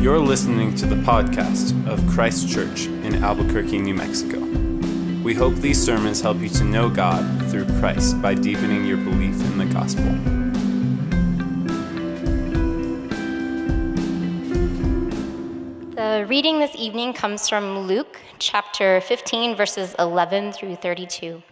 You're 0.00 0.18
listening 0.18 0.74
to 0.76 0.86
the 0.86 0.94
podcast 0.94 1.86
of 1.86 2.00
Christ 2.08 2.48
Church 2.48 2.86
in 2.86 3.22
Albuquerque, 3.22 3.78
New 3.78 3.92
Mexico. 3.92 4.38
We 5.22 5.34
hope 5.34 5.54
these 5.56 5.78
sermons 5.78 6.22
help 6.22 6.38
you 6.38 6.48
to 6.48 6.64
know 6.64 6.88
God 6.88 7.22
through 7.50 7.66
Christ 7.78 8.22
by 8.22 8.32
deepening 8.32 8.86
your 8.86 8.96
belief 8.96 9.38
in 9.44 9.58
the 9.58 9.66
gospel. 9.66 10.06
The 15.96 16.24
reading 16.26 16.60
this 16.60 16.74
evening 16.76 17.12
comes 17.12 17.46
from 17.46 17.80
Luke 17.80 18.18
chapter 18.38 19.02
15, 19.02 19.54
verses 19.54 19.94
11 19.98 20.52
through 20.52 20.76
32. 20.76 21.42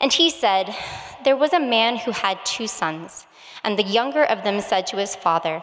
And 0.00 0.12
he 0.12 0.30
said, 0.30 0.74
There 1.22 1.36
was 1.36 1.52
a 1.52 1.60
man 1.60 1.96
who 1.96 2.10
had 2.10 2.44
two 2.44 2.66
sons, 2.66 3.28
and 3.62 3.78
the 3.78 3.84
younger 3.84 4.24
of 4.24 4.42
them 4.42 4.60
said 4.60 4.88
to 4.88 4.96
his 4.96 5.14
father, 5.14 5.62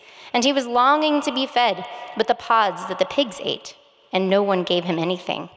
And 0.33 0.43
he 0.43 0.53
was 0.53 0.65
longing 0.65 1.21
to 1.21 1.33
be 1.33 1.45
fed 1.45 1.85
with 2.17 2.27
the 2.27 2.35
pods 2.35 2.85
that 2.87 2.99
the 2.99 3.05
pigs 3.05 3.39
ate, 3.43 3.75
and 4.13 4.29
no 4.29 4.43
one 4.43 4.63
gave 4.63 4.83
him 4.83 4.99
anything. 4.99 5.49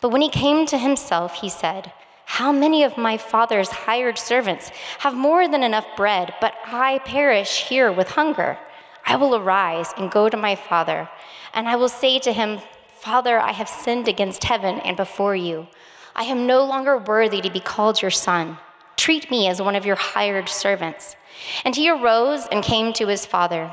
But 0.00 0.10
when 0.10 0.22
he 0.22 0.30
came 0.30 0.66
to 0.66 0.78
himself, 0.78 1.34
he 1.34 1.48
said, 1.48 1.92
How 2.24 2.52
many 2.52 2.82
of 2.84 2.96
my 2.96 3.16
father's 3.16 3.68
hired 3.68 4.18
servants 4.18 4.70
have 4.98 5.14
more 5.14 5.48
than 5.48 5.62
enough 5.62 5.86
bread, 5.96 6.34
but 6.40 6.54
I 6.66 6.98
perish 7.04 7.64
here 7.68 7.92
with 7.92 8.08
hunger? 8.08 8.58
I 9.06 9.16
will 9.16 9.36
arise 9.36 9.92
and 9.96 10.10
go 10.10 10.28
to 10.28 10.36
my 10.36 10.54
father, 10.54 11.08
and 11.54 11.68
I 11.68 11.76
will 11.76 11.88
say 11.88 12.18
to 12.20 12.32
him, 12.32 12.60
Father, 12.88 13.38
I 13.38 13.52
have 13.52 13.68
sinned 13.68 14.08
against 14.08 14.44
heaven 14.44 14.80
and 14.80 14.96
before 14.96 15.36
you. 15.36 15.66
I 16.14 16.24
am 16.24 16.46
no 16.46 16.64
longer 16.64 16.98
worthy 16.98 17.40
to 17.40 17.50
be 17.50 17.60
called 17.60 18.02
your 18.02 18.10
son. 18.10 18.58
Treat 18.96 19.30
me 19.30 19.48
as 19.48 19.62
one 19.62 19.76
of 19.76 19.86
your 19.86 19.96
hired 19.96 20.48
servants. 20.48 21.16
And 21.64 21.74
he 21.74 21.88
arose 21.88 22.46
and 22.50 22.64
came 22.64 22.92
to 22.94 23.06
his 23.06 23.24
father. 23.24 23.72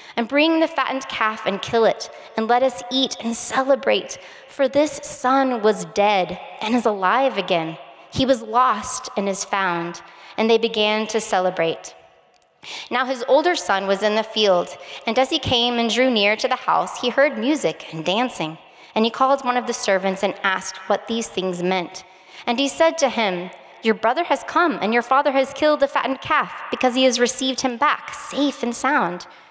and 0.17 0.27
bring 0.27 0.59
the 0.59 0.67
fattened 0.67 1.07
calf 1.07 1.45
and 1.45 1.61
kill 1.61 1.85
it, 1.85 2.09
and 2.37 2.47
let 2.47 2.63
us 2.63 2.83
eat 2.91 3.17
and 3.21 3.35
celebrate. 3.35 4.17
For 4.49 4.67
this 4.67 4.99
son 5.03 5.61
was 5.61 5.85
dead 5.85 6.39
and 6.61 6.75
is 6.75 6.85
alive 6.85 7.37
again. 7.37 7.77
He 8.11 8.25
was 8.25 8.41
lost 8.41 9.09
and 9.17 9.27
is 9.29 9.43
found. 9.45 10.01
And 10.37 10.49
they 10.49 10.57
began 10.57 11.07
to 11.07 11.21
celebrate. 11.21 11.93
Now 12.89 13.05
his 13.05 13.23
older 13.27 13.55
son 13.55 13.87
was 13.87 14.03
in 14.03 14.15
the 14.15 14.23
field, 14.23 14.77
and 15.07 15.17
as 15.17 15.29
he 15.29 15.39
came 15.39 15.79
and 15.79 15.89
drew 15.89 16.09
near 16.11 16.35
to 16.35 16.47
the 16.47 16.55
house, 16.55 17.01
he 17.01 17.09
heard 17.09 17.37
music 17.37 17.93
and 17.93 18.05
dancing. 18.05 18.57
And 18.93 19.05
he 19.05 19.11
called 19.11 19.43
one 19.43 19.57
of 19.57 19.67
the 19.67 19.73
servants 19.73 20.23
and 20.23 20.35
asked 20.43 20.77
what 20.87 21.07
these 21.07 21.27
things 21.27 21.63
meant. 21.63 22.03
And 22.45 22.59
he 22.59 22.67
said 22.67 22.97
to 22.99 23.09
him, 23.09 23.49
Your 23.83 23.95
brother 23.95 24.23
has 24.25 24.43
come, 24.43 24.77
and 24.81 24.93
your 24.93 25.01
father 25.01 25.31
has 25.31 25.53
killed 25.53 25.79
the 25.79 25.87
fattened 25.87 26.21
calf, 26.21 26.53
because 26.69 26.93
he 26.93 27.05
has 27.05 27.19
received 27.19 27.61
him 27.61 27.77
back, 27.77 28.13
safe 28.13 28.63
and 28.63 28.75
sound. 28.75 29.27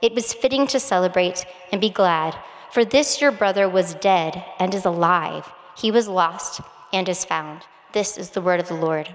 It 0.00 0.14
was 0.14 0.32
fitting 0.32 0.66
to 0.68 0.78
celebrate 0.78 1.44
and 1.72 1.80
be 1.80 1.90
glad, 1.90 2.36
for 2.72 2.84
this 2.84 3.20
your 3.20 3.32
brother 3.32 3.68
was 3.68 3.94
dead 3.94 4.44
and 4.58 4.74
is 4.74 4.84
alive. 4.84 5.50
He 5.76 5.90
was 5.90 6.06
lost 6.06 6.60
and 6.92 7.08
is 7.08 7.24
found. 7.24 7.62
This 7.92 8.16
is 8.16 8.30
the 8.30 8.40
word 8.40 8.60
of 8.60 8.68
the 8.68 8.74
Lord. 8.74 9.08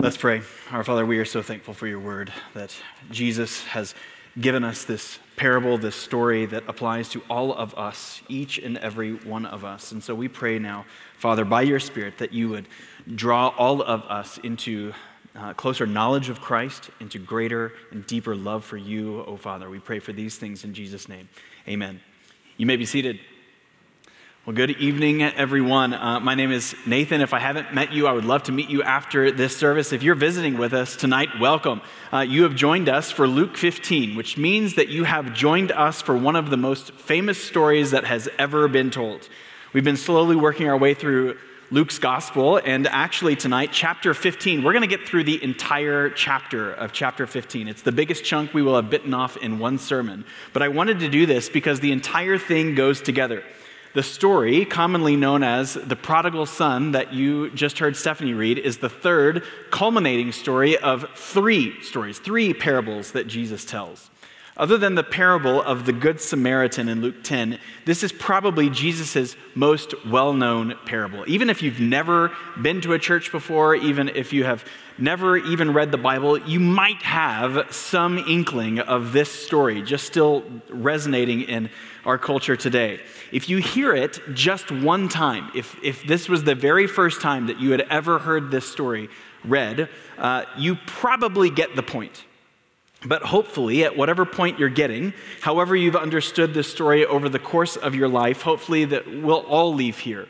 Let's 0.00 0.16
pray. 0.16 0.42
Our 0.70 0.84
Father, 0.84 1.06
we 1.06 1.18
are 1.18 1.24
so 1.24 1.40
thankful 1.40 1.72
for 1.72 1.86
your 1.86 2.00
word 2.00 2.32
that 2.52 2.74
Jesus 3.10 3.64
has 3.64 3.94
given 4.38 4.64
us 4.64 4.84
this 4.84 5.18
parable, 5.36 5.78
this 5.78 5.96
story 5.96 6.44
that 6.46 6.64
applies 6.68 7.08
to 7.10 7.22
all 7.30 7.54
of 7.54 7.74
us, 7.76 8.20
each 8.28 8.58
and 8.58 8.76
every 8.78 9.12
one 9.12 9.46
of 9.46 9.64
us. 9.64 9.92
And 9.92 10.02
so 10.02 10.14
we 10.14 10.28
pray 10.28 10.58
now, 10.58 10.84
Father, 11.18 11.44
by 11.44 11.62
your 11.62 11.80
Spirit, 11.80 12.18
that 12.18 12.32
you 12.32 12.48
would 12.50 12.66
draw 13.14 13.48
all 13.56 13.80
of 13.80 14.02
us 14.02 14.38
into 14.38 14.92
uh, 15.36 15.52
closer 15.54 15.86
knowledge 15.86 16.28
of 16.28 16.40
Christ, 16.40 16.90
into 17.00 17.18
greater 17.18 17.72
and 17.90 18.06
deeper 18.06 18.36
love 18.36 18.64
for 18.64 18.76
you, 18.76 19.20
O 19.20 19.24
oh 19.26 19.36
Father. 19.36 19.68
We 19.68 19.78
pray 19.78 19.98
for 19.98 20.12
these 20.12 20.36
things 20.36 20.64
in 20.64 20.74
Jesus' 20.74 21.08
name. 21.08 21.28
Amen. 21.68 22.00
You 22.56 22.66
may 22.66 22.76
be 22.76 22.86
seated. 22.86 23.18
Well, 24.46 24.54
good 24.54 24.72
evening, 24.72 25.22
everyone. 25.22 25.94
Uh, 25.94 26.20
my 26.20 26.34
name 26.34 26.52
is 26.52 26.76
Nathan. 26.86 27.22
If 27.22 27.32
I 27.32 27.38
haven't 27.38 27.72
met 27.72 27.92
you, 27.92 28.06
I 28.06 28.12
would 28.12 28.26
love 28.26 28.42
to 28.42 28.52
meet 28.52 28.68
you 28.68 28.82
after 28.82 29.30
this 29.30 29.56
service. 29.56 29.90
If 29.90 30.02
you're 30.02 30.14
visiting 30.14 30.58
with 30.58 30.74
us 30.74 30.96
tonight, 30.96 31.30
welcome. 31.40 31.80
Uh, 32.12 32.20
you 32.20 32.42
have 32.42 32.54
joined 32.54 32.90
us 32.90 33.10
for 33.10 33.26
Luke 33.26 33.56
15, 33.56 34.14
which 34.16 34.36
means 34.36 34.74
that 34.74 34.88
you 34.88 35.04
have 35.04 35.32
joined 35.32 35.72
us 35.72 36.02
for 36.02 36.14
one 36.14 36.36
of 36.36 36.50
the 36.50 36.58
most 36.58 36.92
famous 36.92 37.42
stories 37.42 37.90
that 37.92 38.04
has 38.04 38.28
ever 38.38 38.68
been 38.68 38.90
told. 38.90 39.30
We've 39.72 39.82
been 39.82 39.96
slowly 39.96 40.36
working 40.36 40.68
our 40.68 40.76
way 40.76 40.92
through 40.92 41.38
Luke's 41.74 41.98
gospel, 41.98 42.60
and 42.64 42.86
actually 42.86 43.34
tonight, 43.34 43.70
chapter 43.72 44.14
15, 44.14 44.62
we're 44.62 44.72
going 44.72 44.88
to 44.88 44.96
get 44.96 45.08
through 45.08 45.24
the 45.24 45.42
entire 45.42 46.08
chapter 46.08 46.72
of 46.72 46.92
chapter 46.92 47.26
15. 47.26 47.66
It's 47.66 47.82
the 47.82 47.90
biggest 47.90 48.22
chunk 48.24 48.54
we 48.54 48.62
will 48.62 48.76
have 48.76 48.88
bitten 48.88 49.12
off 49.12 49.36
in 49.38 49.58
one 49.58 49.78
sermon. 49.78 50.24
But 50.52 50.62
I 50.62 50.68
wanted 50.68 51.00
to 51.00 51.08
do 51.08 51.26
this 51.26 51.48
because 51.48 51.80
the 51.80 51.90
entire 51.90 52.38
thing 52.38 52.76
goes 52.76 53.00
together. 53.00 53.42
The 53.92 54.04
story, 54.04 54.64
commonly 54.64 55.16
known 55.16 55.42
as 55.42 55.74
the 55.74 55.96
prodigal 55.96 56.46
son 56.46 56.92
that 56.92 57.12
you 57.12 57.50
just 57.50 57.80
heard 57.80 57.96
Stephanie 57.96 58.34
read, 58.34 58.58
is 58.58 58.78
the 58.78 58.88
third 58.88 59.42
culminating 59.72 60.30
story 60.30 60.78
of 60.78 61.04
three 61.16 61.82
stories, 61.82 62.20
three 62.20 62.54
parables 62.54 63.10
that 63.12 63.26
Jesus 63.26 63.64
tells. 63.64 64.10
Other 64.56 64.78
than 64.78 64.94
the 64.94 65.02
parable 65.02 65.60
of 65.60 65.84
the 65.84 65.92
Good 65.92 66.20
Samaritan 66.20 66.88
in 66.88 67.00
Luke 67.00 67.24
10, 67.24 67.58
this 67.86 68.04
is 68.04 68.12
probably 68.12 68.70
Jesus' 68.70 69.34
most 69.56 69.94
well 70.06 70.32
known 70.32 70.76
parable. 70.86 71.24
Even 71.26 71.50
if 71.50 71.60
you've 71.60 71.80
never 71.80 72.30
been 72.62 72.80
to 72.82 72.92
a 72.92 72.98
church 73.00 73.32
before, 73.32 73.74
even 73.74 74.10
if 74.10 74.32
you 74.32 74.44
have 74.44 74.64
never 74.96 75.36
even 75.36 75.72
read 75.72 75.90
the 75.90 75.98
Bible, 75.98 76.38
you 76.38 76.60
might 76.60 77.02
have 77.02 77.66
some 77.74 78.16
inkling 78.16 78.78
of 78.78 79.12
this 79.12 79.28
story 79.28 79.82
just 79.82 80.06
still 80.06 80.44
resonating 80.70 81.42
in 81.42 81.68
our 82.04 82.16
culture 82.16 82.54
today. 82.54 83.00
If 83.32 83.48
you 83.48 83.56
hear 83.56 83.92
it 83.92 84.20
just 84.34 84.70
one 84.70 85.08
time, 85.08 85.50
if, 85.56 85.76
if 85.82 86.06
this 86.06 86.28
was 86.28 86.44
the 86.44 86.54
very 86.54 86.86
first 86.86 87.20
time 87.20 87.48
that 87.48 87.58
you 87.58 87.72
had 87.72 87.80
ever 87.90 88.20
heard 88.20 88.52
this 88.52 88.70
story 88.70 89.08
read, 89.44 89.88
uh, 90.16 90.44
you 90.56 90.76
probably 90.86 91.50
get 91.50 91.74
the 91.74 91.82
point. 91.82 92.24
But 93.04 93.22
hopefully, 93.22 93.84
at 93.84 93.96
whatever 93.96 94.24
point 94.24 94.58
you're 94.58 94.68
getting, 94.68 95.12
however 95.40 95.76
you've 95.76 95.96
understood 95.96 96.54
this 96.54 96.70
story 96.70 97.04
over 97.04 97.28
the 97.28 97.38
course 97.38 97.76
of 97.76 97.94
your 97.94 98.08
life, 98.08 98.42
hopefully 98.42 98.84
that 98.86 99.06
we'll 99.06 99.40
all 99.46 99.74
leave 99.74 99.98
here 99.98 100.26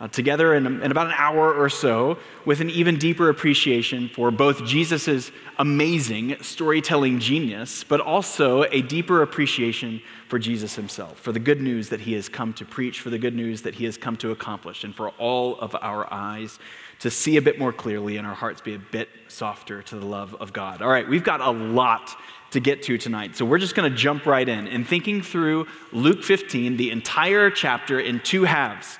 uh, 0.00 0.08
together 0.08 0.54
in, 0.54 0.66
in, 0.66 0.90
about 0.90 1.06
an 1.06 1.14
hour 1.16 1.52
or 1.52 1.68
so 1.68 2.18
with 2.44 2.60
an 2.60 2.70
even 2.70 2.98
deeper 2.98 3.28
appreciation 3.28 4.08
for 4.08 4.30
both 4.30 4.64
Jesus' 4.64 5.32
amazing 5.58 6.36
storytelling 6.40 7.18
genius, 7.18 7.82
but 7.82 8.00
also 8.00 8.62
a 8.64 8.80
deeper 8.82 9.22
appreciation 9.22 10.00
for 10.28 10.38
Jesus 10.38 10.76
himself, 10.76 11.18
for 11.18 11.32
the 11.32 11.40
good 11.40 11.60
news 11.60 11.88
that 11.88 12.00
he 12.00 12.12
has 12.12 12.28
come 12.28 12.52
to 12.54 12.64
preach, 12.64 13.00
for 13.00 13.10
the 13.10 13.18
good 13.18 13.34
news 13.34 13.62
that 13.62 13.74
he 13.74 13.86
has 13.86 13.96
come 13.96 14.16
to 14.18 14.30
accomplish, 14.30 14.84
and 14.84 14.94
for 14.94 15.10
all 15.10 15.58
of 15.58 15.74
our 15.80 16.12
eyes 16.12 16.58
to 17.00 17.10
see 17.10 17.36
a 17.36 17.42
bit 17.42 17.58
more 17.58 17.72
clearly 17.72 18.16
and 18.16 18.26
our 18.26 18.34
hearts 18.34 18.60
be 18.60 18.74
a 18.74 18.78
bit 18.78 19.08
softer 19.28 19.82
to 19.82 19.96
the 19.96 20.06
love 20.06 20.34
of 20.40 20.52
God. 20.52 20.82
All 20.82 20.88
right, 20.88 21.08
we've 21.08 21.24
got 21.24 21.40
a 21.40 21.50
lot 21.50 22.16
to 22.50 22.60
get 22.60 22.82
to 22.84 22.98
tonight. 22.98 23.36
So 23.36 23.44
we're 23.44 23.58
just 23.58 23.74
going 23.74 23.90
to 23.90 23.96
jump 23.96 24.26
right 24.26 24.48
in 24.48 24.66
and 24.68 24.86
thinking 24.86 25.22
through 25.22 25.66
Luke 25.92 26.22
15, 26.24 26.76
the 26.76 26.90
entire 26.90 27.50
chapter 27.50 28.00
in 28.00 28.20
two 28.20 28.44
halves. 28.44 28.98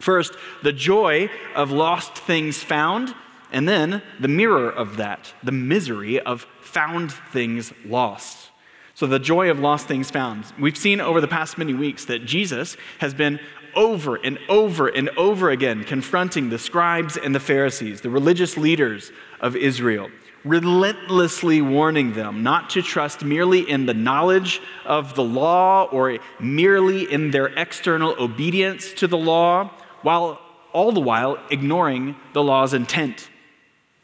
First, 0.00 0.34
the 0.62 0.72
joy 0.72 1.30
of 1.54 1.70
lost 1.70 2.16
things 2.16 2.62
found, 2.62 3.14
and 3.52 3.68
then 3.68 4.02
the 4.18 4.28
mirror 4.28 4.70
of 4.70 4.96
that, 4.96 5.32
the 5.42 5.52
misery 5.52 6.18
of 6.18 6.46
found 6.60 7.12
things 7.12 7.72
lost. 7.84 8.50
So, 8.94 9.06
the 9.06 9.18
joy 9.18 9.50
of 9.50 9.60
lost 9.60 9.86
things 9.86 10.10
found. 10.10 10.44
We've 10.58 10.76
seen 10.76 11.00
over 11.00 11.20
the 11.20 11.28
past 11.28 11.56
many 11.56 11.74
weeks 11.74 12.06
that 12.06 12.24
Jesus 12.24 12.76
has 12.98 13.14
been 13.14 13.40
over 13.74 14.16
and 14.16 14.38
over 14.48 14.88
and 14.88 15.08
over 15.16 15.50
again 15.50 15.84
confronting 15.84 16.50
the 16.50 16.58
scribes 16.58 17.16
and 17.16 17.34
the 17.34 17.40
Pharisees, 17.40 18.00
the 18.00 18.10
religious 18.10 18.56
leaders 18.56 19.12
of 19.40 19.56
Israel, 19.56 20.10
relentlessly 20.44 21.62
warning 21.62 22.12
them 22.12 22.42
not 22.42 22.70
to 22.70 22.82
trust 22.82 23.24
merely 23.24 23.68
in 23.68 23.86
the 23.86 23.94
knowledge 23.94 24.60
of 24.84 25.14
the 25.14 25.24
law 25.24 25.84
or 25.84 26.18
merely 26.38 27.10
in 27.10 27.30
their 27.30 27.46
external 27.46 28.14
obedience 28.18 28.92
to 28.94 29.06
the 29.06 29.18
law, 29.18 29.70
while 30.02 30.40
all 30.72 30.92
the 30.92 31.00
while 31.00 31.38
ignoring 31.50 32.16
the 32.32 32.42
law's 32.42 32.74
intent. 32.74 33.29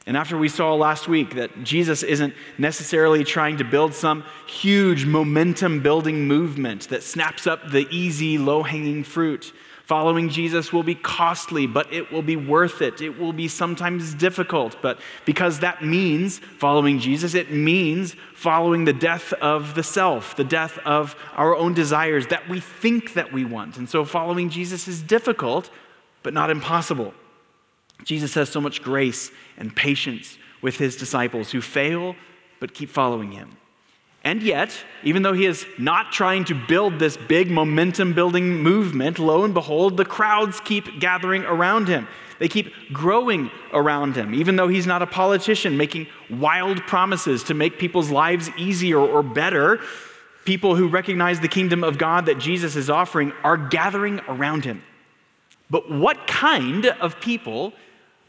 And 0.06 0.16
after 0.16 0.38
we 0.38 0.48
saw 0.48 0.74
last 0.74 1.08
week 1.08 1.34
that 1.34 1.64
Jesus 1.64 2.04
isn't 2.04 2.32
necessarily 2.58 3.24
trying 3.24 3.56
to 3.56 3.64
build 3.64 3.92
some 3.92 4.24
huge 4.46 5.04
momentum 5.04 5.82
building 5.82 6.28
movement 6.28 6.88
that 6.90 7.02
snaps 7.02 7.46
up 7.48 7.70
the 7.72 7.88
easy, 7.90 8.38
low 8.38 8.62
hanging 8.62 9.02
fruit, 9.02 9.52
following 9.84 10.28
Jesus 10.28 10.72
will 10.72 10.84
be 10.84 10.94
costly, 10.94 11.66
but 11.66 11.92
it 11.92 12.12
will 12.12 12.22
be 12.22 12.36
worth 12.36 12.82
it. 12.82 13.00
It 13.00 13.18
will 13.18 13.32
be 13.32 13.48
sometimes 13.48 14.14
difficult, 14.14 14.80
but 14.80 15.00
because 15.24 15.58
that 15.60 15.82
means 15.84 16.38
following 16.38 17.00
Jesus, 17.00 17.34
it 17.34 17.50
means 17.50 18.14
following 18.34 18.84
the 18.84 18.92
death 18.92 19.32
of 19.34 19.74
the 19.74 19.82
self, 19.82 20.36
the 20.36 20.44
death 20.44 20.78
of 20.84 21.16
our 21.34 21.56
own 21.56 21.74
desires 21.74 22.28
that 22.28 22.48
we 22.48 22.60
think 22.60 23.14
that 23.14 23.32
we 23.32 23.44
want. 23.44 23.76
And 23.76 23.88
so 23.88 24.04
following 24.04 24.50
Jesus 24.50 24.86
is 24.86 25.02
difficult, 25.02 25.68
but 26.22 26.32
not 26.32 26.48
impossible. 26.48 27.12
Jesus 28.04 28.34
has 28.34 28.48
so 28.48 28.60
much 28.60 28.82
grace 28.82 29.30
and 29.56 29.74
patience 29.74 30.38
with 30.62 30.76
his 30.76 30.96
disciples 30.96 31.50
who 31.50 31.60
fail 31.60 32.14
but 32.60 32.74
keep 32.74 32.88
following 32.88 33.32
him. 33.32 33.56
And 34.24 34.42
yet, 34.42 34.76
even 35.04 35.22
though 35.22 35.34
he 35.34 35.46
is 35.46 35.64
not 35.78 36.10
trying 36.10 36.44
to 36.46 36.54
build 36.54 36.98
this 36.98 37.16
big 37.16 37.48
momentum 37.48 38.12
building 38.12 38.60
movement, 38.60 39.20
lo 39.20 39.44
and 39.44 39.54
behold, 39.54 39.96
the 39.96 40.04
crowds 40.04 40.58
keep 40.60 40.98
gathering 40.98 41.44
around 41.44 41.86
him. 41.86 42.08
They 42.38 42.48
keep 42.48 42.72
growing 42.92 43.50
around 43.72 44.16
him, 44.16 44.34
even 44.34 44.56
though 44.56 44.68
he's 44.68 44.86
not 44.86 45.00
a 45.00 45.06
politician 45.06 45.76
making 45.76 46.08
wild 46.28 46.80
promises 46.82 47.44
to 47.44 47.54
make 47.54 47.78
people's 47.78 48.10
lives 48.10 48.50
easier 48.58 48.98
or 48.98 49.22
better. 49.22 49.78
People 50.44 50.74
who 50.74 50.88
recognize 50.88 51.38
the 51.38 51.48
kingdom 51.48 51.84
of 51.84 51.96
God 51.96 52.26
that 52.26 52.38
Jesus 52.38 52.74
is 52.74 52.90
offering 52.90 53.32
are 53.44 53.56
gathering 53.56 54.20
around 54.28 54.64
him. 54.64 54.82
But 55.70 55.90
what 55.90 56.26
kind 56.26 56.86
of 56.86 57.20
people 57.20 57.72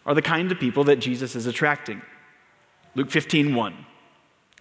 are 0.07 0.15
the 0.15 0.21
kind 0.21 0.51
of 0.51 0.59
people 0.59 0.85
that 0.85 0.95
Jesus 0.95 1.35
is 1.35 1.45
attracting. 1.45 2.01
Luke 2.95 3.11
15, 3.11 3.53
1. 3.53 3.85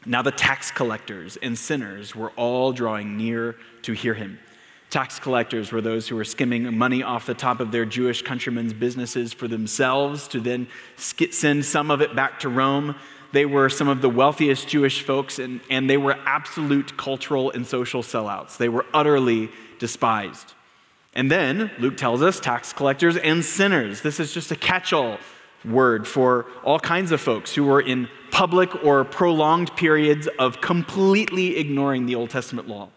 Now 0.04 0.20
the 0.20 0.32
tax 0.32 0.70
collectors 0.70 1.38
and 1.40 1.56
sinners 1.56 2.14
were 2.14 2.30
all 2.30 2.72
drawing 2.72 3.16
near 3.16 3.56
to 3.82 3.92
hear 3.92 4.14
him. 4.14 4.38
Tax 4.90 5.18
collectors 5.18 5.72
were 5.72 5.80
those 5.80 6.08
who 6.08 6.16
were 6.16 6.24
skimming 6.24 6.76
money 6.76 7.02
off 7.02 7.26
the 7.26 7.34
top 7.34 7.60
of 7.60 7.72
their 7.72 7.84
Jewish 7.84 8.22
countrymen's 8.22 8.72
businesses 8.72 9.32
for 9.32 9.48
themselves 9.48 10.28
to 10.28 10.40
then 10.40 10.68
send 10.96 11.64
some 11.64 11.90
of 11.90 12.00
it 12.00 12.14
back 12.14 12.40
to 12.40 12.48
Rome. 12.48 12.94
They 13.32 13.46
were 13.46 13.68
some 13.68 13.88
of 13.88 14.00
the 14.00 14.08
wealthiest 14.08 14.68
Jewish 14.68 15.02
folks, 15.02 15.40
and, 15.40 15.60
and 15.70 15.90
they 15.90 15.96
were 15.96 16.16
absolute 16.24 16.96
cultural 16.96 17.50
and 17.50 17.66
social 17.66 18.02
sellouts. 18.02 18.56
They 18.56 18.68
were 18.68 18.86
utterly 18.94 19.50
despised. 19.80 20.54
And 21.14 21.30
then 21.30 21.70
Luke 21.78 21.96
tells 21.96 22.22
us 22.22 22.38
tax 22.38 22.72
collectors 22.72 23.16
and 23.16 23.44
sinners. 23.44 24.02
This 24.02 24.20
is 24.20 24.32
just 24.32 24.52
a 24.52 24.56
catch 24.56 24.92
all 24.92 25.18
word 25.66 26.06
for 26.06 26.46
all 26.64 26.78
kinds 26.78 27.12
of 27.12 27.20
folks 27.20 27.54
who 27.54 27.64
were 27.64 27.80
in 27.80 28.08
public 28.30 28.84
or 28.84 29.04
prolonged 29.04 29.74
periods 29.76 30.28
of 30.38 30.60
completely 30.60 31.56
ignoring 31.56 32.06
the 32.06 32.14
Old 32.14 32.30
Testament 32.30 32.68
law. 32.68 32.88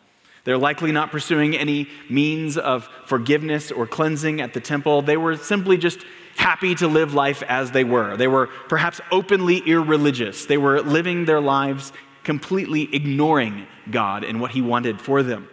They're 0.44 0.58
likely 0.58 0.92
not 0.92 1.12
pursuing 1.12 1.56
any 1.56 1.88
means 2.10 2.58
of 2.58 2.90
forgiveness 3.06 3.72
or 3.72 3.86
cleansing 3.86 4.42
at 4.42 4.54
the 4.54 4.60
temple. 4.60 5.02
They 5.02 5.18
were 5.18 5.36
simply 5.36 5.78
just 5.78 6.00
happy 6.38 6.74
to 6.76 6.88
live 6.88 7.14
life 7.14 7.44
as 7.44 7.72
they 7.72 7.84
were. 7.84 8.16
They 8.16 8.28
were 8.28 8.48
perhaps 8.68 9.02
openly 9.12 9.58
irreligious. 9.60 10.46
They 10.46 10.58
were 10.58 10.82
living 10.82 11.26
their 11.26 11.42
lives 11.42 11.92
completely 12.24 12.94
ignoring 12.94 13.68
God 13.92 14.24
and 14.24 14.40
what 14.40 14.52
He 14.52 14.62
wanted 14.62 15.02
for 15.02 15.24
them. 15.24 15.50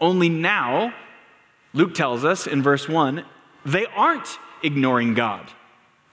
Only 0.00 0.28
now, 0.28 0.92
Luke 1.72 1.94
tells 1.94 2.24
us 2.24 2.46
in 2.46 2.62
verse 2.62 2.88
1, 2.88 3.24
they 3.64 3.86
aren't 3.86 4.38
ignoring 4.62 5.14
God. 5.14 5.50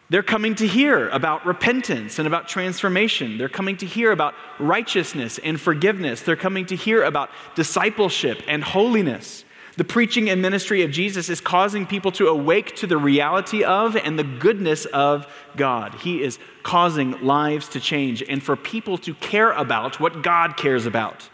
They're 0.10 0.24
coming 0.24 0.56
to 0.56 0.68
hear 0.68 1.10
about 1.10 1.46
repentance 1.46 2.18
and 2.18 2.28
about 2.28 2.48
transformation. 2.48 3.38
They're 3.38 3.50
coming 3.50 3.76
to 3.78 3.86
hear 3.86 4.12
about 4.12 4.36
righteousness 4.58 5.38
and 5.38 5.60
forgiveness. 5.60 6.22
They're 6.22 6.38
coming 6.38 6.66
to 6.68 6.76
hear 6.78 7.04
about 7.04 7.30
discipleship 7.56 8.42
and 8.48 8.64
holiness. 8.64 9.44
The 9.76 9.84
preaching 9.84 10.30
and 10.30 10.42
ministry 10.42 10.82
of 10.82 10.92
Jesus 10.92 11.30
is 11.30 11.42
causing 11.42 11.86
people 11.86 12.12
to 12.14 12.28
awake 12.28 12.76
to 12.78 12.88
the 12.88 12.98
reality 12.98 13.64
of 13.64 13.96
and 13.98 14.18
the 14.18 14.24
goodness 14.24 14.86
of 14.86 15.28
God. 15.58 15.94
He 15.96 16.24
is 16.24 16.40
causing 16.64 17.22
lives 17.22 17.68
to 17.70 17.80
change 17.80 18.24
and 18.24 18.42
for 18.42 18.56
people 18.56 18.98
to 19.00 19.14
care 19.16 19.52
about 19.52 20.00
what 20.00 20.24
God 20.24 20.58
cares 20.58 20.86
about. 20.86 21.30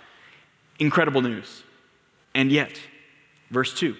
Incredible 0.79 1.21
news. 1.21 1.63
And 2.33 2.51
yet, 2.51 2.79
verse 3.51 3.73
2 3.73 3.95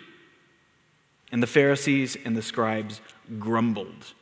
and 1.32 1.42
the 1.42 1.48
Pharisees 1.48 2.18
and 2.26 2.36
the 2.36 2.42
scribes 2.42 3.02
grumbled 3.40 4.14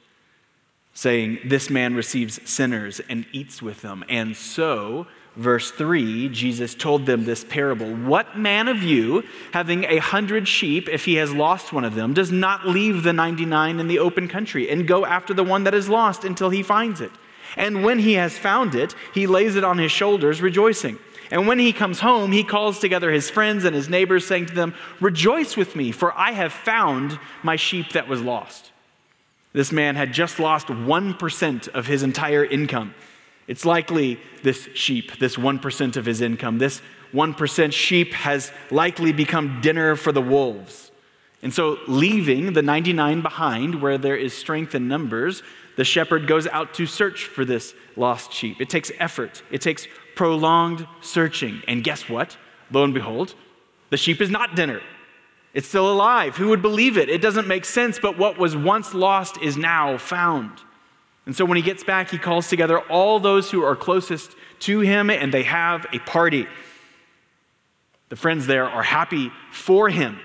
saying, 1.01 1.39
This 1.43 1.71
man 1.71 1.95
receives 1.95 2.39
sinners 2.47 3.01
and 3.09 3.25
eats 3.31 3.59
with 3.59 3.81
them. 3.81 4.05
And 4.07 4.37
so, 4.37 5.07
verse 5.35 5.71
3, 5.71 6.29
Jesus 6.29 6.75
told 6.75 7.07
them 7.07 7.25
this 7.25 7.43
parable 7.43 7.91
What 7.91 8.37
man 8.37 8.67
of 8.67 8.83
you, 8.83 9.23
having 9.51 9.85
a 9.85 9.97
hundred 9.97 10.47
sheep, 10.47 10.87
if 10.87 11.05
he 11.05 11.15
has 11.15 11.33
lost 11.33 11.73
one 11.73 11.85
of 11.85 11.95
them, 11.95 12.13
does 12.13 12.31
not 12.31 12.67
leave 12.67 13.01
the 13.01 13.13
99 13.13 13.79
in 13.79 13.87
the 13.87 13.97
open 13.97 14.27
country 14.27 14.69
and 14.69 14.87
go 14.87 15.03
after 15.03 15.33
the 15.33 15.43
one 15.43 15.63
that 15.63 15.73
is 15.73 15.89
lost 15.89 16.23
until 16.23 16.51
he 16.51 16.61
finds 16.61 17.01
it? 17.01 17.11
And 17.57 17.83
when 17.83 17.97
he 17.97 18.13
has 18.13 18.37
found 18.37 18.75
it, 18.75 18.93
he 19.11 19.25
lays 19.25 19.55
it 19.55 19.63
on 19.63 19.79
his 19.79 19.91
shoulders, 19.91 20.39
rejoicing. 20.39 20.99
And 21.31 21.47
when 21.47 21.57
he 21.57 21.73
comes 21.73 22.01
home, 22.01 22.31
he 22.31 22.43
calls 22.43 22.77
together 22.77 23.09
his 23.09 23.29
friends 23.29 23.63
and 23.63 23.75
his 23.75 23.89
neighbors, 23.89 24.27
saying 24.27 24.47
to 24.47 24.53
them, 24.53 24.75
Rejoice 24.99 25.57
with 25.57 25.75
me, 25.75 25.91
for 25.91 26.15
I 26.15 26.33
have 26.33 26.53
found 26.53 27.19
my 27.41 27.55
sheep 27.55 27.93
that 27.93 28.07
was 28.07 28.21
lost. 28.21 28.71
This 29.53 29.71
man 29.71 29.95
had 29.95 30.13
just 30.13 30.39
lost 30.39 30.67
1% 30.67 31.67
of 31.69 31.87
his 31.87 32.03
entire 32.03 32.45
income. 32.45 32.93
It's 33.47 33.65
likely 33.65 34.19
this 34.43 34.69
sheep, 34.73 35.17
this 35.19 35.35
1% 35.35 35.97
of 35.97 36.05
his 36.05 36.21
income, 36.21 36.57
this 36.57 36.81
1% 37.13 37.73
sheep 37.73 38.13
has 38.13 38.51
likely 38.69 39.11
become 39.11 39.59
dinner 39.61 39.95
for 39.95 40.11
the 40.11 40.21
wolves. 40.21 40.91
And 41.43 41.53
so, 41.53 41.79
leaving 41.87 42.53
the 42.53 42.61
99 42.61 43.21
behind 43.21 43.81
where 43.81 43.97
there 43.97 44.15
is 44.15 44.33
strength 44.33 44.75
in 44.75 44.87
numbers, 44.87 45.41
the 45.75 45.83
shepherd 45.83 46.27
goes 46.27 46.45
out 46.47 46.73
to 46.75 46.85
search 46.85 47.25
for 47.25 47.43
this 47.43 47.73
lost 47.95 48.31
sheep. 48.31 48.61
It 48.61 48.69
takes 48.69 48.91
effort, 48.99 49.41
it 49.51 49.61
takes 49.61 49.87
prolonged 50.15 50.87
searching. 51.01 51.61
And 51.67 51.83
guess 51.83 52.07
what? 52.07 52.37
Lo 52.69 52.83
and 52.83 52.93
behold, 52.93 53.33
the 53.89 53.97
sheep 53.97 54.21
is 54.21 54.29
not 54.29 54.55
dinner. 54.55 54.81
It's 55.53 55.67
still 55.67 55.91
alive. 55.91 56.37
Who 56.37 56.49
would 56.49 56.61
believe 56.61 56.97
it? 56.97 57.09
It 57.09 57.21
doesn't 57.21 57.47
make 57.47 57.65
sense, 57.65 57.99
but 57.99 58.17
what 58.17 58.37
was 58.37 58.55
once 58.55 58.93
lost 58.93 59.37
is 59.41 59.57
now 59.57 59.97
found. 59.97 60.51
And 61.25 61.35
so 61.35 61.45
when 61.45 61.57
he 61.57 61.61
gets 61.61 61.83
back, 61.83 62.09
he 62.09 62.17
calls 62.17 62.47
together 62.47 62.79
all 62.79 63.19
those 63.19 63.51
who 63.51 63.63
are 63.63 63.75
closest 63.75 64.35
to 64.61 64.79
him, 64.79 65.09
and 65.09 65.33
they 65.33 65.43
have 65.43 65.85
a 65.91 65.99
party. 65.99 66.47
The 68.09 68.15
friends 68.15 68.47
there 68.47 68.65
are 68.65 68.83
happy 68.83 69.31
for 69.51 69.89
him. 69.89 70.19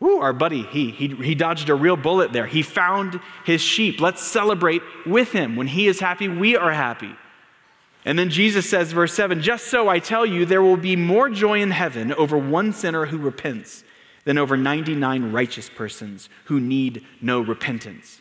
Woo, 0.00 0.18
our 0.18 0.32
buddy, 0.32 0.62
he, 0.62 0.90
he, 0.90 1.08
he 1.08 1.34
dodged 1.34 1.68
a 1.68 1.74
real 1.74 1.96
bullet 1.96 2.32
there. 2.32 2.46
He 2.46 2.62
found 2.62 3.20
his 3.44 3.60
sheep. 3.60 4.00
Let's 4.00 4.22
celebrate 4.22 4.82
with 5.06 5.32
him. 5.32 5.56
When 5.56 5.66
he 5.66 5.86
is 5.86 6.00
happy, 6.00 6.28
we 6.28 6.56
are 6.56 6.72
happy. 6.72 7.14
And 8.04 8.18
then 8.18 8.28
Jesus 8.28 8.68
says, 8.68 8.92
verse 8.92 9.14
7 9.14 9.40
Just 9.40 9.68
so 9.68 9.88
I 9.88 9.98
tell 9.98 10.26
you, 10.26 10.44
there 10.44 10.62
will 10.62 10.76
be 10.76 10.96
more 10.96 11.30
joy 11.30 11.60
in 11.60 11.70
heaven 11.70 12.12
over 12.12 12.36
one 12.36 12.72
sinner 12.72 13.06
who 13.06 13.18
repents 13.18 13.84
than 14.24 14.38
over 14.38 14.56
99 14.56 15.32
righteous 15.32 15.68
persons 15.68 16.28
who 16.44 16.60
need 16.60 17.04
no 17.20 17.40
repentance. 17.40 18.20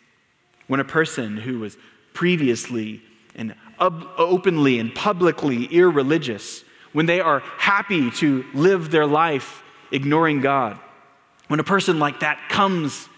When 0.67 0.79
a 0.79 0.85
person 0.85 1.37
who 1.37 1.59
was 1.59 1.77
previously 2.13 3.01
and 3.35 3.55
openly 3.79 4.79
and 4.79 4.93
publicly 4.93 5.65
irreligious, 5.65 6.63
when 6.91 7.05
they 7.05 7.19
are 7.19 7.39
happy 7.57 8.11
to 8.11 8.45
live 8.53 8.91
their 8.91 9.07
life 9.07 9.63
ignoring 9.91 10.41
God, 10.41 10.79
when 11.47 11.59
a 11.59 11.63
person 11.63 11.99
like 11.99 12.19
that 12.19 12.39
comes 12.49 13.09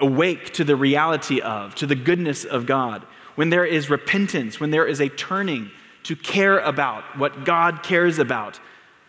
awake 0.00 0.52
to 0.54 0.64
the 0.64 0.76
reality 0.76 1.40
of, 1.40 1.74
to 1.76 1.86
the 1.86 1.94
goodness 1.94 2.44
of 2.44 2.66
God, 2.66 3.04
when 3.34 3.50
there 3.50 3.64
is 3.64 3.90
repentance, 3.90 4.60
when 4.60 4.70
there 4.70 4.86
is 4.86 5.00
a 5.00 5.08
turning 5.08 5.70
to 6.04 6.16
care 6.16 6.58
about 6.58 7.18
what 7.18 7.44
God 7.44 7.82
cares 7.82 8.18
about, 8.18 8.60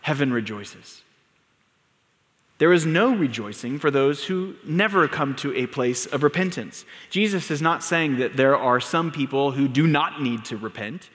heaven 0.02 0.34
rejoices. 0.34 1.04
There 2.60 2.74
is 2.74 2.86
no 2.86 3.14
rejoicing 3.14 3.78
for 3.78 3.92
those 3.92 4.24
who 4.26 4.56
never 4.64 5.08
come 5.08 5.36
to 5.38 5.56
a 5.56 5.68
place 5.68 6.08
of 6.08 6.24
repentance. 6.24 6.86
Jesus 7.10 7.52
is 7.52 7.62
not 7.62 7.84
saying 7.84 8.18
that 8.18 8.36
there 8.36 8.58
are 8.58 8.80
some 8.80 9.12
people 9.12 9.52
who 9.52 9.68
do 9.68 9.86
not 9.86 10.22
need 10.22 10.44
to 10.46 10.58
repent. 10.58 11.10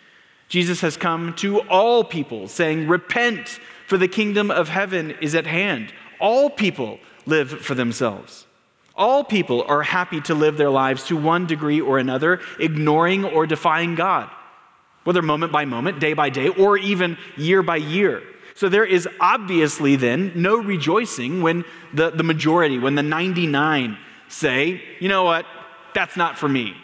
Jesus 0.48 0.82
has 0.82 0.96
come 0.96 1.34
to 1.36 1.60
all 1.62 2.04
people, 2.04 2.46
saying, 2.46 2.86
Repent, 2.86 3.58
for 3.88 3.98
the 3.98 4.06
kingdom 4.06 4.50
of 4.50 4.68
heaven 4.68 5.12
is 5.20 5.34
at 5.34 5.46
hand. 5.46 5.92
All 6.20 6.48
people 6.48 7.00
live 7.26 7.50
for 7.50 7.74
themselves. 7.74 8.46
All 8.94 9.24
people 9.24 9.64
are 9.66 9.82
happy 9.82 10.20
to 10.22 10.34
live 10.34 10.56
their 10.56 10.70
lives 10.70 11.06
to 11.06 11.16
one 11.16 11.46
degree 11.46 11.80
or 11.80 11.98
another, 11.98 12.40
ignoring 12.60 13.24
or 13.24 13.46
defying 13.46 13.94
God, 13.94 14.30
whether 15.04 15.22
moment 15.22 15.50
by 15.50 15.64
moment, 15.64 15.98
day 15.98 16.12
by 16.12 16.30
day, 16.30 16.48
or 16.48 16.76
even 16.76 17.16
year 17.36 17.62
by 17.62 17.76
year. 17.76 18.22
So 18.54 18.68
there 18.68 18.84
is 18.84 19.08
obviously 19.20 19.96
then 19.96 20.32
no 20.34 20.56
rejoicing 20.56 21.42
when 21.42 21.64
the, 21.92 22.10
the 22.10 22.22
majority, 22.22 22.78
when 22.78 22.94
the 22.94 23.02
99 23.02 23.96
say, 24.28 24.82
you 25.00 25.08
know 25.08 25.24
what, 25.24 25.46
that's 25.94 26.16
not 26.16 26.38
for 26.38 26.48
me, 26.48 26.74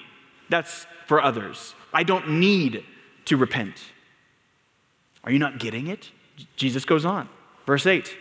that's 0.48 0.86
for 1.06 1.22
others. 1.22 1.74
I 1.92 2.02
don't 2.02 2.40
need 2.40 2.84
to 3.26 3.36
repent. 3.36 3.82
Are 5.24 5.30
you 5.30 5.38
not 5.38 5.58
getting 5.58 5.88
it? 5.88 6.10
Jesus 6.56 6.84
goes 6.84 7.04
on. 7.04 7.28
Verse 7.66 7.86
8. 7.86 8.16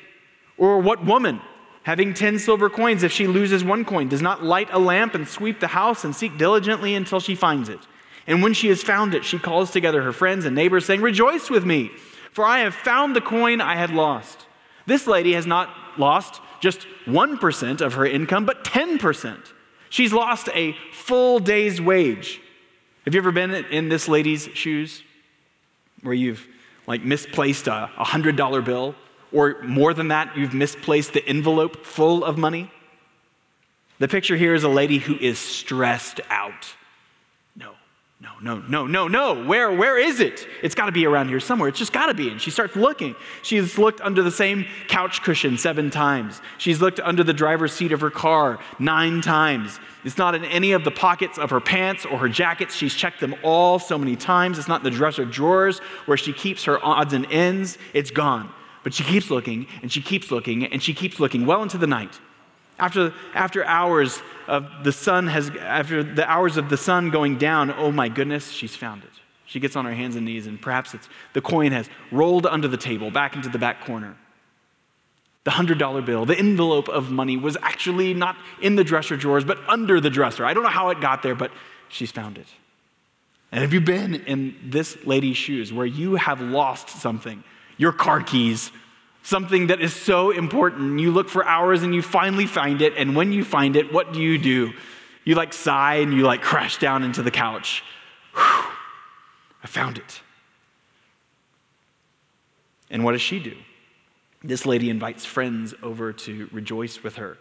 Or 0.58 0.80
what 0.80 1.06
woman, 1.06 1.42
having 1.84 2.14
10 2.14 2.40
silver 2.40 2.70
coins, 2.70 3.04
if 3.04 3.12
she 3.12 3.28
loses 3.28 3.64
one 3.64 3.86
coin, 3.86 4.10
does 4.10 4.22
not 4.22 4.44
light 4.44 4.70
a 4.72 4.80
lamp 4.80 5.16
and 5.16 5.28
sweep 5.28 5.60
the 5.60 5.68
house 5.68 6.04
and 6.04 6.16
seek 6.16 6.38
diligently 6.38 6.96
until 6.96 7.20
she 7.20 7.36
finds 7.36 7.70
it? 7.70 7.80
And 8.26 8.44
when 8.44 8.54
she 8.54 8.68
has 8.68 8.84
found 8.84 9.14
it, 9.14 9.24
she 9.24 9.40
calls 9.40 9.72
together 9.72 10.02
her 10.04 10.12
friends 10.12 10.44
and 10.44 10.56
neighbors, 10.56 10.86
saying, 10.86 11.02
Rejoice 11.02 11.50
with 11.50 11.66
me 11.66 11.92
for 12.38 12.46
I 12.46 12.60
have 12.60 12.76
found 12.76 13.16
the 13.16 13.22
coin 13.22 13.62
I 13.62 13.76
had 13.76 13.90
lost. 13.90 14.46
This 14.86 15.08
lady 15.08 15.34
has 15.34 15.48
not 15.48 15.74
lost 15.98 16.40
just 16.60 16.86
1% 17.08 17.82
of 17.82 17.96
her 17.96 18.06
income, 18.06 18.46
but 18.46 18.64
10%. 18.64 19.40
She's 19.90 20.14
lost 20.14 20.48
a 20.54 20.74
full 20.94 21.40
day's 21.40 21.82
wage. 21.82 22.40
Have 23.06 23.16
you 23.16 23.22
ever 23.22 23.32
been 23.32 23.56
in 23.56 23.90
this 23.90 24.08
lady's 24.08 24.50
shoes 24.54 25.02
where 26.04 26.14
you've 26.14 26.46
like 26.86 27.04
misplaced 27.04 27.66
a 27.66 27.90
$100 27.98 28.64
bill 28.64 28.94
or 29.32 29.60
more 29.64 29.96
than 29.96 30.10
that, 30.10 30.38
you've 30.38 30.54
misplaced 30.54 31.14
the 31.14 31.28
envelope 31.28 31.88
full 31.88 32.24
of 32.24 32.38
money? 32.38 32.70
The 33.98 34.08
picture 34.08 34.38
here 34.38 34.54
is 34.54 34.64
a 34.64 34.70
lady 34.70 35.00
who 35.00 35.16
is 35.18 35.40
stressed 35.40 36.22
out. 36.30 36.76
No, 38.20 38.32
no, 38.42 38.58
no, 38.68 38.88
no, 38.88 39.08
no. 39.08 39.46
Where, 39.46 39.72
where 39.72 39.96
is 40.00 40.20
it? 40.20 40.48
It's 40.64 40.74
got 40.74 40.88
to 40.88 40.92
be 40.92 41.06
around 41.06 41.28
here 41.28 41.40
somewhere. 41.40 41.70
It's 41.70 41.78
just 41.78 41.94
got 41.94 42.08
to 42.08 42.16
be. 42.16 42.30
And 42.30 42.42
she 42.42 42.50
starts 42.50 42.76
looking. 42.76 43.16
She's 43.44 43.78
looked 43.78 44.02
under 44.02 44.24
the 44.24 44.32
same 44.32 44.66
couch 44.88 45.22
cushion 45.22 45.56
seven 45.56 45.92
times. 45.92 46.42
She's 46.58 46.82
looked 46.82 47.00
under 47.00 47.24
the 47.24 47.34
driver's 47.34 47.74
seat 47.74 47.92
of 47.92 48.02
her 48.02 48.10
car 48.10 48.58
nine 48.80 49.22
times. 49.22 49.80
It's 50.04 50.18
not 50.18 50.34
in 50.34 50.44
any 50.46 50.72
of 50.72 50.84
the 50.84 50.90
pockets 50.90 51.38
of 51.38 51.52
her 51.52 51.60
pants 51.60 52.06
or 52.08 52.18
her 52.18 52.30
jackets. 52.30 52.74
She's 52.74 52.96
checked 52.96 53.20
them 53.20 53.36
all 53.44 53.78
so 53.78 54.00
many 54.00 54.16
times. 54.16 54.58
It's 54.58 54.68
not 54.68 54.80
in 54.80 54.86
the 54.86 54.98
dresser 54.98 55.24
drawers 55.24 55.78
where 56.08 56.18
she 56.18 56.34
keeps 56.34 56.64
her 56.64 56.84
odds 56.84 57.14
and 57.14 57.32
ends. 57.32 57.78
It's 57.94 58.10
gone. 58.10 58.50
But 58.84 58.96
she 58.96 59.04
keeps 59.04 59.30
looking 59.30 59.68
and 59.84 59.92
she 59.92 60.02
keeps 60.02 60.32
looking 60.32 60.66
and 60.66 60.82
she 60.82 60.96
keeps 60.96 61.20
looking 61.20 61.46
well 61.46 61.62
into 61.62 61.78
the 61.78 61.88
night. 61.88 62.20
After, 62.80 63.14
after 63.34 63.66
hours 63.66 64.22
of 64.48 64.70
the 64.84 64.92
sun 64.92 65.28
has, 65.28 65.50
after 65.60 66.04
the 66.04 66.30
hours 66.30 66.58
of 66.58 66.70
the 66.70 66.78
sun 66.78 67.10
going 67.10 67.38
down, 67.38 67.72
oh 67.72 67.92
my 67.92 68.08
goodness, 68.08 68.52
she's 68.52 68.76
found 68.76 69.04
it. 69.04 69.10
She 69.46 69.60
gets 69.60 69.76
on 69.76 69.86
her 69.86 69.94
hands 69.94 70.16
and 70.16 70.26
knees, 70.26 70.46
and 70.46 70.62
perhaps 70.62 70.94
it's 70.94 71.08
the 71.34 71.42
coin 71.42 71.72
has 71.72 71.90
rolled 72.12 72.46
under 72.46 72.68
the 72.68 72.78
table 72.78 73.10
back 73.10 73.36
into 73.36 73.50
the 73.50 73.58
back 73.58 73.86
corner. 73.86 74.16
The 75.46 75.52
$100 75.52 76.06
bill, 76.06 76.26
the 76.26 76.38
envelope 76.38 76.90
of 76.90 77.10
money 77.10 77.38
was 77.38 77.56
actually 77.62 78.14
not 78.14 78.36
in 78.62 78.76
the 78.76 78.84
dresser 78.84 79.16
drawers, 79.16 79.46
but 79.46 79.58
under 79.70 80.02
the 80.02 80.10
dresser. 80.10 80.46
I 80.46 80.54
don't 80.54 80.64
know 80.64 80.70
how 80.70 80.90
it 80.90 81.00
got 81.00 81.24
there, 81.24 81.36
but 81.36 81.52
she's 81.88 82.12
found 82.12 82.38
it. 82.38 82.48
And 83.54 83.62
have 83.62 83.74
you 83.74 83.80
been 83.80 84.16
in 84.16 84.58
this 84.66 84.98
lady's 85.06 85.38
shoes 85.38 85.72
where 85.72 85.86
you 85.86 86.16
have 86.16 86.42
lost 86.42 86.90
something? 86.90 87.44
Your 87.78 87.94
car 87.94 88.22
keys, 88.22 88.72
something 89.28 89.68
that 89.68 89.82
is 89.82 89.94
so 89.94 90.32
important. 90.32 91.02
You 91.02 91.12
look 91.12 91.28
for 91.28 91.46
hours 91.46 91.84
and 91.84 91.94
you 91.94 92.02
finally 92.02 92.46
find 92.46 92.82
it. 92.82 92.94
And 92.96 93.14
when 93.14 93.34
you 93.34 93.44
find 93.44 93.76
it, 93.76 93.92
what 93.92 94.14
do 94.14 94.22
you 94.22 94.38
do? 94.38 94.72
You 95.26 95.36
like 95.36 95.52
sigh 95.52 95.96
and 95.96 96.14
you 96.14 96.24
like 96.24 96.42
crash 96.42 96.78
down 96.78 97.04
into 97.04 97.22
the 97.22 97.30
couch. 97.30 97.84
Whew, 98.34 98.72
I 99.62 99.68
found 99.68 99.98
it. 99.98 100.22
And 102.90 103.04
what 103.04 103.12
does 103.12 103.22
she 103.22 103.40
do? 103.40 103.58
This 104.46 104.66
lady 104.66 104.90
invites 104.90 105.26
friends 105.26 105.74
over 105.84 106.14
to 106.14 106.48
rejoice 106.54 107.04
with 107.04 107.18
her. 107.18 107.38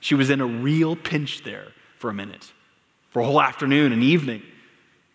She 0.00 0.16
was 0.16 0.30
in 0.30 0.40
a 0.40 0.46
real 0.46 0.96
pinch 0.96 1.44
there 1.44 1.68
for 1.98 2.10
a 2.10 2.14
minute, 2.14 2.52
for 3.10 3.20
a 3.20 3.24
whole 3.24 3.40
afternoon 3.40 3.92
and 3.92 4.02
evening. 4.02 4.42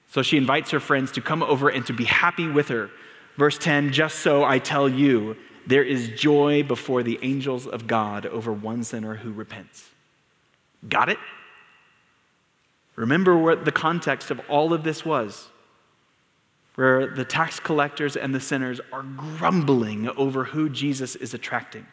So 0.10 0.22
she 0.22 0.38
invites 0.38 0.72
her 0.72 0.80
friends 0.80 1.12
to 1.14 1.22
come 1.22 1.44
over 1.44 1.68
and 1.68 1.86
to 1.88 1.92
be 1.92 2.06
happy 2.06 2.48
with 2.48 2.70
her. 2.70 2.92
Verse 3.36 3.58
10 3.58 3.92
Just 3.92 4.20
so 4.20 4.46
I 4.46 4.60
tell 4.60 4.88
you, 4.88 5.36
there 5.66 5.84
is 5.84 6.10
joy 6.10 6.64
before 6.64 7.04
the 7.04 7.20
angels 7.22 7.68
of 7.68 7.88
God 7.88 8.26
over 8.26 8.52
one 8.52 8.84
sinner 8.84 9.16
who 9.16 9.32
repents. 9.32 9.90
Got 10.88 11.10
it? 11.10 11.18
Remember 12.96 13.38
what 13.38 13.66
the 13.66 13.72
context 13.72 14.30
of 14.30 14.42
all 14.50 14.74
of 14.74 14.84
this 14.84 15.06
was, 15.06 15.48
where 16.76 17.08
the 17.08 17.26
tax 17.26 17.60
collectors 17.60 18.16
and 18.16 18.36
the 18.36 18.40
sinners 18.40 18.80
are 18.92 19.04
grumbling 19.04 20.10
over 20.10 20.44
who 20.44 20.70
Jesus 20.70 21.16
is 21.16 21.34
attracting. 21.34 21.86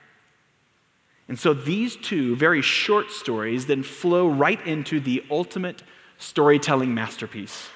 And 1.28 1.38
so 1.38 1.54
these 1.54 1.96
two 1.96 2.34
very 2.36 2.60
short 2.60 3.10
stories 3.10 3.66
then 3.66 3.82
flow 3.82 4.28
right 4.28 4.64
into 4.66 4.98
the 5.00 5.24
ultimate 5.30 5.82
storytelling 6.18 6.92
masterpiece 6.92 7.68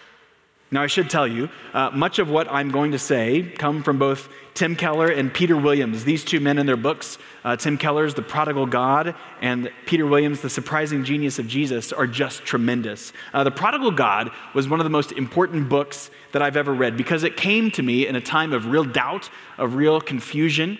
now, 0.74 0.82
I 0.82 0.88
should 0.88 1.08
tell 1.08 1.28
you, 1.28 1.48
uh, 1.72 1.90
much 1.92 2.18
of 2.18 2.28
what 2.28 2.50
I'm 2.50 2.68
going 2.68 2.90
to 2.90 2.98
say 2.98 3.42
come 3.42 3.84
from 3.84 3.96
both 3.96 4.28
Tim 4.54 4.74
Keller 4.74 5.06
and 5.06 5.32
Peter 5.32 5.56
Williams. 5.56 6.02
These 6.02 6.24
two 6.24 6.40
men 6.40 6.58
in 6.58 6.66
their 6.66 6.76
books, 6.76 7.16
uh, 7.44 7.54
Tim 7.54 7.78
Keller's 7.78 8.14
The 8.14 8.22
Prodigal 8.22 8.66
God 8.66 9.14
and 9.40 9.70
Peter 9.86 10.04
Williams' 10.04 10.40
The 10.40 10.50
Surprising 10.50 11.04
Genius 11.04 11.38
of 11.38 11.46
Jesus, 11.46 11.92
are 11.92 12.08
just 12.08 12.44
tremendous. 12.44 13.12
Uh, 13.32 13.44
the 13.44 13.52
Prodigal 13.52 13.92
God 13.92 14.32
was 14.52 14.68
one 14.68 14.80
of 14.80 14.84
the 14.84 14.90
most 14.90 15.12
important 15.12 15.68
books 15.68 16.10
that 16.32 16.42
I've 16.42 16.56
ever 16.56 16.74
read 16.74 16.96
because 16.96 17.22
it 17.22 17.36
came 17.36 17.70
to 17.70 17.82
me 17.84 18.08
in 18.08 18.16
a 18.16 18.20
time 18.20 18.52
of 18.52 18.66
real 18.66 18.84
doubt, 18.84 19.30
of 19.58 19.76
real 19.76 20.00
confusion. 20.00 20.76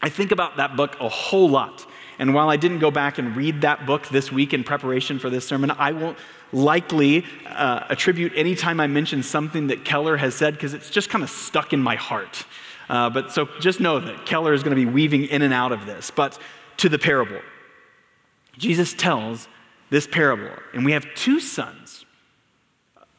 I 0.00 0.08
think 0.08 0.32
about 0.32 0.56
that 0.56 0.74
book 0.74 0.96
a 1.00 1.08
whole 1.10 1.50
lot. 1.50 1.86
And 2.18 2.34
while 2.34 2.48
I 2.48 2.56
didn't 2.56 2.80
go 2.80 2.90
back 2.90 3.18
and 3.18 3.36
read 3.36 3.60
that 3.60 3.86
book 3.86 4.08
this 4.08 4.32
week 4.32 4.52
in 4.52 4.64
preparation 4.64 5.18
for 5.18 5.30
this 5.30 5.46
sermon, 5.46 5.70
I 5.70 5.92
won't 5.92 6.18
likely 6.52 7.24
uh, 7.46 7.84
attribute 7.88 8.32
any 8.34 8.54
time 8.54 8.80
I 8.80 8.86
mention 8.86 9.22
something 9.22 9.68
that 9.68 9.84
Keller 9.84 10.16
has 10.16 10.34
said 10.34 10.54
because 10.54 10.74
it's 10.74 10.90
just 10.90 11.10
kind 11.10 11.22
of 11.22 11.30
stuck 11.30 11.72
in 11.72 11.80
my 11.80 11.96
heart. 11.96 12.44
Uh, 12.88 13.10
but 13.10 13.32
so 13.32 13.48
just 13.60 13.80
know 13.80 14.00
that 14.00 14.24
Keller 14.24 14.52
is 14.52 14.62
going 14.62 14.76
to 14.76 14.82
be 14.82 14.90
weaving 14.90 15.26
in 15.26 15.42
and 15.42 15.52
out 15.52 15.72
of 15.72 15.86
this. 15.86 16.10
But 16.10 16.38
to 16.78 16.88
the 16.88 16.98
parable, 16.98 17.40
Jesus 18.56 18.94
tells 18.94 19.48
this 19.90 20.06
parable, 20.06 20.50
and 20.72 20.84
we 20.84 20.92
have 20.92 21.06
two 21.14 21.40
sons. 21.40 22.04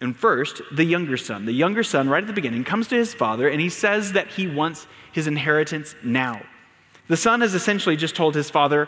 And 0.01 0.15
first, 0.15 0.61
the 0.71 0.85
younger 0.85 1.17
son. 1.17 1.45
The 1.45 1.51
younger 1.51 1.83
son, 1.83 2.09
right 2.09 2.23
at 2.23 2.27
the 2.27 2.33
beginning, 2.33 2.63
comes 2.63 2.87
to 2.87 2.95
his 2.95 3.13
father 3.13 3.49
and 3.49 3.59
he 3.59 3.69
says 3.69 4.13
that 4.13 4.29
he 4.29 4.47
wants 4.47 4.87
his 5.11 5.27
inheritance 5.27 5.93
now. 6.03 6.41
The 7.09 7.17
son 7.17 7.41
has 7.41 7.53
essentially 7.53 7.97
just 7.97 8.15
told 8.15 8.33
his 8.33 8.49
father, 8.49 8.87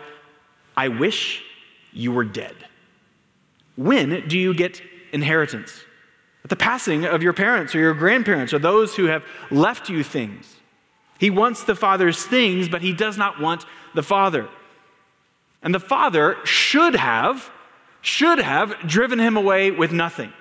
I 0.78 0.88
wish 0.88 1.44
you 1.92 2.12
were 2.12 2.24
dead. 2.24 2.56
When 3.76 4.28
do 4.28 4.38
you 4.38 4.54
get 4.54 4.82
inheritance? 5.12 5.84
At 6.44 6.50
the 6.50 6.56
passing 6.56 7.06
of 7.06 7.22
your 7.22 7.34
parents 7.34 7.76
or 7.76 7.80
your 7.80 7.94
grandparents 7.94 8.54
or 8.54 8.60
those 8.60 8.96
who 8.96 9.06
have 9.06 9.24
left 9.52 9.90
you 9.90 10.04
things. 10.04 10.56
He 11.20 11.30
wants 11.30 11.64
the 11.64 11.76
father's 11.76 12.26
things, 12.26 12.68
but 12.68 12.82
he 12.82 12.94
does 12.94 13.18
not 13.18 13.40
want 13.40 13.66
the 13.94 14.04
father. 14.04 14.50
And 15.62 15.74
the 15.74 15.80
father 15.80 16.38
should 16.44 16.96
have, 16.96 17.52
should 18.02 18.40
have 18.40 18.76
driven 18.88 19.20
him 19.20 19.38
away 19.38 19.70
with 19.70 19.92
nothing. 19.92 20.34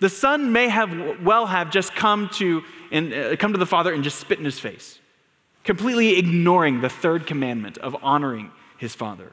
The 0.00 0.10
son 0.10 0.52
may 0.52 0.68
have 0.68 1.22
well 1.22 1.46
have 1.46 1.70
just 1.70 1.94
come 1.94 2.28
to 2.34 2.62
and 2.92 3.12
uh, 3.12 3.36
come 3.36 3.52
to 3.52 3.58
the 3.58 3.66
father 3.66 3.92
and 3.92 4.04
just 4.04 4.20
spit 4.20 4.38
in 4.38 4.44
his 4.44 4.58
face, 4.58 4.98
completely 5.64 6.18
ignoring 6.18 6.82
the 6.82 6.88
third 6.90 7.26
commandment 7.26 7.78
of 7.78 7.96
honoring 8.02 8.50
his 8.76 8.94
father. 8.94 9.32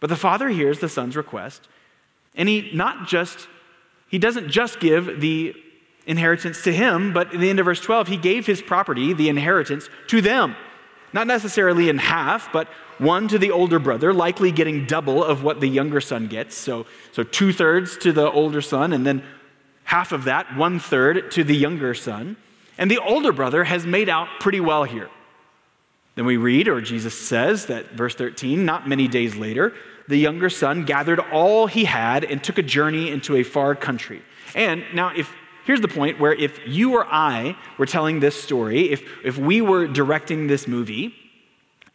But 0.00 0.10
the 0.10 0.16
father 0.16 0.48
hears 0.48 0.80
the 0.80 0.88
son's 0.88 1.16
request, 1.16 1.68
and 2.34 2.48
he 2.48 2.70
not 2.72 3.06
just 3.08 3.48
he 4.08 4.18
doesn't 4.18 4.48
just 4.48 4.80
give 4.80 5.20
the 5.20 5.54
inheritance 6.06 6.62
to 6.64 6.72
him, 6.72 7.12
but 7.12 7.34
in 7.34 7.40
the 7.40 7.50
end 7.50 7.60
of 7.60 7.66
verse 7.66 7.80
12, 7.80 8.08
he 8.08 8.16
gave 8.16 8.46
his 8.46 8.62
property, 8.62 9.12
the 9.12 9.28
inheritance, 9.28 9.88
to 10.08 10.22
them. 10.22 10.56
Not 11.12 11.26
necessarily 11.26 11.88
in 11.88 11.98
half, 11.98 12.50
but 12.52 12.68
one 12.96 13.28
to 13.28 13.38
the 13.38 13.50
older 13.50 13.78
brother, 13.78 14.12
likely 14.12 14.50
getting 14.50 14.86
double 14.86 15.22
of 15.22 15.42
what 15.42 15.60
the 15.60 15.68
younger 15.68 16.00
son 16.00 16.26
gets. 16.26 16.56
So, 16.56 16.86
so 17.12 17.22
two 17.22 17.52
thirds 17.52 17.96
to 17.98 18.12
the 18.12 18.30
older 18.30 18.62
son, 18.62 18.92
and 18.92 19.06
then 19.06 19.22
half 19.84 20.12
of 20.12 20.24
that, 20.24 20.56
one 20.56 20.78
third, 20.78 21.30
to 21.32 21.44
the 21.44 21.54
younger 21.54 21.94
son. 21.94 22.36
And 22.78 22.90
the 22.90 22.98
older 22.98 23.32
brother 23.32 23.64
has 23.64 23.86
made 23.86 24.08
out 24.08 24.28
pretty 24.40 24.60
well 24.60 24.84
here. 24.84 25.10
Then 26.14 26.26
we 26.26 26.36
read, 26.36 26.68
or 26.68 26.80
Jesus 26.80 27.18
says 27.18 27.66
that, 27.66 27.92
verse 27.92 28.14
13, 28.14 28.64
not 28.64 28.88
many 28.88 29.08
days 29.08 29.36
later, 29.36 29.74
the 30.08 30.16
younger 30.16 30.50
son 30.50 30.84
gathered 30.84 31.20
all 31.20 31.66
he 31.66 31.84
had 31.84 32.24
and 32.24 32.42
took 32.42 32.58
a 32.58 32.62
journey 32.62 33.10
into 33.10 33.36
a 33.36 33.42
far 33.42 33.74
country. 33.74 34.22
And 34.54 34.82
now, 34.94 35.12
if 35.14 35.32
here's 35.64 35.82
the 35.82 35.88
point 35.88 36.18
where 36.18 36.32
if 36.32 36.58
you 36.66 36.94
or 36.94 37.06
I 37.06 37.56
were 37.76 37.86
telling 37.86 38.20
this 38.20 38.42
story, 38.42 38.90
if, 38.90 39.02
if 39.22 39.36
we 39.36 39.60
were 39.60 39.86
directing 39.86 40.46
this 40.46 40.66
movie, 40.66 41.14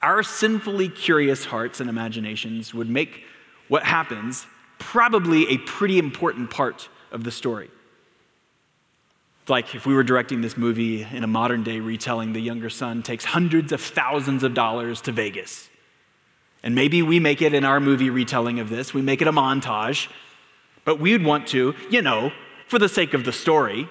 our 0.01 0.22
sinfully 0.22 0.89
curious 0.89 1.46
hearts 1.46 1.79
and 1.79 1.89
imaginations 1.89 2.74
would 2.74 2.89
make 2.89 3.24
what 3.67 3.84
happens 3.84 4.46
probably 4.77 5.48
a 5.50 5.58
pretty 5.60 5.98
important 5.98 6.51
part 6.51 6.89
of 7.12 7.24
the 7.24 7.32
story. 7.32 7.72
Like 9.48 9.75
if 9.75 9.86
we 9.86 9.93
were 9.93 10.03
directing 10.03 10.41
this 10.41 10.55
movie 10.55 11.03
in 11.03 11.24
a 11.24 11.27
modern 11.27 11.63
day 11.63 11.79
retelling, 11.79 12.34
the 12.34 12.41
younger 12.41 12.70
son 12.70 13.01
takes 13.01 13.25
hundreds 13.25 13.72
of 13.72 13.82
thousands 13.82 14.43
of 14.43 14.53
dollars 14.53 15.01
to 15.01 15.12
Vegas. 15.12 15.70
And 16.63 16.75
maybe 16.75 17.01
we 17.01 17.20
make 17.20 17.41
it 17.41 17.53
in 17.53 17.65
our 17.65 17.79
movie 17.79 18.10
retelling 18.10 18.60
of 18.60 18.70
this, 18.70 18.93
we 18.93 19.01
make 19.01 19.22
it 19.22 19.27
a 19.27 19.34
montage, 19.34 20.08
but 20.86 21.00
we'd 21.00 21.24
want 21.24 21.48
to, 21.48 21.75
you 21.89 22.01
know, 22.01 22.32
for 22.67 22.79
the 22.79 22.89
sake 22.89 23.13
of 23.13 23.25
the 23.25 23.34
story, 23.34 23.89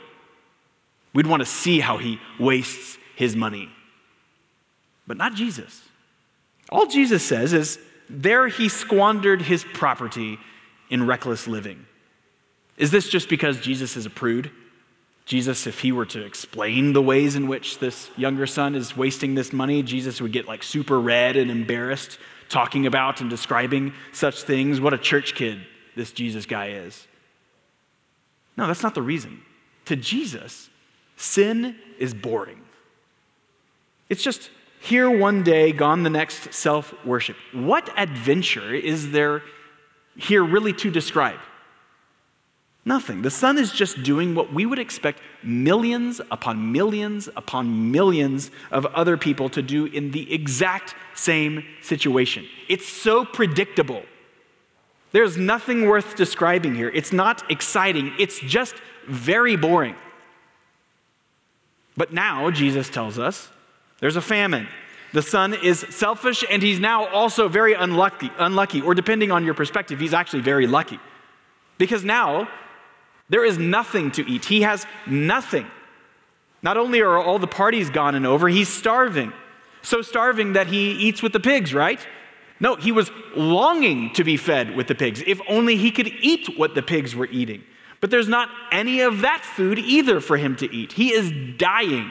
we'd 1.12 1.26
want 1.26 1.40
to 1.40 1.46
see 1.46 1.80
how 1.80 1.98
he 1.98 2.18
wastes 2.40 2.98
his 3.14 3.36
money. 3.36 3.68
But 5.06 5.18
not 5.18 5.34
Jesus. 5.34 5.82
All 6.70 6.86
Jesus 6.86 7.22
says 7.22 7.52
is, 7.52 7.78
there 8.08 8.48
he 8.48 8.68
squandered 8.68 9.42
his 9.42 9.64
property 9.64 10.38
in 10.88 11.06
reckless 11.06 11.46
living. 11.46 11.86
Is 12.76 12.90
this 12.90 13.08
just 13.08 13.28
because 13.28 13.60
Jesus 13.60 13.96
is 13.96 14.06
a 14.06 14.10
prude? 14.10 14.50
Jesus, 15.24 15.66
if 15.66 15.80
he 15.80 15.92
were 15.92 16.06
to 16.06 16.24
explain 16.24 16.94
the 16.94 17.02
ways 17.02 17.36
in 17.36 17.46
which 17.46 17.78
this 17.78 18.10
younger 18.16 18.46
son 18.46 18.74
is 18.74 18.96
wasting 18.96 19.34
this 19.34 19.52
money, 19.52 19.82
Jesus 19.82 20.20
would 20.20 20.32
get 20.32 20.48
like 20.48 20.62
super 20.62 21.00
red 21.00 21.36
and 21.36 21.50
embarrassed 21.50 22.18
talking 22.52 22.86
about 22.86 23.20
and 23.20 23.30
describing 23.30 23.94
such 24.12 24.42
things. 24.42 24.80
What 24.80 24.92
a 24.94 24.98
church 24.98 25.34
kid 25.34 25.66
this 25.96 26.12
Jesus 26.12 26.46
guy 26.46 26.68
is. 26.68 27.06
No, 28.56 28.66
that's 28.66 28.82
not 28.82 28.94
the 28.94 29.02
reason. 29.02 29.40
To 29.86 29.96
Jesus, 29.96 30.68
sin 31.16 31.76
is 31.98 32.14
boring. 32.14 32.60
It's 34.08 34.22
just 34.22 34.50
here 34.80 35.10
one 35.10 35.42
day, 35.42 35.72
gone 35.72 36.02
the 36.02 36.10
next, 36.10 36.52
self 36.52 36.92
worship. 37.04 37.36
What 37.52 37.88
adventure 37.96 38.74
is 38.74 39.10
there 39.10 39.42
here 40.16 40.44
really 40.44 40.72
to 40.74 40.90
describe? 40.90 41.38
Nothing. 42.84 43.22
The 43.22 43.30
son 43.30 43.58
is 43.58 43.70
just 43.70 44.02
doing 44.02 44.34
what 44.34 44.52
we 44.52 44.66
would 44.66 44.80
expect 44.80 45.20
millions 45.44 46.20
upon 46.32 46.72
millions 46.72 47.28
upon 47.36 47.92
millions 47.92 48.50
of 48.72 48.86
other 48.86 49.16
people 49.16 49.48
to 49.50 49.62
do 49.62 49.86
in 49.86 50.10
the 50.10 50.32
exact 50.32 50.96
same 51.14 51.64
situation. 51.80 52.44
It's 52.68 52.88
so 52.88 53.24
predictable. 53.24 54.02
There's 55.12 55.36
nothing 55.36 55.86
worth 55.86 56.16
describing 56.16 56.74
here. 56.74 56.88
It's 56.88 57.12
not 57.12 57.48
exciting, 57.50 58.14
it's 58.18 58.40
just 58.40 58.74
very 59.06 59.56
boring. 59.56 59.94
But 61.96 62.12
now, 62.12 62.50
Jesus 62.50 62.88
tells 62.88 63.18
us, 63.18 63.50
there's 64.00 64.16
a 64.16 64.22
famine. 64.22 64.66
The 65.12 65.22
son 65.22 65.52
is 65.52 65.80
selfish 65.90 66.42
and 66.50 66.62
he's 66.62 66.80
now 66.80 67.06
also 67.08 67.46
very 67.46 67.74
unlucky, 67.74 68.30
unlucky, 68.38 68.80
or 68.80 68.94
depending 68.94 69.30
on 69.30 69.44
your 69.44 69.52
perspective, 69.52 70.00
he's 70.00 70.14
actually 70.14 70.40
very 70.40 70.66
lucky. 70.66 70.98
Because 71.76 72.02
now 72.02 72.48
there 73.32 73.46
is 73.46 73.56
nothing 73.56 74.10
to 74.12 74.30
eat. 74.30 74.44
He 74.44 74.60
has 74.60 74.86
nothing. 75.06 75.66
Not 76.62 76.76
only 76.76 77.00
are 77.00 77.16
all 77.16 77.38
the 77.38 77.46
parties 77.46 77.88
gone 77.88 78.14
and 78.14 78.26
over, 78.26 78.46
he's 78.46 78.68
starving. 78.68 79.32
So 79.80 80.02
starving 80.02 80.52
that 80.52 80.66
he 80.66 80.90
eats 80.92 81.22
with 81.22 81.32
the 81.32 81.40
pigs, 81.40 81.72
right? 81.72 81.98
No, 82.60 82.76
he 82.76 82.92
was 82.92 83.10
longing 83.34 84.12
to 84.12 84.22
be 84.22 84.36
fed 84.36 84.76
with 84.76 84.86
the 84.86 84.94
pigs. 84.94 85.22
If 85.26 85.40
only 85.48 85.76
he 85.76 85.90
could 85.90 86.08
eat 86.08 86.58
what 86.58 86.74
the 86.74 86.82
pigs 86.82 87.16
were 87.16 87.26
eating. 87.26 87.64
But 88.02 88.10
there's 88.10 88.28
not 88.28 88.50
any 88.70 89.00
of 89.00 89.22
that 89.22 89.42
food 89.44 89.78
either 89.78 90.20
for 90.20 90.36
him 90.36 90.54
to 90.56 90.70
eat. 90.70 90.92
He 90.92 91.12
is 91.12 91.32
dying. 91.56 92.10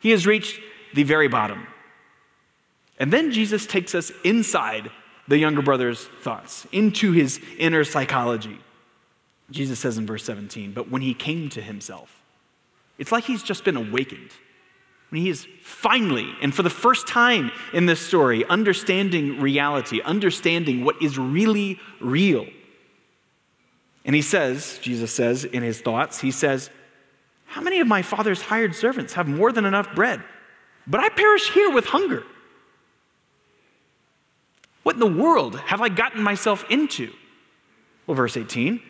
He 0.00 0.10
has 0.10 0.26
reached 0.26 0.60
the 0.92 1.04
very 1.04 1.28
bottom. 1.28 1.66
And 2.98 3.10
then 3.10 3.32
Jesus 3.32 3.66
takes 3.66 3.94
us 3.94 4.12
inside 4.24 4.90
the 5.26 5.38
younger 5.38 5.62
brother's 5.62 6.04
thoughts, 6.20 6.66
into 6.70 7.12
his 7.12 7.40
inner 7.56 7.82
psychology. 7.82 8.58
Jesus 9.50 9.78
says 9.78 9.98
in 9.98 10.06
verse 10.06 10.24
17, 10.24 10.72
but 10.72 10.90
when 10.90 11.02
he 11.02 11.14
came 11.14 11.48
to 11.50 11.60
himself, 11.60 12.22
it's 12.98 13.10
like 13.10 13.24
he's 13.24 13.42
just 13.42 13.64
been 13.64 13.76
awakened. 13.76 14.30
When 15.10 15.22
he 15.22 15.28
is 15.28 15.46
finally, 15.62 16.32
and 16.40 16.54
for 16.54 16.62
the 16.62 16.70
first 16.70 17.08
time 17.08 17.50
in 17.72 17.86
this 17.86 18.00
story, 18.00 18.44
understanding 18.44 19.40
reality, 19.40 20.00
understanding 20.02 20.84
what 20.84 21.02
is 21.02 21.18
really 21.18 21.80
real. 22.00 22.46
And 24.04 24.14
he 24.14 24.22
says, 24.22 24.78
Jesus 24.82 25.12
says 25.12 25.44
in 25.44 25.62
his 25.62 25.80
thoughts, 25.80 26.20
he 26.20 26.30
says, 26.30 26.70
How 27.46 27.60
many 27.60 27.80
of 27.80 27.88
my 27.88 28.02
father's 28.02 28.40
hired 28.40 28.74
servants 28.74 29.14
have 29.14 29.26
more 29.26 29.50
than 29.50 29.64
enough 29.64 29.94
bread? 29.94 30.22
But 30.86 31.00
I 31.00 31.08
perish 31.08 31.50
here 31.50 31.70
with 31.70 31.86
hunger. 31.86 32.22
What 34.84 34.94
in 34.94 35.00
the 35.00 35.22
world 35.22 35.58
have 35.60 35.80
I 35.80 35.88
gotten 35.88 36.22
myself 36.22 36.64
into? 36.70 37.12
Well, 38.06 38.14
verse 38.14 38.36
18 38.36 38.80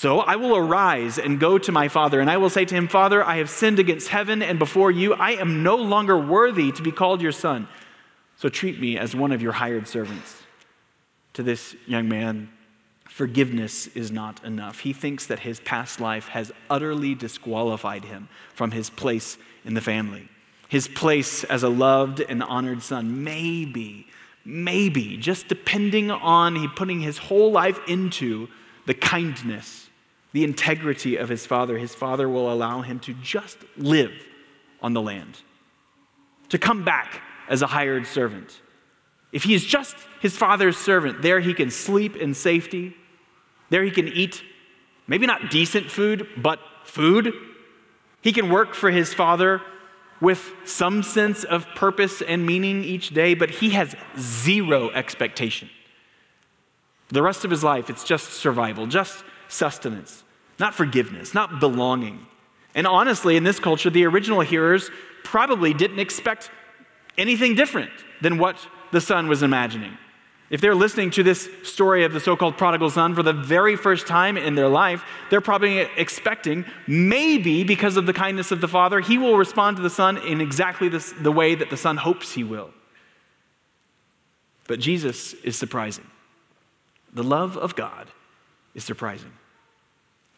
so 0.00 0.20
I 0.20 0.36
will 0.36 0.56
arise 0.56 1.18
and 1.18 1.38
go 1.38 1.58
to 1.58 1.72
my 1.72 1.88
father, 1.88 2.22
and 2.22 2.30
I 2.30 2.38
will 2.38 2.48
say 2.48 2.64
to 2.64 2.74
him, 2.74 2.88
Father, 2.88 3.22
I 3.22 3.36
have 3.36 3.50
sinned 3.50 3.78
against 3.78 4.08
heaven 4.08 4.40
and 4.40 4.58
before 4.58 4.90
you. 4.90 5.12
I 5.12 5.32
am 5.32 5.62
no 5.62 5.76
longer 5.76 6.16
worthy 6.16 6.72
to 6.72 6.80
be 6.80 6.90
called 6.90 7.20
your 7.20 7.32
son. 7.32 7.68
So 8.36 8.48
treat 8.48 8.80
me 8.80 8.96
as 8.96 9.14
one 9.14 9.30
of 9.30 9.42
your 9.42 9.52
hired 9.52 9.86
servants. 9.86 10.42
To 11.34 11.42
this 11.42 11.76
young 11.86 12.08
man, 12.08 12.48
forgiveness 13.10 13.88
is 13.88 14.10
not 14.10 14.42
enough. 14.42 14.78
He 14.78 14.94
thinks 14.94 15.26
that 15.26 15.40
his 15.40 15.60
past 15.60 16.00
life 16.00 16.28
has 16.28 16.50
utterly 16.70 17.14
disqualified 17.14 18.06
him 18.06 18.30
from 18.54 18.70
his 18.70 18.88
place 18.88 19.36
in 19.66 19.74
the 19.74 19.82
family. 19.82 20.30
His 20.70 20.88
place 20.88 21.44
as 21.44 21.62
a 21.62 21.68
loved 21.68 22.20
and 22.20 22.42
honored 22.42 22.82
son. 22.82 23.22
Maybe, 23.22 24.06
maybe, 24.46 25.18
just 25.18 25.46
depending 25.48 26.10
on 26.10 26.56
he 26.56 26.68
putting 26.68 27.00
his 27.00 27.18
whole 27.18 27.52
life 27.52 27.78
into 27.86 28.48
the 28.86 28.94
kindness, 28.94 29.89
the 30.32 30.44
integrity 30.44 31.16
of 31.16 31.28
his 31.28 31.46
father, 31.46 31.78
his 31.78 31.94
father 31.94 32.28
will 32.28 32.52
allow 32.52 32.82
him 32.82 33.00
to 33.00 33.14
just 33.14 33.58
live 33.76 34.12
on 34.82 34.92
the 34.92 35.02
land, 35.02 35.40
to 36.48 36.58
come 36.58 36.84
back 36.84 37.20
as 37.48 37.62
a 37.62 37.66
hired 37.66 38.06
servant. 38.06 38.60
If 39.32 39.44
he 39.44 39.54
is 39.54 39.64
just 39.64 39.96
his 40.20 40.36
father's 40.36 40.76
servant, 40.76 41.22
there 41.22 41.40
he 41.40 41.54
can 41.54 41.70
sleep 41.70 42.16
in 42.16 42.34
safety. 42.34 42.96
There 43.70 43.84
he 43.84 43.90
can 43.90 44.08
eat, 44.08 44.42
maybe 45.06 45.26
not 45.26 45.50
decent 45.50 45.90
food, 45.90 46.28
but 46.36 46.58
food. 46.84 47.32
He 48.22 48.32
can 48.32 48.50
work 48.50 48.74
for 48.74 48.90
his 48.90 49.14
father 49.14 49.62
with 50.20 50.52
some 50.64 51.02
sense 51.02 51.44
of 51.44 51.66
purpose 51.74 52.20
and 52.20 52.44
meaning 52.44 52.84
each 52.84 53.10
day, 53.10 53.34
but 53.34 53.50
he 53.50 53.70
has 53.70 53.94
zero 54.18 54.90
expectation. 54.90 55.70
The 57.08 57.22
rest 57.22 57.44
of 57.44 57.50
his 57.50 57.64
life, 57.64 57.90
it's 57.90 58.04
just 58.04 58.32
survival, 58.32 58.86
just 58.86 59.24
sustenance, 59.50 60.24
not 60.58 60.74
forgiveness, 60.74 61.34
not 61.34 61.60
belonging. 61.60 62.26
And 62.74 62.86
honestly, 62.86 63.36
in 63.36 63.44
this 63.44 63.58
culture, 63.58 63.90
the 63.90 64.06
original 64.06 64.40
hearers 64.40 64.90
probably 65.24 65.74
didn't 65.74 65.98
expect 65.98 66.50
anything 67.18 67.54
different 67.54 67.90
than 68.22 68.38
what 68.38 68.56
the 68.92 69.00
son 69.00 69.28
was 69.28 69.42
imagining. 69.42 69.96
If 70.50 70.60
they're 70.60 70.74
listening 70.74 71.10
to 71.12 71.22
this 71.22 71.48
story 71.62 72.04
of 72.04 72.12
the 72.12 72.18
so 72.18 72.36
called 72.36 72.58
prodigal 72.58 72.90
son 72.90 73.14
for 73.14 73.22
the 73.22 73.32
very 73.32 73.76
first 73.76 74.08
time 74.08 74.36
in 74.36 74.56
their 74.56 74.68
life, 74.68 75.04
they're 75.30 75.40
probably 75.40 75.78
expecting, 75.96 76.64
maybe 76.88 77.62
because 77.62 77.96
of 77.96 78.06
the 78.06 78.12
kindness 78.12 78.50
of 78.50 78.60
the 78.60 78.66
father, 78.66 79.00
he 79.00 79.16
will 79.16 79.36
respond 79.36 79.76
to 79.76 79.82
the 79.82 79.90
son 79.90 80.16
in 80.18 80.40
exactly 80.40 80.88
this, 80.88 81.12
the 81.12 81.30
way 81.30 81.54
that 81.54 81.70
the 81.70 81.76
son 81.76 81.96
hopes 81.96 82.32
he 82.32 82.42
will. 82.42 82.70
But 84.66 84.80
Jesus 84.80 85.34
is 85.34 85.56
surprising. 85.56 86.06
The 87.12 87.24
love 87.24 87.56
of 87.56 87.76
God 87.76 88.08
is 88.74 88.84
surprising. 88.84 89.32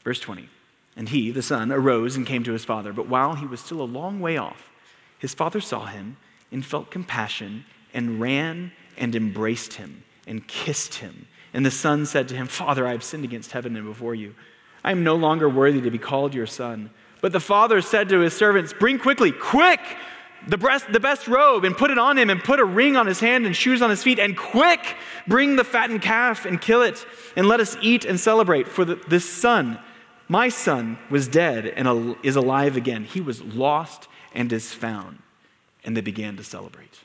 Verse 0.05 0.21
20 0.21 0.49
And 0.97 1.09
he, 1.09 1.31
the 1.31 1.43
son, 1.43 1.73
arose 1.73 2.17
and 2.17 2.27
came 2.27 2.45
to 2.45 2.53
his 2.53 2.65
father. 2.65 2.93
But 2.93 3.09
while 3.09 3.35
he 3.35 3.47
was 3.47 3.61
still 3.61 3.81
a 3.81 3.85
long 3.85 4.21
way 4.21 4.37
off, 4.37 4.71
his 5.19 5.35
father 5.35 5.61
saw 5.61 5.87
him 5.87 6.17
and 6.51 6.65
felt 6.65 6.91
compassion 6.91 7.65
and 7.95 8.21
ran 8.21 8.73
and 8.97 9.15
embraced 9.15 9.75
him 9.75 10.05
and 10.27 10.47
kissed 10.47 10.95
him. 10.95 11.27
And 11.55 11.65
the 11.65 11.71
son 11.71 12.07
said 12.07 12.29
to 12.29 12.37
him, 12.37 12.47
Father, 12.47 12.87
I 12.87 12.93
have 12.93 13.05
sinned 13.05 13.25
against 13.25 13.53
heaven 13.53 13.77
and 13.77 13.87
before 13.87 14.15
you. 14.15 14.35
I 14.85 14.91
am 14.91 15.05
no 15.05 15.15
longer 15.15 15.49
worthy 15.49 15.81
to 15.83 15.91
be 15.91 15.99
called 15.99 16.35
your 16.35 16.47
son. 16.47 16.91
But 17.21 17.33
the 17.33 17.41
father 17.41 17.81
said 17.81 18.09
to 18.09 18.21
his 18.21 18.35
servants, 18.35 18.73
Bring 18.73 18.99
quickly, 18.99 19.33
quick, 19.33 19.81
the, 20.49 20.59
breast, 20.59 20.87
the 20.93 21.01
best 21.01 21.29
robe 21.29 21.65
and 21.65 21.77
put 21.77 21.91
it 21.91 21.99
on 21.99 22.19
him 22.19 22.31
and 22.31 22.43
put 22.43 22.59
a 22.59 22.65
ring 22.65 22.97
on 22.97 23.07
his 23.07 23.21
hand 23.21 23.47
and 23.47 23.55
shoes 23.55 23.81
on 23.81 23.91
his 23.91 24.03
feet. 24.03 24.19
And 24.19 24.37
quick, 24.37 24.97
bring 25.29 25.57
the 25.57 25.65
fattened 25.65 26.03
calf 26.03 26.45
and 26.47 26.61
kill 26.61 26.83
it 26.83 27.07
and 27.37 27.47
let 27.47 27.61
us 27.61 27.77
eat 27.81 28.05
and 28.05 28.19
celebrate. 28.19 28.67
For 28.67 28.85
the, 28.85 28.97
this 29.09 29.29
son, 29.29 29.79
my 30.33 30.49
son, 30.49 30.99
was 31.11 31.29
dead 31.29 31.67
and 31.67 32.17
is 32.23 32.37
alive 32.37 32.75
again. 32.75 33.05
He 33.05 33.21
was 33.21 33.43
lost 33.43 34.09
and 34.35 34.51
is 34.51 34.73
found. 34.73 35.19
And 35.85 35.95
they 35.95 36.01
began 36.01 36.39
to 36.39 36.43
celebrate. 36.43 37.01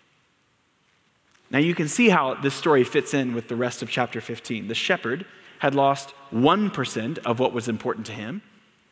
Now 1.52 1.60
you 1.60 1.76
can 1.76 1.90
see 1.90 2.08
how 2.08 2.36
this 2.36 2.54
story 2.54 2.86
fits 2.86 3.14
in 3.14 3.36
with 3.36 3.50
the 3.50 3.58
rest 3.58 3.82
of 3.82 3.90
chapter 3.90 4.22
15. 4.22 4.70
The 4.70 4.76
shepherd 4.76 5.26
had 5.60 5.76
lost 5.76 6.14
1% 6.32 7.18
of 7.26 7.40
what 7.40 7.52
was 7.52 7.68
important 7.68 8.06
to 8.06 8.14
him. 8.14 8.42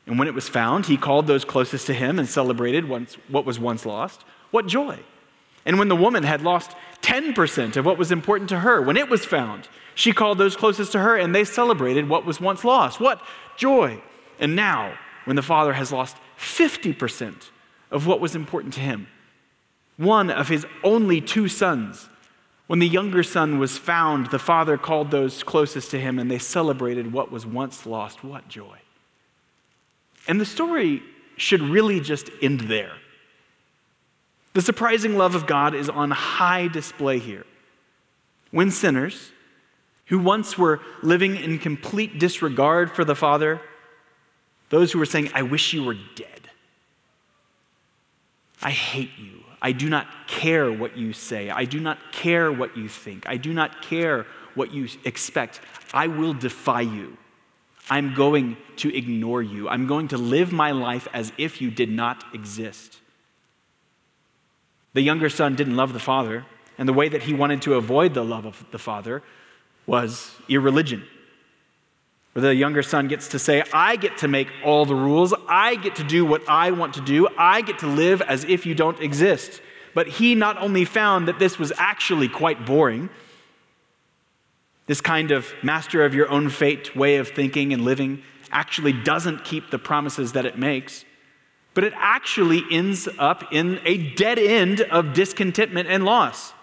And 0.06 0.20
when 0.20 0.28
it 0.28 0.34
was 0.34 0.50
found, 0.50 0.88
he 0.88 0.98
called 0.98 1.28
those 1.28 1.46
closest 1.46 1.88
to 1.88 1.94
him 1.94 2.20
and 2.20 2.28
celebrated 2.28 2.90
once, 2.90 3.18
what 3.30 3.46
was 3.46 3.58
once 3.58 3.86
lost. 3.86 4.26
What 4.52 4.68
joy! 4.68 5.00
And 5.66 5.80
when 5.80 5.88
the 5.88 5.96
woman 5.96 6.24
had 6.24 6.42
lost 6.42 6.76
10% 7.04 7.78
of 7.78 7.86
what 7.86 7.98
was 7.98 8.12
important 8.12 8.50
to 8.50 8.60
her, 8.60 8.82
when 8.82 8.98
it 8.98 9.10
was 9.10 9.24
found, 9.24 9.70
she 9.96 10.12
called 10.12 10.38
those 10.38 10.58
closest 10.58 10.92
to 10.92 11.00
her 11.00 11.16
and 11.16 11.34
they 11.34 11.46
celebrated 11.46 12.10
what 12.10 12.26
was 12.26 12.42
once 12.42 12.66
lost. 12.66 13.00
What 13.00 13.22
joy! 13.56 14.02
And 14.40 14.56
now, 14.56 14.98
when 15.26 15.36
the 15.36 15.42
father 15.42 15.74
has 15.74 15.92
lost 15.92 16.18
50% 16.38 17.50
of 17.92 18.08
what 18.08 18.20
was 18.20 18.36
important 18.36 18.74
to 18.76 18.80
him, 18.80 19.08
one 19.98 20.30
of 20.30 20.50
his 20.50 20.66
only 20.84 21.22
two 21.22 21.48
sons, 21.48 22.10
when 22.68 22.80
the 22.80 22.88
younger 22.88 23.24
son 23.24 23.60
was 23.60 23.78
found, 23.78 24.28
the 24.28 24.40
father 24.40 24.78
called 24.78 25.12
those 25.12 25.44
closest 25.44 25.92
to 25.92 26.00
him 26.00 26.20
and 26.20 26.30
they 26.30 26.40
celebrated 26.40 27.14
what 27.14 27.32
was 27.32 27.46
once 27.46 27.86
lost. 27.86 28.24
What 28.24 28.48
joy! 28.48 28.80
And 30.28 30.42
the 30.42 30.46
story 30.46 31.04
should 31.38 31.62
really 31.62 32.00
just 32.00 32.30
end 32.42 32.62
there. 32.62 32.94
The 34.54 34.62
surprising 34.62 35.18
love 35.18 35.36
of 35.36 35.46
God 35.46 35.76
is 35.76 35.90
on 35.90 36.12
high 36.12 36.68
display 36.68 37.20
here. 37.20 37.46
When 38.52 38.72
sinners, 38.72 39.32
who 40.06 40.20
once 40.20 40.58
were 40.58 40.80
living 41.02 41.36
in 41.36 41.60
complete 41.60 42.20
disregard 42.20 42.92
for 42.92 43.04
the 43.04 43.16
Father, 43.16 43.60
those 44.70 44.92
who 44.92 45.00
were 45.00 45.06
saying, 45.06 45.32
I 45.34 45.44
wish 45.44 45.74
you 45.74 45.84
were 45.84 45.98
dead, 46.16 46.50
I 48.62 48.72
hate 48.72 49.12
you, 49.18 49.44
I 49.62 49.72
do 49.72 49.90
not 49.90 50.08
care 50.28 50.72
what 50.72 50.98
you 50.98 51.14
say, 51.14 51.50
I 51.50 51.66
do 51.66 51.80
not 51.80 51.98
care 52.12 52.52
what 52.52 52.76
you 52.76 52.88
think, 52.88 53.28
I 53.28 53.38
do 53.38 53.54
not 53.54 53.82
care 53.82 54.26
what 54.56 54.74
you 54.74 54.88
expect, 55.04 55.62
I 55.94 56.08
will 56.08 56.34
defy 56.34 56.82
you. 56.82 57.18
I'm 57.90 58.16
going 58.16 58.58
to 58.78 58.96
ignore 58.96 59.44
you. 59.44 59.70
I'm 59.70 59.86
going 59.86 60.08
to 60.08 60.18
live 60.18 60.52
my 60.52 60.72
life 60.72 61.08
as 61.14 61.32
if 61.38 61.62
you 61.62 61.70
did 61.70 61.90
not 61.90 62.24
exist. 62.34 62.98
The 64.94 65.02
younger 65.02 65.30
son 65.30 65.56
didn't 65.56 65.76
love 65.76 65.94
the 65.94 66.00
father, 66.00 66.46
and 66.78 66.90
the 66.90 66.94
way 66.94 67.10
that 67.10 67.24
he 67.24 67.34
wanted 67.34 67.62
to 67.64 67.76
avoid 67.76 68.14
the 68.14 68.24
love 68.24 68.46
of 68.46 68.66
the 68.72 68.80
father 68.80 69.22
was 69.86 70.32
irreligion. 70.50 71.06
Where 72.36 72.42
the 72.42 72.54
younger 72.54 72.84
son 72.84 73.08
gets 73.08 73.30
to 73.30 73.40
say, 73.40 73.64
I 73.72 73.96
get 73.96 74.18
to 74.18 74.28
make 74.28 74.50
all 74.62 74.86
the 74.86 74.94
rules, 74.94 75.34
I 75.48 75.76
get 75.76 75.96
to 75.96 76.04
do 76.04 76.26
what 76.26 76.42
I 76.50 76.72
want 76.72 76.96
to 76.96 77.02
do, 77.02 77.30
I 77.38 77.62
get 77.62 77.80
to 77.80 77.88
live 77.88 78.22
as 78.22 78.44
if 78.44 78.66
you 78.66 78.76
don't 78.76 79.00
exist. 79.00 79.62
But 79.94 80.08
he 80.08 80.36
not 80.36 80.58
only 80.58 80.84
found 80.84 81.30
that 81.30 81.40
this 81.40 81.58
was 81.58 81.72
actually 81.78 82.28
quite 82.28 82.66
boring, 82.66 83.10
this 84.86 85.00
kind 85.00 85.32
of 85.32 85.54
master 85.64 86.04
of 86.04 86.14
your 86.14 86.30
own 86.30 86.50
fate 86.50 86.94
way 86.94 87.16
of 87.16 87.30
thinking 87.30 87.72
and 87.72 87.86
living 87.86 88.22
actually 88.52 88.92
doesn't 88.92 89.46
keep 89.46 89.72
the 89.72 89.80
promises 89.80 90.34
that 90.34 90.46
it 90.46 90.58
makes, 90.60 91.06
but 91.74 91.86
it 91.86 91.94
actually 91.96 92.64
ends 92.70 93.08
up 93.18 93.46
in 93.54 93.80
a 93.86 94.14
dead 94.16 94.40
end 94.40 94.82
of 94.82 95.14
discontentment 95.14 95.88
and 95.88 96.04
loss. 96.04 96.54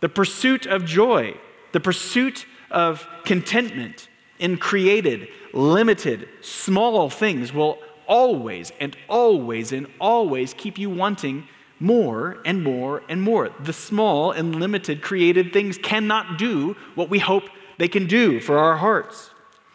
The 0.00 0.10
pursuit 0.10 0.66
of 0.66 0.84
joy, 0.84 1.38
the 1.72 1.80
pursuit 1.80 2.44
of 2.70 3.06
contentment 3.24 4.09
in 4.40 4.56
created, 4.56 5.28
limited, 5.52 6.28
small 6.40 7.08
things 7.08 7.52
will 7.52 7.78
always 8.08 8.72
and 8.80 8.96
always 9.08 9.70
and 9.70 9.86
always 10.00 10.52
keep 10.54 10.78
you 10.78 10.90
wanting 10.90 11.46
more 11.78 12.38
and 12.44 12.64
more 12.64 13.02
and 13.08 13.22
more. 13.22 13.50
The 13.60 13.72
small 13.72 14.32
and 14.32 14.56
limited 14.56 15.00
created 15.00 15.52
things 15.52 15.78
cannot 15.78 16.38
do 16.38 16.76
what 16.96 17.08
we 17.08 17.20
hope 17.20 17.44
they 17.78 17.88
can 17.88 18.06
do 18.06 18.40
for 18.40 18.58
our 18.58 18.76
hearts. 18.76 19.30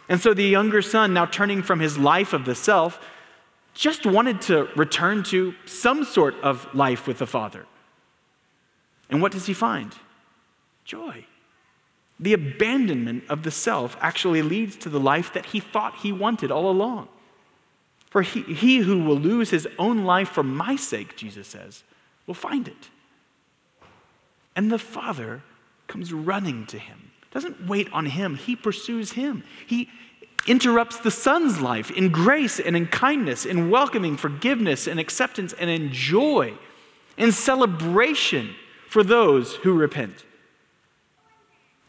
And 0.09 0.19
so 0.19 0.33
the 0.33 0.43
younger 0.43 0.81
son, 0.81 1.13
now 1.13 1.25
turning 1.25 1.63
from 1.63 1.79
his 1.79 1.97
life 1.97 2.33
of 2.33 2.45
the 2.45 2.53
self, 2.53 2.99
just 3.73 4.05
wanted 4.05 4.41
to 4.41 4.69
return 4.75 5.23
to 5.23 5.53
some 5.65 6.03
sort 6.03 6.35
of 6.41 6.67
life 6.75 7.07
with 7.07 7.17
the 7.19 7.27
Father. 7.27 7.65
And 9.09 9.21
what 9.21 9.31
does 9.31 9.45
he 9.45 9.53
find? 9.53 9.93
Joy. 10.83 11.25
The 12.19 12.33
abandonment 12.33 13.25
of 13.29 13.43
the 13.43 13.51
self 13.51 13.97
actually 13.99 14.41
leads 14.41 14.75
to 14.77 14.89
the 14.89 14.99
life 14.99 15.33
that 15.33 15.47
he 15.47 15.59
thought 15.59 15.97
he 15.97 16.11
wanted 16.11 16.51
all 16.51 16.69
along. 16.69 17.09
For 18.09 18.21
he, 18.21 18.41
he 18.43 18.77
who 18.77 19.03
will 19.03 19.17
lose 19.17 19.49
his 19.49 19.67
own 19.77 20.05
life 20.05 20.29
for 20.29 20.43
my 20.43 20.77
sake, 20.77 21.17
Jesus 21.17 21.47
says, 21.47 21.83
will 22.25 22.33
find 22.33 22.67
it. 22.67 22.89
And 24.55 24.71
the 24.71 24.79
Father 24.79 25.43
comes 25.87 26.13
running 26.13 26.65
to 26.67 26.79
him, 26.79 27.11
doesn't 27.31 27.67
wait 27.67 27.91
on 27.91 28.05
him, 28.05 28.35
he 28.35 28.55
pursues 28.55 29.11
him. 29.11 29.43
He 29.67 29.89
interrupts 30.47 30.99
the 30.99 31.11
Son's 31.11 31.59
life 31.59 31.91
in 31.91 32.09
grace 32.09 32.59
and 32.59 32.77
in 32.77 32.87
kindness, 32.87 33.45
in 33.45 33.69
welcoming 33.69 34.15
forgiveness 34.15 34.87
and 34.87 34.99
acceptance 34.99 35.53
and 35.53 35.69
in 35.69 35.91
joy, 35.91 36.53
in 37.17 37.33
celebration 37.33 38.55
for 38.87 39.03
those 39.03 39.55
who 39.55 39.73
repent. 39.73 40.23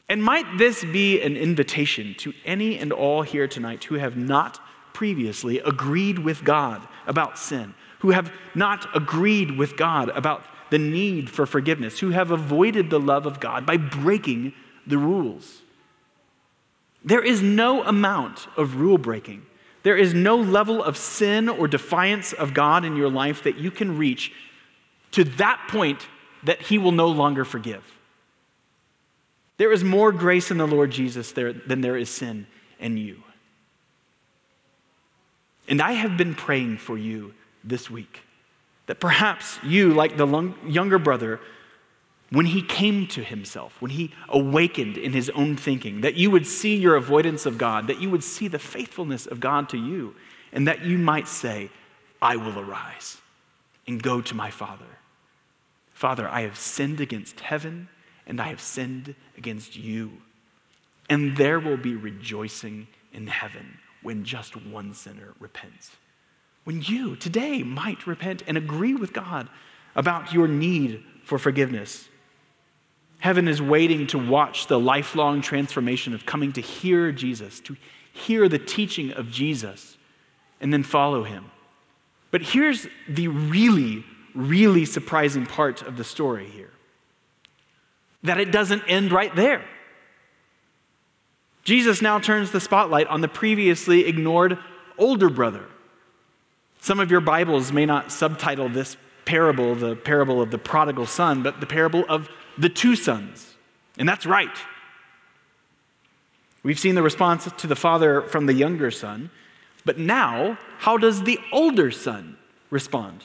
And 0.08 0.22
might 0.22 0.58
this 0.58 0.84
be 0.84 1.20
an 1.20 1.36
invitation 1.36 2.14
to 2.18 2.32
any 2.44 2.78
and 2.78 2.92
all 2.92 3.22
here 3.22 3.48
tonight 3.48 3.84
who 3.84 3.96
have 3.96 4.16
not 4.16 4.60
previously 4.92 5.58
agreed 5.58 6.18
with 6.18 6.44
God 6.44 6.86
about 7.06 7.38
sin, 7.38 7.74
who 7.98 8.12
have 8.12 8.32
not 8.54 8.86
agreed 8.94 9.58
with 9.58 9.76
God 9.76 10.08
about 10.10 10.44
the 10.70 10.78
need 10.78 11.28
for 11.28 11.44
forgiveness, 11.44 11.98
who 11.98 12.10
have 12.10 12.30
avoided 12.30 12.88
the 12.88 13.00
love 13.00 13.26
of 13.26 13.40
God 13.40 13.66
by 13.66 13.76
breaking 13.76 14.52
the 14.86 14.98
rules. 14.98 15.62
There 17.04 17.22
is 17.22 17.42
no 17.42 17.84
amount 17.84 18.48
of 18.56 18.76
rule 18.76 18.98
breaking. 18.98 19.42
There 19.82 19.96
is 19.96 20.14
no 20.14 20.36
level 20.36 20.82
of 20.82 20.96
sin 20.96 21.48
or 21.48 21.68
defiance 21.68 22.32
of 22.32 22.54
God 22.54 22.84
in 22.84 22.96
your 22.96 23.10
life 23.10 23.44
that 23.44 23.58
you 23.58 23.70
can 23.70 23.96
reach 23.96 24.32
to 25.12 25.24
that 25.24 25.64
point 25.68 26.06
that 26.42 26.60
He 26.62 26.78
will 26.78 26.92
no 26.92 27.08
longer 27.08 27.44
forgive. 27.44 27.84
There 29.58 29.72
is 29.72 29.82
more 29.82 30.12
grace 30.12 30.50
in 30.50 30.58
the 30.58 30.66
Lord 30.66 30.90
Jesus 30.90 31.32
there 31.32 31.52
than 31.52 31.80
there 31.80 31.96
is 31.96 32.10
sin 32.10 32.46
in 32.78 32.96
you. 32.96 33.22
And 35.68 35.80
I 35.80 35.92
have 35.92 36.16
been 36.16 36.34
praying 36.34 36.78
for 36.78 36.96
you 36.96 37.34
this 37.64 37.90
week. 37.90 38.22
That 38.86 39.00
perhaps 39.00 39.58
you, 39.64 39.94
like 39.94 40.16
the 40.16 40.54
younger 40.66 40.98
brother, 40.98 41.40
when 42.30 42.46
he 42.46 42.62
came 42.62 43.06
to 43.08 43.22
himself, 43.22 43.80
when 43.80 43.90
he 43.90 44.12
awakened 44.28 44.96
in 44.96 45.12
his 45.12 45.30
own 45.30 45.56
thinking, 45.56 46.02
that 46.02 46.14
you 46.14 46.30
would 46.30 46.46
see 46.46 46.76
your 46.76 46.96
avoidance 46.96 47.46
of 47.46 47.58
God, 47.58 47.86
that 47.88 48.00
you 48.00 48.10
would 48.10 48.22
see 48.22 48.48
the 48.48 48.58
faithfulness 48.58 49.26
of 49.26 49.40
God 49.40 49.68
to 49.70 49.76
you, 49.76 50.14
and 50.52 50.68
that 50.68 50.84
you 50.84 50.98
might 50.98 51.28
say, 51.28 51.70
I 52.20 52.36
will 52.36 52.58
arise 52.58 53.18
and 53.86 54.02
go 54.02 54.20
to 54.20 54.34
my 54.34 54.50
Father. 54.50 54.84
Father, 55.92 56.28
I 56.28 56.42
have 56.42 56.58
sinned 56.58 57.00
against 57.00 57.40
heaven 57.40 57.88
and 58.26 58.40
I 58.40 58.48
have 58.48 58.60
sinned 58.60 59.14
against 59.36 59.76
you. 59.76 60.12
And 61.08 61.36
there 61.36 61.60
will 61.60 61.76
be 61.76 61.94
rejoicing 61.94 62.88
in 63.12 63.26
heaven 63.26 63.78
when 64.02 64.24
just 64.24 64.56
one 64.56 64.92
sinner 64.94 65.34
repents 65.38 65.90
when 66.66 66.82
you 66.82 67.14
today 67.14 67.62
might 67.62 68.08
repent 68.08 68.42
and 68.48 68.58
agree 68.58 68.96
with 68.96 69.12
God 69.12 69.48
about 69.94 70.32
your 70.32 70.48
need 70.48 71.00
for 71.22 71.38
forgiveness. 71.38 72.08
Heaven 73.20 73.46
is 73.46 73.62
waiting 73.62 74.08
to 74.08 74.18
watch 74.18 74.66
the 74.66 74.78
lifelong 74.78 75.40
transformation 75.42 76.12
of 76.12 76.26
coming 76.26 76.52
to 76.54 76.60
hear 76.60 77.12
Jesus, 77.12 77.60
to 77.60 77.76
hear 78.12 78.48
the 78.48 78.58
teaching 78.58 79.12
of 79.12 79.30
Jesus, 79.30 79.96
and 80.60 80.72
then 80.72 80.82
follow 80.82 81.22
him. 81.22 81.52
But 82.32 82.42
here's 82.42 82.88
the 83.08 83.28
really, 83.28 84.04
really 84.34 84.86
surprising 84.86 85.46
part 85.46 85.82
of 85.82 85.96
the 85.96 86.04
story 86.04 86.48
here 86.48 86.72
that 88.22 88.38
it 88.38 88.50
doesn't 88.50 88.82
end 88.88 89.12
right 89.12 89.34
there. 89.34 89.64
Jesus 91.64 92.00
now 92.00 92.18
turns 92.18 92.52
the 92.52 92.60
spotlight 92.60 93.08
on 93.08 93.20
the 93.20 93.28
previously 93.28 94.06
ignored 94.06 94.58
older 94.98 95.28
brother. 95.28 95.64
Some 96.80 97.00
of 97.00 97.10
your 97.10 97.20
Bibles 97.20 97.72
may 97.72 97.86
not 97.86 98.12
subtitle 98.12 98.68
this 98.68 98.96
parable 99.24 99.74
the 99.74 99.96
parable 99.96 100.40
of 100.40 100.50
the 100.50 100.58
prodigal 100.58 101.06
son, 101.06 101.42
but 101.42 101.60
the 101.60 101.66
parable 101.66 102.04
of 102.08 102.28
the 102.56 102.68
two 102.68 102.94
sons. 102.94 103.54
And 103.98 104.08
that's 104.08 104.24
right. 104.24 104.56
We've 106.62 106.78
seen 106.78 106.94
the 106.94 107.02
response 107.02 107.50
to 107.58 107.66
the 107.66 107.76
father 107.76 108.22
from 108.22 108.46
the 108.46 108.54
younger 108.54 108.90
son, 108.90 109.30
but 109.84 109.98
now, 109.98 110.58
how 110.78 110.96
does 110.96 111.22
the 111.22 111.38
older 111.52 111.90
son 111.90 112.36
respond? 112.70 113.24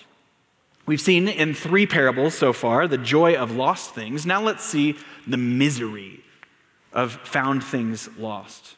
We've 0.91 0.99
seen 0.99 1.29
in 1.29 1.53
three 1.53 1.87
parables 1.87 2.35
so 2.35 2.51
far 2.51 2.85
the 2.85 2.97
joy 2.97 3.35
of 3.35 3.55
lost 3.55 3.95
things. 3.95 4.25
Now 4.25 4.41
let's 4.41 4.61
see 4.61 4.97
the 5.25 5.37
misery 5.37 6.19
of 6.91 7.13
found 7.13 7.63
things 7.63 8.09
lost. 8.17 8.75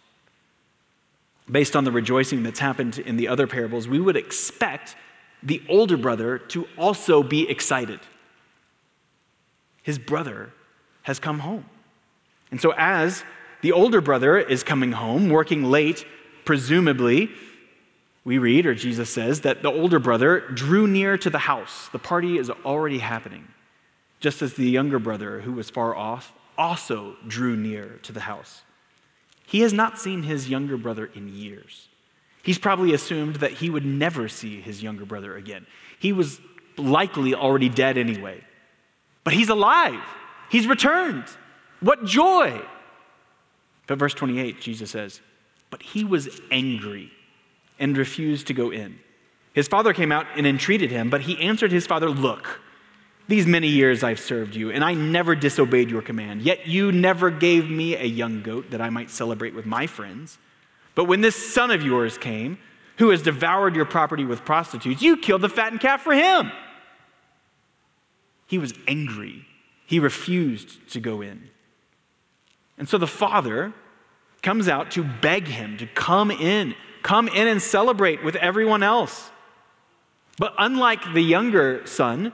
Based 1.50 1.76
on 1.76 1.86
the 1.86 1.92
rejoicing 1.92 2.44
that's 2.44 2.60
happened 2.60 3.00
in 3.00 3.18
the 3.18 3.28
other 3.28 3.48
parables, 3.48 3.88
we 3.88 4.00
would 4.00 4.16
expect 4.16 4.96
the 5.42 5.64
older 5.68 5.98
brother 5.98 6.38
to 6.38 6.68
also 6.78 7.24
be 7.24 7.50
excited. 7.50 8.00
His 9.82 9.98
brother 9.98 10.54
has 11.02 11.18
come 11.18 11.40
home. 11.40 11.66
And 12.52 12.62
so, 12.62 12.76
as 12.78 13.24
the 13.62 13.72
older 13.72 14.02
brother 14.02 14.38
is 14.38 14.62
coming 14.62 14.92
home, 14.92 15.32
working 15.32 15.64
late, 15.64 16.06
presumably, 16.46 17.32
we 18.26 18.38
read, 18.38 18.66
or 18.66 18.74
Jesus 18.74 19.10
says, 19.10 19.42
that 19.42 19.64
the 19.64 19.72
older 19.72 20.00
brother 20.00 20.42
drew 20.54 20.88
near 20.88 21.18
to 21.18 21.30
the 21.30 21.40
house. 21.40 21.90
The 21.92 22.00
party 22.00 22.38
is 22.38 22.50
already 22.50 23.00
happening, 23.00 23.48
just 24.20 24.42
as 24.42 24.54
the 24.54 24.70
younger 24.70 25.00
brother, 25.00 25.42
who 25.42 25.54
was 25.54 25.70
far 25.70 25.96
off, 25.96 26.32
also 26.58 27.16
drew 27.28 27.56
near 27.56 28.00
to 28.04 28.14
the 28.14 28.22
house. 28.22 28.62
He 29.46 29.60
has 29.62 29.74
not 29.74 30.00
seen 30.00 30.24
his 30.24 30.50
younger 30.50 30.78
brother 30.78 31.10
in 31.14 31.28
years. 31.28 31.90
He's 32.44 32.58
probably 32.58 32.94
assumed 32.94 33.38
that 33.38 33.52
he 33.52 33.70
would 33.70 33.86
never 33.86 34.30
see 34.30 34.62
his 34.62 34.82
younger 34.82 35.06
brother 35.06 35.36
again. 35.36 35.66
He 36.00 36.14
was 36.14 36.40
likely 36.78 37.34
already 37.36 37.70
dead 37.70 37.98
anyway. 37.98 38.42
But 39.24 39.34
he's 39.34 39.50
alive, 39.50 40.02
he's 40.50 40.68
returned. 40.68 41.26
What 41.82 42.06
joy! 42.06 42.62
But 43.88 44.00
verse 44.00 44.14
28, 44.14 44.62
Jesus 44.62 44.92
says, 44.92 45.20
But 45.70 45.82
he 45.82 46.06
was 46.06 46.40
angry 46.52 47.12
and 47.80 47.98
refused 47.98 48.48
to 48.48 48.54
go 48.54 48.72
in. 48.72 49.00
His 49.54 49.68
father 49.68 49.94
came 49.94 50.12
out 50.12 50.26
and 50.36 50.48
entreated 50.48 50.92
him, 50.92 51.10
but 51.10 51.22
he 51.22 51.40
answered 51.40 51.72
his 51.72 51.86
father, 51.86 52.10
Look, 52.10 52.60
these 53.28 53.46
many 53.46 53.68
years 53.68 54.04
I've 54.04 54.20
served 54.20 54.56
you, 54.56 54.72
and 54.72 54.84
I 54.84 54.94
never 54.94 55.36
disobeyed 55.36 55.90
your 55.90 56.02
command. 56.02 56.42
Yet 56.42 56.68
you 56.68 56.92
never 56.92 57.30
gave 57.30 57.70
me 57.70 57.96
a 57.96 58.04
young 58.04 58.42
goat 58.42 58.72
that 58.72 58.82
I 58.82 58.90
might 58.90 59.10
celebrate 59.10 59.54
with 59.54 59.66
my 59.66 59.88
friends. 59.88 60.38
But 60.96 61.06
when 61.06 61.22
this 61.22 61.54
son 61.54 61.72
of 61.72 61.84
yours 61.84 62.18
came, 62.18 62.58
who 62.98 63.10
has 63.10 63.22
devoured 63.22 63.76
your 63.76 63.86
property 63.86 64.26
with 64.26 64.46
prostitutes, 64.46 65.02
you 65.02 65.18
killed 65.18 65.42
the 65.42 65.50
fattened 65.50 65.82
calf 65.82 66.02
for 66.02 66.14
him. 66.14 66.52
He 68.48 68.58
was 68.58 68.74
angry. 68.88 69.46
He 69.86 70.00
refused 70.00 70.90
to 70.92 71.00
go 71.00 71.22
in. 71.22 71.50
And 72.78 72.88
so 72.88 72.98
the 72.98 73.08
father 73.08 73.74
comes 74.42 74.68
out 74.68 74.92
to 74.92 75.04
beg 75.04 75.48
him 75.48 75.78
to 75.78 75.88
come 75.88 76.30
in, 76.30 76.76
come 77.04 77.28
in 77.28 77.48
and 77.48 77.62
celebrate 77.62 78.24
with 78.24 78.36
everyone 78.38 78.82
else. 78.82 79.30
But 80.40 80.54
unlike 80.58 81.14
the 81.14 81.22
younger 81.22 81.86
son, 81.86 82.34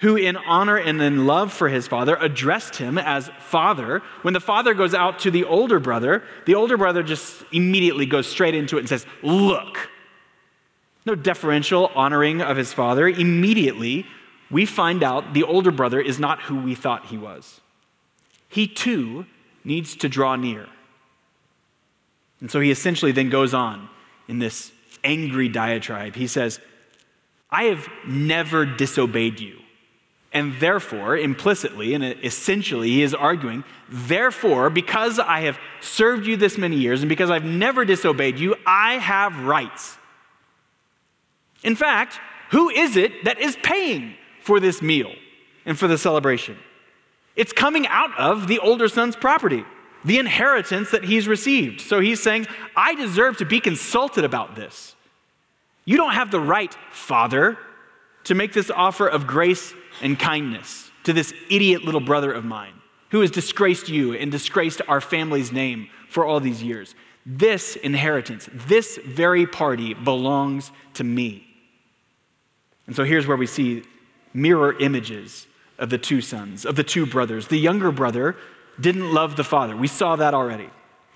who 0.00 0.16
in 0.16 0.36
honor 0.36 0.76
and 0.76 1.02
in 1.02 1.26
love 1.26 1.52
for 1.52 1.68
his 1.68 1.88
father 1.88 2.16
addressed 2.20 2.76
him 2.76 2.98
as 2.98 3.30
father, 3.40 4.00
when 4.22 4.32
the 4.32 4.40
father 4.40 4.72
goes 4.72 4.94
out 4.94 5.18
to 5.20 5.30
the 5.30 5.44
older 5.44 5.80
brother, 5.80 6.22
the 6.46 6.54
older 6.54 6.76
brother 6.76 7.02
just 7.02 7.44
immediately 7.52 8.06
goes 8.06 8.26
straight 8.26 8.54
into 8.54 8.76
it 8.76 8.80
and 8.80 8.88
says, 8.88 9.04
Look. 9.22 9.90
No 11.04 11.14
deferential 11.14 11.86
honoring 11.94 12.42
of 12.42 12.56
his 12.56 12.72
father. 12.72 13.08
Immediately, 13.08 14.06
we 14.50 14.66
find 14.66 15.02
out 15.02 15.32
the 15.32 15.42
older 15.42 15.70
brother 15.70 16.00
is 16.00 16.18
not 16.18 16.42
who 16.42 16.56
we 16.56 16.74
thought 16.74 17.06
he 17.06 17.16
was. 17.16 17.60
He 18.48 18.66
too 18.66 19.26
needs 19.64 19.96
to 19.96 20.08
draw 20.08 20.36
near. 20.36 20.66
And 22.40 22.50
so 22.50 22.60
he 22.60 22.70
essentially 22.70 23.12
then 23.12 23.30
goes 23.30 23.54
on 23.54 23.88
in 24.28 24.38
this 24.38 24.72
angry 25.02 25.48
diatribe. 25.48 26.14
He 26.14 26.26
says, 26.26 26.60
I 27.50 27.64
have 27.64 27.88
never 28.06 28.64
disobeyed 28.64 29.40
you. 29.40 29.58
And 30.32 30.54
therefore, 30.60 31.16
implicitly 31.16 31.94
and 31.94 32.04
essentially, 32.04 32.90
he 32.90 33.02
is 33.02 33.14
arguing, 33.14 33.64
therefore, 33.88 34.68
because 34.68 35.18
I 35.18 35.40
have 35.40 35.58
served 35.80 36.26
you 36.26 36.36
this 36.36 36.58
many 36.58 36.76
years 36.76 37.00
and 37.00 37.08
because 37.08 37.30
I've 37.30 37.44
never 37.44 37.86
disobeyed 37.86 38.38
you, 38.38 38.54
I 38.66 38.94
have 38.98 39.44
rights. 39.44 39.96
In 41.62 41.74
fact, 41.74 42.20
who 42.50 42.68
is 42.68 42.96
it 42.96 43.24
that 43.24 43.40
is 43.40 43.56
paying 43.62 44.14
for 44.42 44.60
this 44.60 44.82
meal 44.82 45.12
and 45.64 45.78
for 45.78 45.88
the 45.88 45.96
celebration? 45.96 46.58
It's 47.34 47.52
coming 47.52 47.86
out 47.86 48.16
of 48.18 48.48
the 48.48 48.58
older 48.58 48.88
son's 48.88 49.16
property, 49.16 49.64
the 50.08 50.18
inheritance 50.18 50.90
that 50.90 51.04
he's 51.04 51.28
received. 51.28 51.82
So 51.82 52.00
he's 52.00 52.22
saying, 52.22 52.46
I 52.74 52.94
deserve 52.94 53.36
to 53.38 53.44
be 53.44 53.60
consulted 53.60 54.24
about 54.24 54.56
this. 54.56 54.96
You 55.84 55.96
don't 55.96 56.14
have 56.14 56.30
the 56.30 56.40
right, 56.40 56.74
Father, 56.90 57.58
to 58.24 58.34
make 58.34 58.52
this 58.52 58.70
offer 58.70 59.06
of 59.06 59.26
grace 59.26 59.74
and 60.02 60.18
kindness 60.18 60.90
to 61.04 61.12
this 61.12 61.32
idiot 61.50 61.84
little 61.84 62.00
brother 62.00 62.32
of 62.32 62.44
mine 62.44 62.72
who 63.10 63.20
has 63.20 63.30
disgraced 63.30 63.88
you 63.88 64.14
and 64.14 64.30
disgraced 64.30 64.80
our 64.88 65.00
family's 65.00 65.52
name 65.52 65.88
for 66.08 66.24
all 66.24 66.40
these 66.40 66.62
years. 66.62 66.94
This 67.24 67.76
inheritance, 67.76 68.48
this 68.52 68.98
very 69.04 69.46
party 69.46 69.92
belongs 69.92 70.72
to 70.94 71.04
me. 71.04 71.46
And 72.86 72.96
so 72.96 73.04
here's 73.04 73.26
where 73.26 73.36
we 73.36 73.46
see 73.46 73.82
mirror 74.32 74.78
images 74.78 75.46
of 75.78 75.90
the 75.90 75.98
two 75.98 76.22
sons, 76.22 76.64
of 76.64 76.76
the 76.76 76.84
two 76.84 77.04
brothers. 77.04 77.48
The 77.48 77.58
younger 77.58 77.92
brother 77.92 78.36
didn't 78.80 79.12
love 79.12 79.36
the 79.36 79.44
father. 79.44 79.76
We 79.76 79.88
saw 79.88 80.16
that 80.16 80.34
already. 80.34 80.70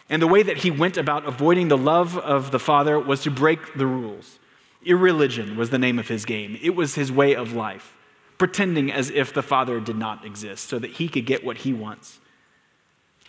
And 0.08 0.20
the 0.20 0.26
way 0.26 0.42
that 0.42 0.58
he 0.58 0.70
went 0.70 0.96
about 0.96 1.26
avoiding 1.26 1.68
the 1.68 1.78
love 1.78 2.18
of 2.18 2.50
the 2.50 2.58
father 2.58 2.98
was 2.98 3.22
to 3.22 3.30
break 3.30 3.74
the 3.74 3.86
rules. 3.86 4.38
Irreligion 4.84 5.56
was 5.56 5.70
the 5.70 5.78
name 5.78 5.98
of 5.98 6.08
his 6.08 6.24
game, 6.24 6.58
it 6.60 6.74
was 6.74 6.94
his 6.94 7.12
way 7.12 7.34
of 7.34 7.52
life 7.52 7.94
pretending 8.42 8.90
as 8.90 9.08
if 9.08 9.32
the 9.32 9.40
father 9.40 9.78
did 9.78 9.94
not 9.94 10.24
exist 10.24 10.68
so 10.68 10.76
that 10.76 10.90
he 10.90 11.06
could 11.06 11.24
get 11.24 11.44
what 11.44 11.58
he 11.58 11.72
wants. 11.72 12.18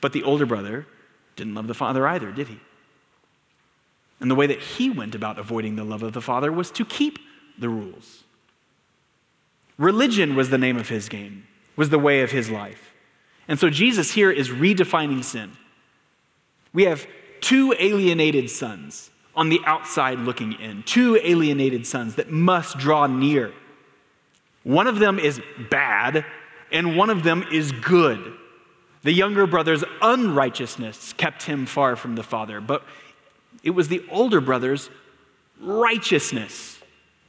But 0.02 0.12
the 0.12 0.24
older 0.24 0.48
brother 0.48 0.88
didn't 1.36 1.54
love 1.54 1.68
the 1.68 1.76
father 1.76 2.08
either, 2.08 2.32
did 2.32 2.48
he? 2.48 2.60
And 4.20 4.32
the 4.32 4.36
way 4.36 4.48
that 4.48 4.60
he 4.60 4.90
went 4.90 5.14
about 5.14 5.38
avoiding 5.38 5.76
the 5.76 5.84
love 5.84 6.02
of 6.02 6.14
the 6.14 6.22
father 6.22 6.52
was 6.52 6.72
to 6.72 6.84
keep 6.84 7.20
the 7.60 7.70
rules. 7.70 8.24
Religion 9.78 10.36
was 10.36 10.50
the 10.50 10.58
name 10.58 10.78
of 10.78 10.90
his 10.90 11.10
game, 11.10 11.46
was 11.76 11.92
the 11.92 12.00
way 12.00 12.22
of 12.22 12.32
his 12.32 12.50
life. 12.50 12.93
And 13.48 13.60
so 13.60 13.70
Jesus 13.70 14.12
here 14.12 14.32
is 14.32 14.50
redefining 14.50 15.24
sin. 15.24 15.52
We 16.74 16.84
have 16.86 17.06
two 17.42 17.76
alienated 17.78 18.50
sons 18.50 19.12
on 19.36 19.50
the 19.50 19.60
outside 19.66 20.20
looking 20.20 20.54
in, 20.54 20.84
two 20.84 21.20
alienated 21.22 21.86
sons 21.86 22.16
that 22.16 22.32
must 22.32 22.78
draw 22.78 23.08
near 23.08 23.54
one 24.64 24.88
of 24.88 25.00
them 25.00 25.20
is 25.20 25.42
bad, 25.70 26.26
and 26.72 26.98
one 26.98 27.10
of 27.10 27.24
them 27.24 27.46
is 27.52 27.72
good. 27.72 28.34
The 29.04 29.12
younger 29.12 29.46
brother's 29.46 29.84
unrighteousness 30.02 31.14
kept 31.14 31.44
him 31.44 31.66
far 31.66 31.96
from 31.96 32.16
the 32.16 32.24
father, 32.24 32.62
but 32.62 32.84
it 33.62 33.72
was 33.72 33.90
the 33.90 34.04
older 34.10 34.40
brother's 34.40 34.90
righteousness 35.60 36.80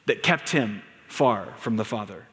that 0.07 0.23
kept 0.23 0.51
him 0.51 0.83
far 1.09 1.55
from 1.59 1.77
the 1.77 1.85
father. 1.85 2.27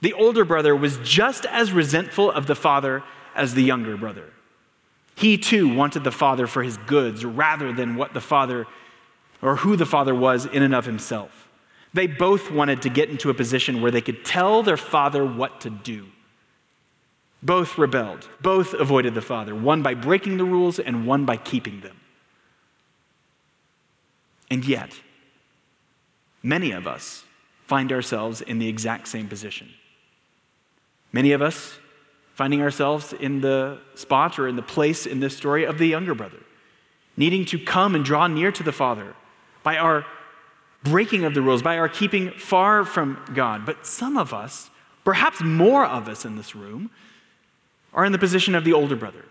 The 0.00 0.12
older 0.14 0.44
brother 0.44 0.74
was 0.74 0.98
just 0.98 1.44
as 1.46 1.72
resentful 1.72 2.30
of 2.30 2.46
the 2.46 2.54
father 2.54 3.02
as 3.34 3.54
the 3.54 3.62
younger 3.62 3.96
brother. 3.96 4.30
He 5.14 5.36
too 5.36 5.74
wanted 5.74 6.04
the 6.04 6.10
father 6.10 6.46
for 6.46 6.62
his 6.62 6.78
goods 6.78 7.24
rather 7.24 7.72
than 7.72 7.96
what 7.96 8.14
the 8.14 8.20
father 8.20 8.66
or 9.42 9.56
who 9.56 9.76
the 9.76 9.86
father 9.86 10.14
was 10.14 10.46
in 10.46 10.62
and 10.62 10.74
of 10.74 10.86
himself. 10.86 11.48
They 11.92 12.06
both 12.06 12.50
wanted 12.50 12.82
to 12.82 12.88
get 12.88 13.10
into 13.10 13.30
a 13.30 13.34
position 13.34 13.82
where 13.82 13.90
they 13.90 14.00
could 14.00 14.24
tell 14.24 14.62
their 14.62 14.76
father 14.76 15.24
what 15.24 15.60
to 15.62 15.70
do. 15.70 16.06
Both 17.42 17.78
rebelled, 17.78 18.28
both 18.40 18.74
avoided 18.74 19.14
the 19.14 19.22
father, 19.22 19.54
one 19.54 19.82
by 19.82 19.94
breaking 19.94 20.36
the 20.36 20.44
rules 20.44 20.78
and 20.78 21.06
one 21.06 21.24
by 21.24 21.36
keeping 21.36 21.80
them. 21.80 21.96
And 24.50 24.64
yet, 24.64 24.92
many 26.42 26.70
of 26.72 26.86
us 26.86 27.24
find 27.66 27.92
ourselves 27.92 28.40
in 28.40 28.58
the 28.58 28.68
exact 28.68 29.08
same 29.08 29.28
position. 29.28 29.70
Many 31.12 31.32
of 31.32 31.42
us 31.42 31.78
finding 32.34 32.62
ourselves 32.62 33.12
in 33.12 33.40
the 33.40 33.78
spot 33.94 34.38
or 34.38 34.48
in 34.48 34.56
the 34.56 34.62
place 34.62 35.06
in 35.06 35.20
this 35.20 35.36
story 35.36 35.64
of 35.64 35.78
the 35.78 35.86
younger 35.86 36.14
brother, 36.14 36.38
needing 37.16 37.44
to 37.44 37.58
come 37.58 37.94
and 37.94 38.04
draw 38.04 38.26
near 38.26 38.50
to 38.52 38.62
the 38.62 38.72
father 38.72 39.14
by 39.62 39.76
our 39.76 40.06
breaking 40.84 41.24
of 41.24 41.34
the 41.34 41.42
rules, 41.42 41.62
by 41.62 41.78
our 41.78 41.88
keeping 41.88 42.30
far 42.30 42.84
from 42.84 43.22
God. 43.34 43.66
But 43.66 43.86
some 43.86 44.16
of 44.16 44.32
us, 44.32 44.70
perhaps 45.04 45.42
more 45.42 45.84
of 45.84 46.08
us 46.08 46.24
in 46.24 46.36
this 46.36 46.54
room, 46.54 46.90
are 47.92 48.04
in 48.04 48.12
the 48.12 48.18
position 48.18 48.54
of 48.54 48.64
the 48.64 48.72
older 48.72 48.96
brother, 48.96 49.24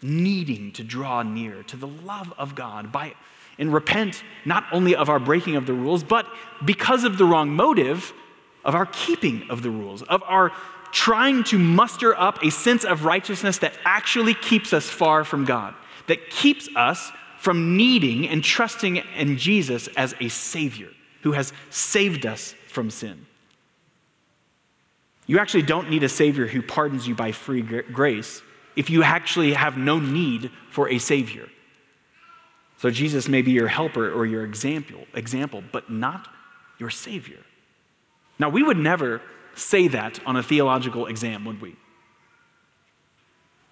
needing 0.00 0.72
to 0.72 0.84
draw 0.84 1.22
near 1.22 1.62
to 1.64 1.76
the 1.76 1.88
love 1.88 2.32
of 2.38 2.54
God 2.54 2.92
by 2.92 3.14
and 3.58 3.72
repent 3.72 4.24
not 4.44 4.64
only 4.72 4.96
of 4.96 5.08
our 5.08 5.20
breaking 5.20 5.56
of 5.56 5.66
the 5.66 5.72
rules, 5.72 6.02
but 6.02 6.26
because 6.64 7.04
of 7.04 7.18
the 7.18 7.24
wrong 7.24 7.50
motive, 7.50 8.12
of 8.64 8.74
our 8.74 8.86
keeping 8.86 9.48
of 9.50 9.62
the 9.62 9.70
rules, 9.70 10.02
of 10.04 10.22
our 10.26 10.50
trying 10.94 11.42
to 11.44 11.58
muster 11.58 12.18
up 12.18 12.42
a 12.42 12.50
sense 12.50 12.84
of 12.84 13.04
righteousness 13.04 13.58
that 13.58 13.74
actually 13.84 14.32
keeps 14.32 14.72
us 14.72 14.88
far 14.88 15.24
from 15.24 15.44
God. 15.44 15.74
that 16.06 16.30
keeps 16.30 16.68
us 16.76 17.12
from 17.38 17.76
needing 17.76 18.28
and 18.28 18.42
trusting 18.42 18.96
in 19.16 19.36
Jesus 19.36 19.88
as 19.96 20.14
a 20.20 20.28
Savior 20.28 20.90
who 21.22 21.32
has 21.32 21.52
saved 21.70 22.26
us 22.26 22.54
from 22.68 22.90
sin. 22.90 23.26
You 25.26 25.38
actually 25.38 25.62
don't 25.62 25.88
need 25.88 26.02
a 26.02 26.08
Savior 26.08 26.46
who 26.46 26.60
pardons 26.60 27.08
you 27.08 27.14
by 27.14 27.32
free 27.32 27.62
grace 27.62 28.42
if 28.76 28.90
you 28.90 29.02
actually 29.02 29.54
have 29.54 29.78
no 29.78 29.98
need 29.98 30.50
for 30.70 30.88
a 30.90 30.98
Savior. 30.98 31.48
So 32.78 32.90
Jesus 32.90 33.28
may 33.28 33.40
be 33.40 33.52
your 33.52 33.68
helper 33.68 34.12
or 34.12 34.26
your 34.26 34.44
example, 34.44 35.06
example, 35.14 35.62
but 35.72 35.90
not 35.90 36.28
your 36.78 36.90
Savior. 36.90 37.38
Now, 38.38 38.50
we 38.50 38.62
would 38.62 38.76
never 38.76 39.22
say 39.54 39.88
that 39.88 40.20
on 40.26 40.36
a 40.36 40.42
theological 40.42 41.06
exam, 41.06 41.44
would 41.44 41.60
we? 41.60 41.76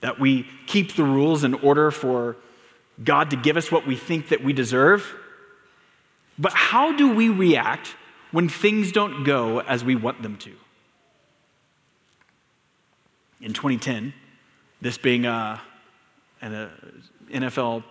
That 0.01 0.19
we 0.19 0.49
keep 0.67 0.95
the 0.95 1.05
rules 1.05 1.45
in 1.45 1.55
order 1.55 1.91
for 1.91 2.37
God 3.03 3.31
to 3.31 3.37
give 3.37 3.57
us 3.57 3.71
what 3.71 3.87
we 3.87 3.97
think 3.97 4.29
that 4.29 4.43
we 4.43 4.53
deserve. 4.53 5.15
But 6.39 6.53
how 6.53 6.97
do 6.97 7.15
we 7.15 7.29
react 7.29 7.95
when 8.31 8.49
things 8.49 8.93
don't 8.93 9.25
go 9.25 9.61
as 9.61 9.85
we 9.85 9.95
want 9.95 10.23
them 10.23 10.37
to? 10.39 10.53
In 13.41 13.53
2010, 13.53 14.15
this 14.81 14.99
being 14.99 15.27
a, 15.27 15.61
an 16.41 16.71
NFL, 17.31 17.85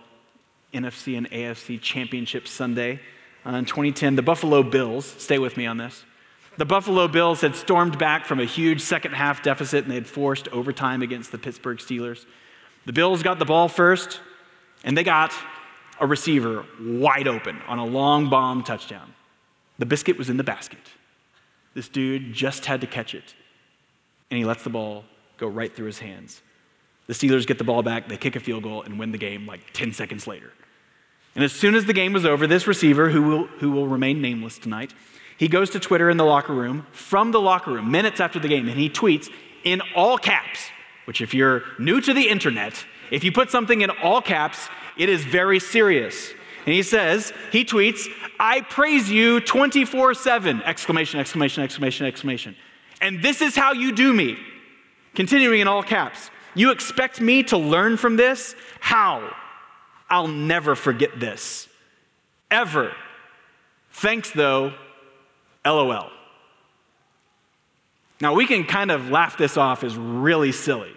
NFC, 0.72 1.16
and 1.16 1.30
AFC 1.30 1.80
championship 1.80 2.48
Sunday, 2.48 3.00
uh, 3.44 3.50
in 3.50 3.64
2010, 3.64 4.16
the 4.16 4.22
Buffalo 4.22 4.62
Bills, 4.62 5.04
stay 5.18 5.38
with 5.38 5.56
me 5.56 5.66
on 5.66 5.76
this, 5.76 6.04
the 6.58 6.64
Buffalo 6.64 7.08
Bills 7.08 7.40
had 7.40 7.56
stormed 7.56 7.98
back 7.98 8.26
from 8.26 8.40
a 8.40 8.44
huge 8.44 8.80
second 8.80 9.12
half 9.12 9.42
deficit 9.42 9.84
and 9.84 9.90
they 9.90 9.94
had 9.96 10.06
forced 10.06 10.48
overtime 10.48 11.02
against 11.02 11.32
the 11.32 11.38
Pittsburgh 11.38 11.78
Steelers. 11.78 12.26
The 12.84 12.92
Bills 12.92 13.22
got 13.22 13.38
the 13.38 13.44
ball 13.44 13.68
first, 13.68 14.20
and 14.84 14.96
they 14.96 15.04
got 15.04 15.32
a 16.00 16.06
receiver 16.06 16.64
wide 16.80 17.28
open 17.28 17.60
on 17.68 17.78
a 17.78 17.84
long 17.84 18.28
bomb 18.28 18.64
touchdown. 18.64 19.14
The 19.78 19.86
biscuit 19.86 20.18
was 20.18 20.28
in 20.28 20.36
the 20.36 20.44
basket. 20.44 20.80
This 21.74 21.88
dude 21.88 22.32
just 22.32 22.66
had 22.66 22.80
to 22.80 22.86
catch 22.86 23.14
it, 23.14 23.34
and 24.30 24.38
he 24.38 24.44
lets 24.44 24.64
the 24.64 24.70
ball 24.70 25.04
go 25.38 25.46
right 25.46 25.74
through 25.74 25.86
his 25.86 26.00
hands. 26.00 26.42
The 27.06 27.14
Steelers 27.14 27.46
get 27.46 27.58
the 27.58 27.64
ball 27.64 27.82
back, 27.82 28.08
they 28.08 28.16
kick 28.16 28.36
a 28.36 28.40
field 28.40 28.64
goal, 28.64 28.82
and 28.82 28.98
win 28.98 29.12
the 29.12 29.18
game 29.18 29.46
like 29.46 29.72
10 29.72 29.92
seconds 29.92 30.26
later. 30.26 30.52
And 31.34 31.44
as 31.44 31.52
soon 31.52 31.74
as 31.74 31.86
the 31.86 31.94
game 31.94 32.12
was 32.12 32.26
over, 32.26 32.46
this 32.46 32.66
receiver, 32.66 33.08
who 33.08 33.22
will, 33.22 33.46
who 33.46 33.70
will 33.70 33.86
remain 33.86 34.20
nameless 34.20 34.58
tonight, 34.58 34.92
he 35.36 35.48
goes 35.48 35.70
to 35.70 35.80
Twitter 35.80 36.10
in 36.10 36.16
the 36.16 36.24
locker 36.24 36.52
room, 36.52 36.86
from 36.92 37.32
the 37.32 37.40
locker 37.40 37.72
room, 37.72 37.90
minutes 37.90 38.20
after 38.20 38.38
the 38.38 38.48
game, 38.48 38.68
and 38.68 38.78
he 38.78 38.88
tweets 38.88 39.28
in 39.64 39.80
all 39.94 40.18
caps, 40.18 40.70
which, 41.04 41.20
if 41.20 41.34
you're 41.34 41.62
new 41.78 42.00
to 42.00 42.12
the 42.12 42.28
internet, 42.28 42.84
if 43.10 43.24
you 43.24 43.32
put 43.32 43.50
something 43.50 43.82
in 43.82 43.90
all 43.90 44.22
caps, 44.22 44.68
it 44.96 45.08
is 45.08 45.24
very 45.24 45.60
serious. 45.60 46.32
And 46.64 46.74
he 46.74 46.82
says, 46.82 47.32
he 47.50 47.64
tweets, 47.64 48.06
I 48.38 48.60
praise 48.60 49.10
you 49.10 49.40
24 49.40 50.14
7! 50.14 50.62
Exclamation, 50.62 51.18
exclamation, 51.18 51.62
exclamation, 51.62 52.06
exclamation. 52.06 52.56
And 53.00 53.22
this 53.22 53.40
is 53.40 53.56
how 53.56 53.72
you 53.72 53.92
do 53.92 54.12
me. 54.12 54.36
Continuing 55.14 55.60
in 55.60 55.68
all 55.68 55.82
caps. 55.82 56.30
You 56.54 56.70
expect 56.70 57.20
me 57.20 57.42
to 57.44 57.58
learn 57.58 57.96
from 57.96 58.16
this? 58.16 58.54
How? 58.80 59.34
I'll 60.08 60.28
never 60.28 60.74
forget 60.74 61.18
this. 61.18 61.68
Ever. 62.50 62.92
Thanks, 63.92 64.30
though. 64.30 64.72
LOL. 65.64 66.10
Now, 68.20 68.34
we 68.34 68.46
can 68.46 68.64
kind 68.64 68.90
of 68.90 69.10
laugh 69.10 69.36
this 69.36 69.56
off 69.56 69.82
as 69.82 69.96
really 69.96 70.52
silly. 70.52 70.92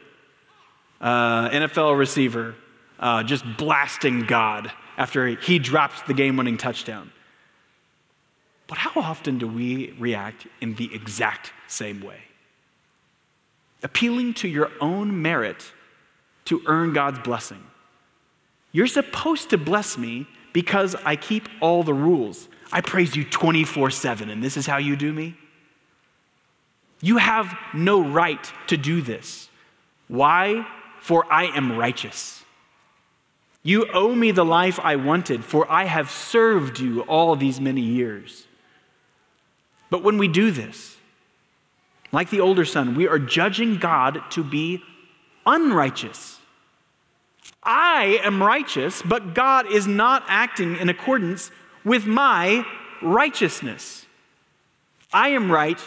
Uh, 1.02 1.50
NFL 1.50 1.98
receiver 1.98 2.56
uh, 3.00 3.24
just 3.24 3.46
blasting 3.58 4.22
God 4.26 4.72
after 4.98 5.28
he 5.28 5.60
drops 5.60 6.02
the 6.04 6.14
game 6.14 6.38
winning 6.38 6.58
touchdown. 6.58 7.12
But 8.68 8.78
how 8.78 9.02
often 9.02 9.38
do 9.38 9.48
we 9.48 9.92
react 10.00 10.48
in 10.62 10.76
the 10.76 10.94
exact 10.94 11.52
same 11.68 12.02
way? 12.02 12.20
Appealing 13.84 14.34
to 14.36 14.48
your 14.48 14.72
own 14.82 15.22
merit 15.22 15.72
to 16.46 16.62
earn 16.66 16.94
God's 16.94 17.20
blessing. 17.20 17.64
You're 18.72 18.88
supposed 18.88 19.52
to 19.52 19.58
bless 19.58 19.98
me 19.98 20.28
because 20.54 20.96
I 21.06 21.16
keep 21.16 21.48
all 21.62 21.84
the 21.84 21.94
rules. 21.94 22.48
I 22.76 22.82
praise 22.82 23.16
you 23.16 23.24
24 23.24 23.90
7, 23.90 24.30
and 24.30 24.44
this 24.44 24.58
is 24.58 24.68
how 24.68 24.76
you 24.76 24.98
do 24.98 25.14
me? 25.14 25.38
You 27.00 27.16
have 27.16 27.58
no 27.74 28.04
right 28.04 28.52
to 28.68 28.76
do 28.76 29.02
this. 29.02 29.50
Why? 30.10 30.68
For 31.00 31.26
I 31.32 31.46
am 31.46 31.78
righteous. 31.78 32.44
You 33.64 33.88
owe 33.94 34.14
me 34.14 34.32
the 34.32 34.44
life 34.44 34.78
I 34.84 34.98
wanted, 34.98 35.46
for 35.46 35.72
I 35.72 35.86
have 35.86 36.12
served 36.12 36.82
you 36.82 37.04
all 37.04 37.38
these 37.38 37.62
many 37.62 37.80
years. 37.80 38.46
But 39.90 40.04
when 40.04 40.18
we 40.18 40.28
do 40.28 40.52
this, 40.52 40.98
like 42.12 42.30
the 42.30 42.42
older 42.42 42.66
son, 42.66 42.96
we 42.96 43.08
are 43.08 43.20
judging 43.20 43.78
God 43.78 44.20
to 44.32 44.44
be 44.44 44.84
unrighteous. 45.46 46.40
I 47.64 48.20
am 48.22 48.44
righteous, 48.44 49.02
but 49.02 49.34
God 49.34 49.72
is 49.72 49.88
not 49.88 50.26
acting 50.28 50.76
in 50.76 50.90
accordance 50.90 51.52
with 51.86 52.06
my 52.06 52.66
righteousness. 53.02 54.06
I 55.14 55.30
am 55.30 55.52
right, 55.52 55.80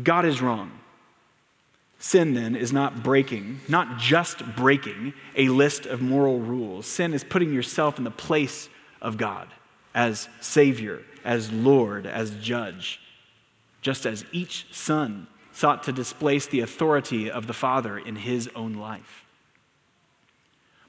God 0.00 0.24
is 0.24 0.40
wrong. 0.40 0.70
Sin, 1.98 2.34
then, 2.34 2.54
is 2.54 2.72
not 2.72 3.02
breaking, 3.02 3.60
not 3.66 3.98
just 3.98 4.44
breaking 4.54 5.14
a 5.34 5.48
list 5.48 5.84
of 5.86 6.00
moral 6.00 6.38
rules. 6.38 6.86
Sin 6.86 7.12
is 7.12 7.24
putting 7.24 7.52
yourself 7.52 7.98
in 7.98 8.04
the 8.04 8.10
place 8.10 8.68
of 9.02 9.16
God 9.16 9.48
as 9.94 10.28
Savior, 10.40 11.02
as 11.24 11.50
Lord, 11.50 12.06
as 12.06 12.30
Judge, 12.36 13.00
just 13.82 14.06
as 14.06 14.24
each 14.30 14.66
son 14.70 15.26
sought 15.50 15.82
to 15.84 15.92
displace 15.92 16.46
the 16.46 16.60
authority 16.60 17.28
of 17.28 17.48
the 17.48 17.52
Father 17.52 17.98
in 17.98 18.14
his 18.14 18.48
own 18.54 18.74
life. 18.74 19.24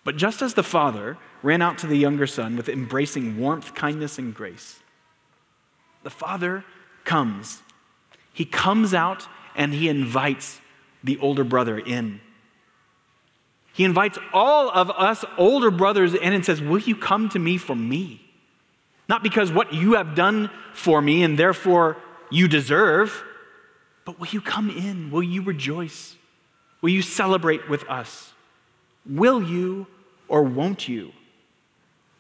But 0.10 0.18
just 0.18 0.42
as 0.42 0.56
the 0.56 0.64
Father 0.64 1.20
ran 1.44 1.62
out 1.62 1.78
to 1.78 1.86
the 1.86 1.96
younger 1.96 2.26
son 2.26 2.58
with 2.58 2.68
embracing 2.68 3.38
warmth, 3.38 3.76
kindness, 3.76 4.18
and 4.18 4.34
grace, 4.34 4.80
the 6.02 6.10
Father 6.10 6.66
comes. 7.04 7.62
He 8.34 8.44
comes 8.44 8.96
out 8.96 9.28
and 9.56 9.72
he 9.72 9.88
invites 9.88 10.62
the 11.04 11.20
older 11.20 11.44
brother 11.44 11.78
in. 11.78 12.22
He 13.72 13.84
invites 13.84 14.18
all 14.34 14.72
of 14.72 14.90
us 14.90 15.24
older 15.38 15.70
brothers 15.70 16.16
in 16.16 16.34
and 16.34 16.44
says, 16.44 16.60
Will 16.60 16.80
you 16.80 16.96
come 16.96 17.30
to 17.30 17.38
me 17.38 17.60
for 17.60 17.76
me? 17.76 18.20
Not 19.08 19.22
because 19.22 19.52
what 19.52 19.76
you 19.76 19.94
have 19.94 20.16
done 20.16 20.50
for 20.74 21.04
me 21.04 21.22
and 21.22 21.38
therefore 21.38 21.98
you 22.32 22.48
deserve, 22.48 23.24
but 24.06 24.20
will 24.20 24.30
you 24.30 24.42
come 24.42 24.72
in? 24.72 25.12
Will 25.12 25.22
you 25.22 25.44
rejoice? 25.44 26.16
Will 26.82 26.90
you 26.90 27.04
celebrate 27.04 27.70
with 27.70 27.88
us? 27.88 28.34
Will 29.06 29.44
you 29.44 29.86
or 30.30 30.44
won't 30.44 30.88
you? 30.88 31.12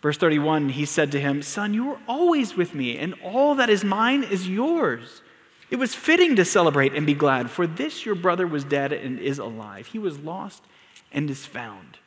Verse 0.02 0.18
31, 0.18 0.70
he 0.70 0.86
said 0.86 1.12
to 1.12 1.20
him, 1.20 1.42
Son, 1.42 1.74
you 1.74 1.92
are 1.92 2.00
always 2.08 2.56
with 2.56 2.74
me, 2.74 2.98
and 2.98 3.14
all 3.24 3.56
that 3.56 3.70
is 3.70 3.84
mine 3.84 4.24
is 4.24 4.48
yours. 4.48 5.22
It 5.70 5.76
was 5.76 5.94
fitting 5.94 6.36
to 6.38 6.46
celebrate 6.46 6.94
and 6.94 7.06
be 7.06 7.14
glad, 7.14 7.50
for 7.50 7.68
this 7.68 8.06
your 8.06 8.16
brother 8.16 8.48
was 8.48 8.64
dead 8.64 8.92
and 8.92 9.20
is 9.20 9.40
alive. 9.40 9.88
He 9.88 10.00
was 10.00 10.18
lost 10.20 10.64
and 11.12 11.30
is 11.30 11.46
found. 11.46 12.00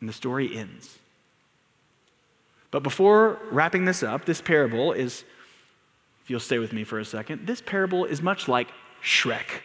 And 0.00 0.08
the 0.08 0.12
story 0.12 0.56
ends. 0.56 0.98
But 2.70 2.82
before 2.82 3.38
wrapping 3.50 3.84
this 3.84 4.02
up, 4.02 4.24
this 4.24 4.40
parable 4.40 4.92
is, 4.92 5.24
if 6.24 6.30
you'll 6.30 6.40
stay 6.40 6.58
with 6.58 6.72
me 6.72 6.82
for 6.84 6.98
a 6.98 7.04
second, 7.04 7.46
this 7.46 7.60
parable 7.60 8.04
is 8.04 8.20
much 8.20 8.48
like 8.48 8.68
Shrek. 9.02 9.60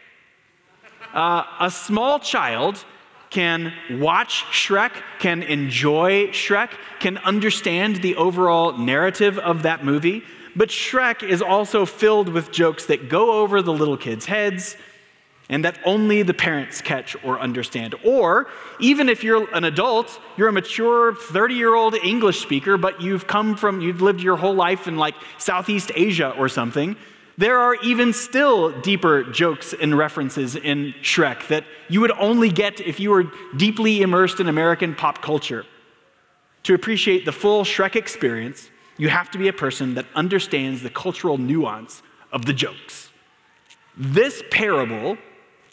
Uh, 1.13 1.43
a 1.59 1.71
small 1.71 2.19
child 2.19 2.85
can 3.29 3.73
watch 3.91 4.43
Shrek, 4.51 4.91
can 5.19 5.43
enjoy 5.43 6.27
Shrek, 6.27 6.71
can 6.99 7.17
understand 7.19 7.97
the 7.97 8.15
overall 8.15 8.77
narrative 8.77 9.37
of 9.37 9.63
that 9.63 9.85
movie, 9.85 10.23
but 10.55 10.69
Shrek 10.69 11.23
is 11.23 11.41
also 11.41 11.85
filled 11.85 12.29
with 12.29 12.51
jokes 12.51 12.85
that 12.87 13.09
go 13.09 13.41
over 13.41 13.61
the 13.61 13.73
little 13.73 13.97
kids' 13.97 14.25
heads 14.25 14.75
and 15.49 15.65
that 15.65 15.79
only 15.83 16.21
the 16.21 16.33
parents 16.33 16.81
catch 16.81 17.15
or 17.23 17.39
understand. 17.39 17.95
Or 18.03 18.47
even 18.79 19.09
if 19.09 19.23
you're 19.23 19.51
an 19.53 19.63
adult, 19.63 20.19
you're 20.37 20.47
a 20.47 20.53
mature 20.53 21.15
30 21.15 21.55
year 21.55 21.73
old 21.73 21.95
English 21.95 22.39
speaker, 22.39 22.77
but 22.77 23.01
you've 23.01 23.25
come 23.25 23.55
from, 23.55 23.81
you've 23.81 24.01
lived 24.01 24.21
your 24.21 24.37
whole 24.37 24.53
life 24.53 24.87
in 24.87 24.97
like 24.97 25.15
Southeast 25.39 25.91
Asia 25.95 26.35
or 26.37 26.49
something, 26.49 26.95
there 27.39 27.57
are 27.57 27.75
even 27.75 28.11
still 28.11 28.69
deeper 28.81 29.23
jokes 29.23 29.73
and 29.73 29.97
references 29.97 30.57
in 30.57 30.93
Shrek 31.01 31.47
that 31.47 31.63
you 31.87 32.01
would 32.01 32.11
only 32.11 32.49
get 32.49 32.81
if 32.81 32.99
you 32.99 33.11
were 33.11 33.31
deeply 33.55 34.01
immersed 34.01 34.41
in 34.41 34.49
American 34.49 34.93
pop 34.93 35.21
culture. 35.21 35.65
To 36.63 36.73
appreciate 36.73 37.23
the 37.23 37.31
full 37.31 37.63
Shrek 37.63 37.95
experience, 37.95 38.69
you 38.97 39.07
have 39.07 39.31
to 39.31 39.37
be 39.37 39.47
a 39.47 39.53
person 39.53 39.93
that 39.93 40.05
understands 40.15 40.83
the 40.83 40.89
cultural 40.89 41.37
nuance 41.37 42.03
of 42.33 42.45
the 42.45 42.51
jokes. 42.51 43.09
This 43.95 44.43
parable 44.51 45.17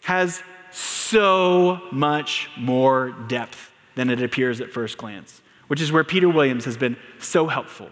has 0.03 0.41
so 0.71 1.81
much 1.91 2.49
more 2.55 3.09
depth 3.27 3.71
than 3.95 4.09
it 4.09 4.23
appears 4.23 4.61
at 4.61 4.71
first 4.71 4.97
glance, 4.97 5.41
which 5.67 5.81
is 5.81 5.91
where 5.91 6.05
Peter 6.05 6.29
Williams 6.29 6.63
has 6.63 6.77
been 6.77 6.95
so 7.19 7.47
helpful. 7.47 7.89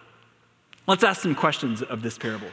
Let's 0.87 1.03
ask 1.03 1.21
some 1.21 1.35
questions 1.35 1.81
of 1.81 2.03
this 2.03 2.17
parable. 2.17 2.47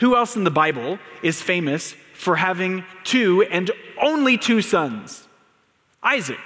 Who 0.00 0.16
else 0.16 0.34
in 0.34 0.44
the 0.44 0.50
Bible 0.50 0.98
is 1.22 1.40
famous 1.40 1.94
for 2.14 2.36
having 2.36 2.84
two 3.04 3.42
and 3.42 3.70
only 4.00 4.38
two 4.38 4.62
sons? 4.62 5.28
Isaac, 6.02 6.40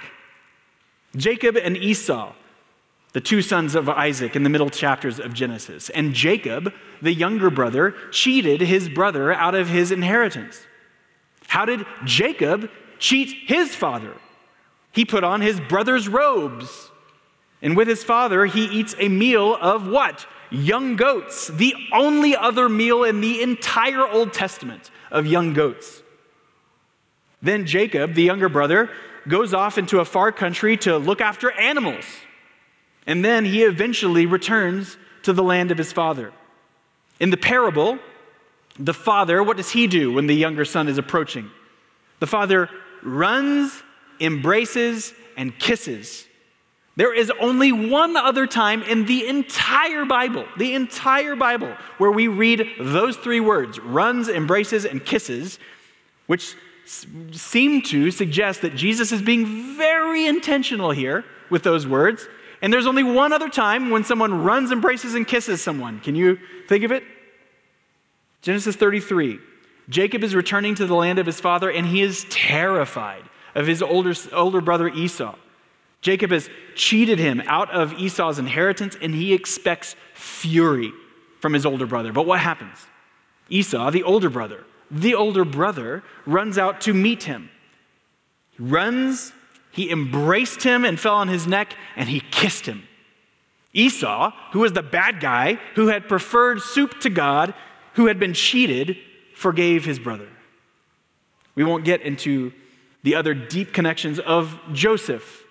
Jacob, 1.15 1.55
and 1.55 1.77
Esau, 1.77 2.33
the 3.13 3.21
two 3.21 3.41
sons 3.41 3.75
of 3.75 3.87
Isaac 3.87 4.35
in 4.35 4.43
the 4.43 4.49
middle 4.49 4.69
chapters 4.69 5.19
of 5.19 5.33
Genesis. 5.33 5.89
And 5.89 6.13
Jacob, 6.13 6.73
the 7.01 7.13
younger 7.13 7.49
brother, 7.49 7.95
cheated 8.11 8.59
his 8.59 8.89
brother 8.89 9.31
out 9.33 9.55
of 9.55 9.69
his 9.69 9.89
inheritance. 9.89 10.59
How 11.47 11.63
did 11.63 11.85
Jacob 12.03 12.69
cheat 12.99 13.49
his 13.49 13.73
father? 13.73 14.13
He 14.91 15.05
put 15.05 15.23
on 15.23 15.39
his 15.39 15.61
brother's 15.61 16.09
robes. 16.09 16.91
And 17.61 17.77
with 17.77 17.87
his 17.87 18.03
father, 18.03 18.45
he 18.47 18.65
eats 18.65 18.95
a 18.99 19.07
meal 19.07 19.55
of 19.55 19.87
what? 19.87 20.27
Young 20.51 20.95
goats, 20.95 21.47
the 21.47 21.75
only 21.91 22.35
other 22.35 22.69
meal 22.69 23.03
in 23.03 23.21
the 23.21 23.41
entire 23.41 24.07
Old 24.07 24.33
Testament 24.33 24.91
of 25.11 25.25
young 25.25 25.53
goats. 25.53 26.01
Then 27.41 27.65
Jacob, 27.65 28.13
the 28.13 28.23
younger 28.23 28.49
brother, 28.49 28.89
goes 29.27 29.53
off 29.53 29.77
into 29.77 29.99
a 29.99 30.05
far 30.05 30.31
country 30.31 30.77
to 30.77 30.97
look 30.97 31.21
after 31.21 31.51
animals. 31.51 32.05
And 33.07 33.23
then 33.23 33.45
he 33.45 33.63
eventually 33.63 34.25
returns 34.25 34.97
to 35.23 35.33
the 35.33 35.43
land 35.43 35.71
of 35.71 35.77
his 35.77 35.91
father. 35.91 36.31
In 37.19 37.29
the 37.29 37.37
parable, 37.37 37.99
the 38.77 38.93
father, 38.93 39.41
what 39.41 39.57
does 39.57 39.71
he 39.71 39.87
do 39.87 40.13
when 40.13 40.27
the 40.27 40.35
younger 40.35 40.65
son 40.65 40.87
is 40.87 40.97
approaching? 40.97 41.49
The 42.19 42.27
father 42.27 42.69
runs, 43.03 43.83
embraces, 44.19 45.13
and 45.37 45.57
kisses. 45.57 46.27
There 46.97 47.13
is 47.13 47.31
only 47.41 47.71
one 47.71 48.15
other 48.15 48.47
time 48.47 48.81
in 48.83 49.05
the 49.05 49.27
entire 49.27 50.05
Bible, 50.05 50.45
the 50.57 50.75
entire 50.75 51.35
Bible, 51.35 51.75
where 51.97 52.11
we 52.11 52.27
read 52.29 52.65
those 52.79 53.17
three 53.17 53.41
words 53.41 53.79
runs, 53.79 54.29
embraces, 54.29 54.85
and 54.85 55.05
kisses, 55.05 55.59
which 56.27 56.55
seem 56.85 57.81
to 57.81 58.11
suggest 58.11 58.61
that 58.61 58.75
Jesus 58.75 59.11
is 59.11 59.21
being 59.21 59.75
very 59.75 60.25
intentional 60.25 60.91
here 60.91 61.25
with 61.49 61.63
those 61.63 61.85
words. 61.85 62.27
And 62.61 62.71
there's 62.71 62.87
only 62.87 63.03
one 63.03 63.33
other 63.33 63.49
time 63.49 63.89
when 63.89 64.03
someone 64.03 64.43
runs, 64.43 64.71
embraces, 64.71 65.15
and 65.15 65.27
kisses 65.27 65.61
someone. 65.61 65.99
Can 65.99 66.15
you 66.15 66.39
think 66.69 66.83
of 66.83 66.91
it? 66.91 67.03
Genesis 68.41 68.75
33. 68.75 69.39
Jacob 69.89 70.23
is 70.23 70.33
returning 70.33 70.75
to 70.75 70.85
the 70.85 70.95
land 70.95 71.19
of 71.19 71.25
his 71.25 71.39
father, 71.39 71.69
and 71.69 71.85
he 71.85 72.01
is 72.01 72.25
terrified 72.29 73.23
of 73.53 73.67
his 73.67 73.81
older, 73.81 74.13
older 74.31 74.61
brother 74.61 74.87
Esau. 74.87 75.35
Jacob 76.05 76.29
has 76.29 76.51
cheated 76.75 77.17
him 77.17 77.41
out 77.47 77.71
of 77.71 77.91
Esau's 77.93 78.37
inheritance, 78.37 78.95
and 79.01 79.15
he 79.15 79.33
expects 79.33 79.95
fury 80.13 80.93
from 81.39 81.51
his 81.51 81.65
older 81.65 81.87
brother. 81.87 82.13
But 82.13 82.27
what 82.27 82.39
happens? 82.39 82.77
Esau, 83.49 83.89
the 83.89 84.03
older 84.03 84.29
brother, 84.29 84.65
the 84.91 85.15
older 85.15 85.43
brother 85.43 86.03
runs 86.27 86.59
out 86.59 86.79
to 86.81 86.93
meet 86.93 87.23
him. 87.23 87.49
He 88.51 88.61
runs, 88.61 89.33
he 89.71 89.89
embraced 89.89 90.61
him 90.61 90.85
and 90.85 90.99
fell 90.99 91.15
on 91.15 91.27
his 91.27 91.47
neck, 91.47 91.75
and 91.95 92.07
he 92.07 92.19
kissed 92.19 92.67
him. 92.67 92.83
Esau, 93.73 94.31
who 94.51 94.59
was 94.59 94.73
the 94.73 94.83
bad 94.83 95.19
guy, 95.19 95.55
who 95.73 95.87
had 95.87 96.07
preferred 96.07 96.61
soup 96.61 96.99
to 96.99 97.09
God, 97.09 97.55
who 97.93 98.05
had 98.05 98.19
been 98.19 98.35
cheated, 98.35 98.95
forgave 99.33 99.85
his 99.85 99.97
brother. 99.97 100.29
We 101.55 101.63
won't 101.63 101.83
get 101.83 102.03
into 102.03 102.53
the 103.01 103.15
other 103.15 103.33
deep 103.33 103.73
connections 103.73 104.19
of 104.19 104.59
Joseph, 104.71 105.44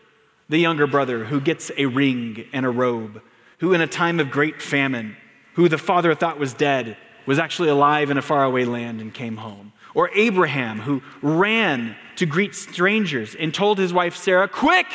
the 0.49 0.59
younger 0.59 0.87
brother, 0.87 1.25
who 1.25 1.41
gets 1.41 1.71
a 1.77 1.87
ring 1.87 2.47
and 2.53 2.67
a 2.67 2.71
robe, 2.71 3.23
who 3.59 3.73
in 3.73 3.81
a 3.81 3.87
time 3.87 4.21
of 4.21 4.31
great 4.31 4.61
famine, 4.61 5.17
who 5.55 5.69
the 5.69 5.79
father 5.79 6.15
thought 6.15 6.39
was 6.39 6.53
dead, 6.53 6.97
was 7.27 7.39
actually 7.39 7.69
alive 7.69 8.11
in 8.11 8.19
a 8.19 8.23
faraway 8.23 8.65
land 8.65 9.01
and 9.01 9.15
came 9.15 9.37
home. 9.37 9.73
Or 9.95 10.11
Abraham, 10.11 10.81
who 10.81 11.03
ran 11.23 11.97
to 12.17 12.27
greet 12.27 12.55
strangers 12.55 13.35
and 13.35 13.55
told 13.55 13.79
his 13.79 13.93
wife 13.93 14.17
Sarah, 14.17 14.49
Quick, 14.49 14.87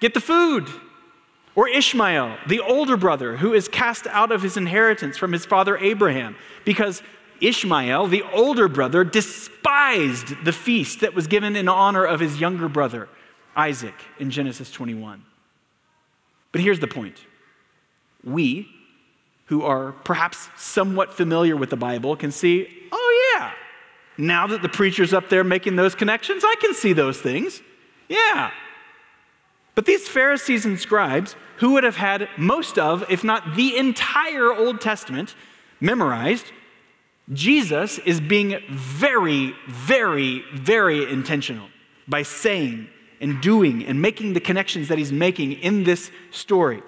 get 0.00 0.14
the 0.14 0.20
food. 0.20 0.68
Or 1.54 1.68
Ishmael, 1.68 2.38
the 2.46 2.60
older 2.60 2.96
brother, 2.96 3.36
who 3.36 3.52
is 3.52 3.68
cast 3.68 4.06
out 4.06 4.32
of 4.32 4.42
his 4.42 4.56
inheritance 4.56 5.18
from 5.18 5.32
his 5.32 5.44
father 5.44 5.76
Abraham 5.76 6.34
because 6.64 7.02
Ishmael, 7.42 8.06
the 8.06 8.22
older 8.32 8.68
brother, 8.68 9.04
despised 9.04 10.44
the 10.44 10.52
feast 10.52 11.00
that 11.00 11.12
was 11.12 11.26
given 11.26 11.56
in 11.56 11.68
honor 11.68 12.04
of 12.04 12.20
his 12.20 12.40
younger 12.40 12.68
brother, 12.68 13.08
Isaac, 13.56 13.94
in 14.18 14.30
Genesis 14.30 14.70
21. 14.70 15.22
But 16.52 16.60
here's 16.60 16.80
the 16.80 16.86
point 16.86 17.16
we, 18.24 18.68
who 19.46 19.62
are 19.62 19.92
perhaps 19.92 20.48
somewhat 20.56 21.12
familiar 21.12 21.56
with 21.56 21.70
the 21.70 21.76
Bible, 21.76 22.16
can 22.16 22.30
see, 22.30 22.68
oh, 22.92 23.36
yeah, 23.38 23.52
now 24.16 24.46
that 24.46 24.62
the 24.62 24.68
preacher's 24.68 25.12
up 25.12 25.28
there 25.28 25.44
making 25.44 25.76
those 25.76 25.94
connections, 25.94 26.42
I 26.44 26.54
can 26.60 26.74
see 26.74 26.92
those 26.92 27.20
things. 27.20 27.60
Yeah. 28.08 28.50
But 29.74 29.86
these 29.86 30.06
Pharisees 30.06 30.66
and 30.66 30.78
scribes, 30.78 31.34
who 31.56 31.72
would 31.72 31.84
have 31.84 31.96
had 31.96 32.28
most 32.36 32.78
of, 32.78 33.04
if 33.08 33.24
not 33.24 33.56
the 33.56 33.76
entire 33.76 34.52
Old 34.52 34.80
Testament 34.80 35.34
memorized, 35.80 36.52
Jesus 37.32 37.98
is 37.98 38.20
being 38.20 38.60
very, 38.68 39.54
very, 39.66 40.44
very 40.52 41.10
intentional 41.10 41.68
by 42.06 42.22
saying 42.22 42.88
and 43.22 43.40
doing 43.40 43.86
and 43.86 44.02
making 44.02 44.34
the 44.34 44.40
connections 44.40 44.88
that 44.88 44.98
he's 44.98 45.12
making 45.12 45.52
in 45.52 45.84
this 45.84 46.10
story. 46.30 46.82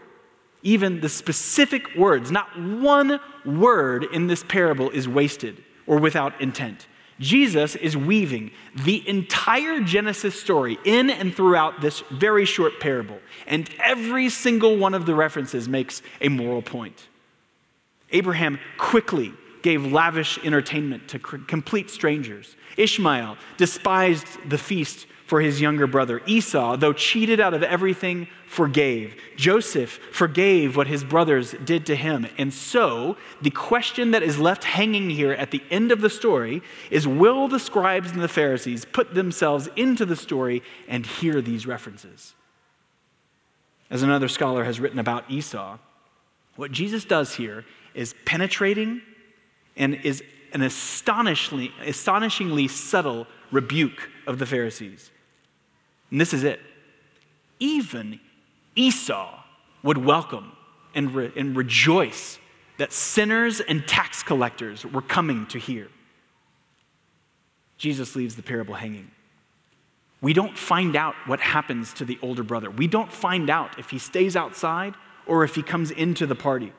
Even 0.62 1.00
the 1.00 1.08
specific 1.08 1.94
words, 1.94 2.30
not 2.30 2.48
one 2.60 3.20
word 3.46 4.04
in 4.12 4.26
this 4.26 4.42
parable 4.42 4.90
is 4.90 5.08
wasted 5.08 5.62
or 5.86 5.98
without 5.98 6.38
intent. 6.40 6.86
Jesus 7.20 7.76
is 7.76 7.96
weaving 7.96 8.50
the 8.84 9.08
entire 9.08 9.80
Genesis 9.80 10.38
story 10.38 10.78
in 10.84 11.10
and 11.10 11.32
throughout 11.34 11.80
this 11.80 12.00
very 12.10 12.44
short 12.44 12.80
parable, 12.80 13.20
and 13.46 13.70
every 13.78 14.28
single 14.28 14.76
one 14.76 14.94
of 14.94 15.06
the 15.06 15.14
references 15.14 15.68
makes 15.68 16.02
a 16.20 16.28
moral 16.28 16.60
point. 16.60 17.08
Abraham 18.10 18.58
quickly 18.78 19.32
gave 19.62 19.92
lavish 19.92 20.38
entertainment 20.44 21.08
to 21.08 21.18
complete 21.18 21.88
strangers. 21.88 22.56
Ishmael 22.76 23.36
despised 23.56 24.26
the 24.48 24.58
feast 24.58 25.06
for 25.26 25.40
his 25.40 25.60
younger 25.60 25.86
brother. 25.86 26.20
Esau, 26.26 26.76
though 26.76 26.92
cheated 26.92 27.40
out 27.40 27.54
of 27.54 27.62
everything, 27.62 28.28
forgave. 28.46 29.14
Joseph 29.36 29.98
forgave 30.12 30.76
what 30.76 30.86
his 30.86 31.02
brothers 31.02 31.54
did 31.64 31.86
to 31.86 31.96
him. 31.96 32.26
And 32.36 32.52
so, 32.52 33.16
the 33.40 33.50
question 33.50 34.10
that 34.10 34.22
is 34.22 34.38
left 34.38 34.64
hanging 34.64 35.08
here 35.08 35.32
at 35.32 35.50
the 35.50 35.62
end 35.70 35.92
of 35.92 36.00
the 36.00 36.10
story 36.10 36.62
is 36.90 37.08
will 37.08 37.48
the 37.48 37.58
scribes 37.58 38.10
and 38.10 38.20
the 38.20 38.28
Pharisees 38.28 38.84
put 38.84 39.14
themselves 39.14 39.68
into 39.76 40.04
the 40.04 40.16
story 40.16 40.62
and 40.88 41.06
hear 41.06 41.40
these 41.40 41.66
references? 41.66 42.34
As 43.90 44.02
another 44.02 44.28
scholar 44.28 44.64
has 44.64 44.78
written 44.78 44.98
about 44.98 45.30
Esau, 45.30 45.78
what 46.56 46.70
Jesus 46.70 47.04
does 47.04 47.34
here 47.34 47.64
is 47.94 48.14
penetrating 48.24 49.00
and 49.76 49.94
is 49.94 50.22
an 50.52 50.62
astonishingly, 50.62 51.72
astonishingly 51.84 52.68
subtle 52.68 53.26
rebuke 53.50 54.10
of 54.26 54.38
the 54.38 54.46
Pharisees. 54.46 55.10
And 56.14 56.20
this 56.20 56.32
is 56.32 56.44
it. 56.44 56.60
Even 57.58 58.20
Esau 58.76 59.36
would 59.82 59.98
welcome 59.98 60.52
and, 60.94 61.12
re- 61.12 61.32
and 61.34 61.56
rejoice 61.56 62.38
that 62.78 62.92
sinners 62.92 63.58
and 63.58 63.84
tax 63.84 64.22
collectors 64.22 64.86
were 64.86 65.02
coming 65.02 65.44
to 65.48 65.58
hear. 65.58 65.88
Jesus 67.78 68.14
leaves 68.14 68.36
the 68.36 68.44
parable 68.44 68.74
hanging. 68.74 69.10
We 70.20 70.32
don't 70.32 70.56
find 70.56 70.94
out 70.94 71.16
what 71.26 71.40
happens 71.40 71.92
to 71.94 72.04
the 72.04 72.16
older 72.22 72.44
brother. 72.44 72.70
We 72.70 72.86
don't 72.86 73.12
find 73.12 73.50
out 73.50 73.76
if 73.80 73.90
he 73.90 73.98
stays 73.98 74.36
outside 74.36 74.94
or 75.26 75.42
if 75.42 75.56
he 75.56 75.64
comes 75.64 75.90
into 75.90 76.28
the 76.28 76.36
party. 76.36 76.72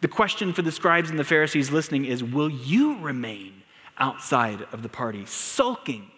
The 0.00 0.06
question 0.06 0.52
for 0.52 0.62
the 0.62 0.70
scribes 0.70 1.10
and 1.10 1.18
the 1.18 1.24
Pharisees 1.24 1.72
listening 1.72 2.04
is 2.04 2.22
Will 2.22 2.50
you 2.50 3.00
remain 3.00 3.64
outside 3.98 4.64
of 4.70 4.84
the 4.84 4.88
party, 4.88 5.26
sulking? 5.26 6.12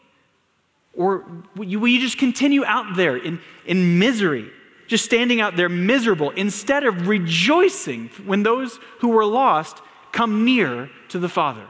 Or 0.94 1.24
will 1.54 1.66
you, 1.66 2.00
just 2.00 2.18
continue 2.18 2.64
out 2.64 2.96
there 2.96 3.16
in, 3.16 3.40
in 3.66 3.98
misery, 3.98 4.50
just 4.86 5.04
standing 5.04 5.40
out 5.40 5.56
there 5.56 5.68
miserable, 5.68 6.30
instead 6.30 6.84
of 6.84 7.06
rejoicing 7.06 8.08
when 8.24 8.42
those 8.42 8.78
who 9.00 9.08
were 9.08 9.24
lost 9.24 9.80
come 10.12 10.44
near 10.44 10.90
to 11.08 11.18
the 11.18 11.28
Father? 11.28 11.66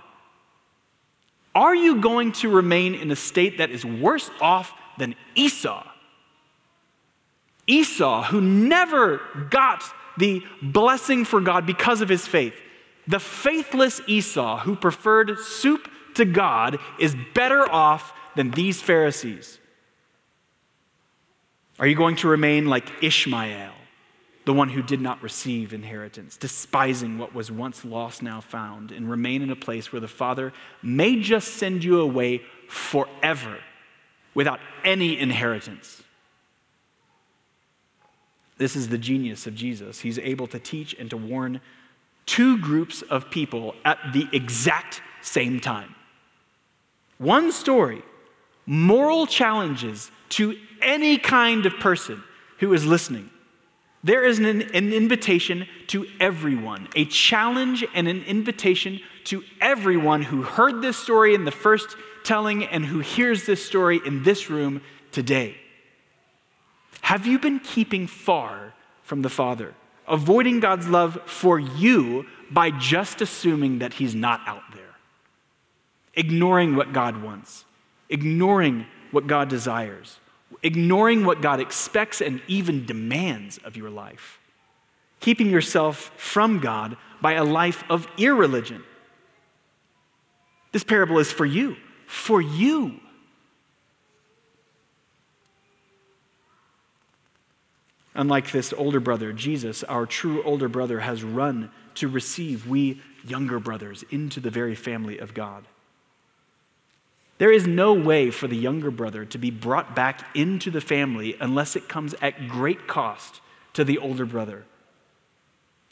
Are 1.55 1.75
you 1.75 2.01
going 2.01 2.33
to 2.33 2.49
remain 2.49 2.95
in 2.95 3.11
a 3.11 3.17
state 3.17 3.59
that 3.59 3.71
is 3.71 3.85
worse 3.85 4.31
off 4.41 4.73
than 4.97 5.15
Esau? 5.35 5.85
Esau, 7.67 8.23
who 8.25 8.41
never 8.41 9.21
got 9.51 9.83
the 10.17 10.43
blessing 10.63 11.25
for 11.25 11.41
God 11.41 11.67
because 11.67 12.01
of 12.01 12.09
his 12.09 12.27
faith. 12.27 12.55
The 13.07 13.21
faithless 13.21 14.01
Esau, 14.07 14.59
who 14.59 14.77
preferred 14.77 15.39
soup 15.39 15.89
to 16.15 16.25
God, 16.25 16.79
is 16.99 17.17
better 17.35 17.71
off 17.71 18.13
than 18.39 18.53
these 18.53 18.81
Pharisees. 18.81 19.59
Are 21.81 21.89
you 21.89 21.97
going 21.97 22.15
to 22.17 22.29
remain 22.29 22.67
like 22.67 22.89
Ishmael, 23.03 23.73
the 24.45 24.53
one 24.53 24.69
who 24.69 24.81
did 24.81 25.01
not 25.01 25.21
receive 25.25 25.75
inheritance, 25.75 26.37
despising 26.37 27.19
what 27.19 27.35
was 27.35 27.51
once 27.51 27.85
lost, 27.85 28.23
now 28.23 28.41
found, 28.41 28.93
and 28.93 29.11
remain 29.11 29.43
in 29.43 29.51
a 29.51 29.57
place 29.57 29.91
where 29.91 29.99
the 29.99 30.07
Father 30.07 30.53
may 30.85 31.21
just 31.21 31.55
send 31.55 31.83
you 31.83 32.01
away 32.01 32.43
forever 32.69 33.59
without 34.35 34.61
any 34.85 35.19
inheritance? 35.19 36.01
This 38.57 38.77
is 38.77 38.89
the 38.89 38.99
genius 38.99 39.49
of 39.49 39.57
Jesus. 39.57 39.99
He's 39.99 40.21
able 40.21 40.47
to 40.47 40.61
teach 40.61 40.95
and 40.97 41.11
to 41.11 41.17
warn 41.17 41.61
two 42.25 42.57
groups 42.59 43.03
of 43.03 43.33
people 43.33 43.75
at 43.85 43.99
the 44.13 44.29
exact 44.33 45.03
same 45.23 45.59
time. 45.59 45.97
One 47.19 47.51
story, 47.51 48.05
moral 48.69 49.27
challenges 49.27 50.11
to 50.29 50.55
any 50.83 51.17
kind 51.17 51.65
of 51.65 51.73
person 51.79 52.23
who 52.59 52.75
is 52.75 52.85
listening. 52.85 53.31
There 54.05 54.25
is 54.25 54.39
an, 54.39 54.47
an, 54.47 54.93
invitation 54.93 55.67
to 55.89 56.07
everyone, 56.21 56.87
a 56.95 57.07
challenge 57.07 57.85
and 57.95 58.07
an 58.07 58.23
invitation 58.25 59.01
to 59.25 59.43
everyone 59.61 60.23
who 60.23 60.43
heard 60.43 60.83
this 60.83 60.99
story 60.99 61.35
in 61.35 61.47
the 61.47 61.51
first 61.51 61.97
telling 62.25 62.65
and 62.65 62.85
who 62.85 63.01
hears 63.01 63.47
this 63.47 63.65
story 63.65 64.01
in 64.05 64.23
this 64.23 64.51
room 64.51 64.83
today. 65.13 65.57
Have 67.01 67.27
you 67.27 67.39
been 67.39 67.61
keeping 67.61 68.07
far 68.07 68.75
from 69.03 69.23
the 69.23 69.31
Father, 69.31 69.75
avoiding 70.07 70.61
God's 70.61 70.89
love 70.89 71.19
for 71.25 71.59
you 71.59 72.27
by 72.51 72.71
just 72.71 73.23
assuming 73.23 73.79
that 73.79 73.95
He's 73.95 74.15
not 74.15 74.43
out 74.47 74.63
there? 74.75 74.95
Ignoring 76.15 76.77
what 76.77 76.93
God 76.93 77.23
wants, 77.23 77.65
ignoring 78.09 78.87
what 79.11 79.27
God 79.27 79.49
desires, 79.49 80.19
ignoring 80.63 81.25
what 81.25 81.41
God 81.41 81.61
expects 81.61 82.21
and 82.21 82.41
even 82.47 82.87
demands 82.87 83.59
of 83.59 83.77
your 83.77 83.91
life, 83.91 84.39
keeping 85.21 85.51
yourself 85.51 86.11
from 86.17 86.61
God 86.61 86.97
by 87.21 87.35
a 87.35 87.45
life 87.45 87.85
of 87.91 88.07
irreligion. 88.17 88.83
This 90.73 90.85
parable 90.85 91.19
is 91.19 91.33
for 91.33 91.47
you, 91.47 91.77
for 92.07 92.41
you. 92.41 93.01
Unlike 98.15 98.51
this 98.51 98.73
older 98.73 98.99
brother, 98.99 99.33
Jesus, 99.33 99.85
our 99.85 100.05
true 100.05 100.43
older 100.43 100.69
brother, 100.69 100.99
has 101.01 101.23
run 101.23 101.71
to 101.95 102.09
receive 102.09 102.67
we 102.67 103.01
younger 103.25 103.61
brothers 103.61 104.05
into 104.11 104.41
the 104.41 104.51
very 104.51 104.75
family 104.75 105.19
of 105.19 105.35
God. 105.35 105.65
There 107.39 107.53
is 107.53 107.67
no 107.67 107.93
way 107.93 108.31
for 108.31 108.49
the 108.49 108.57
younger 108.57 108.91
brother 108.91 109.25
to 109.25 109.39
be 109.39 109.51
brought 109.51 109.95
back 109.95 110.37
into 110.37 110.71
the 110.71 110.81
family 110.81 111.37
unless 111.41 111.77
it 111.77 111.89
comes 111.89 112.15
at 112.21 112.49
great 112.49 112.87
cost 112.89 113.41
to 113.75 113.85
the 113.85 113.99
older 113.99 114.27
brother. 114.27 114.65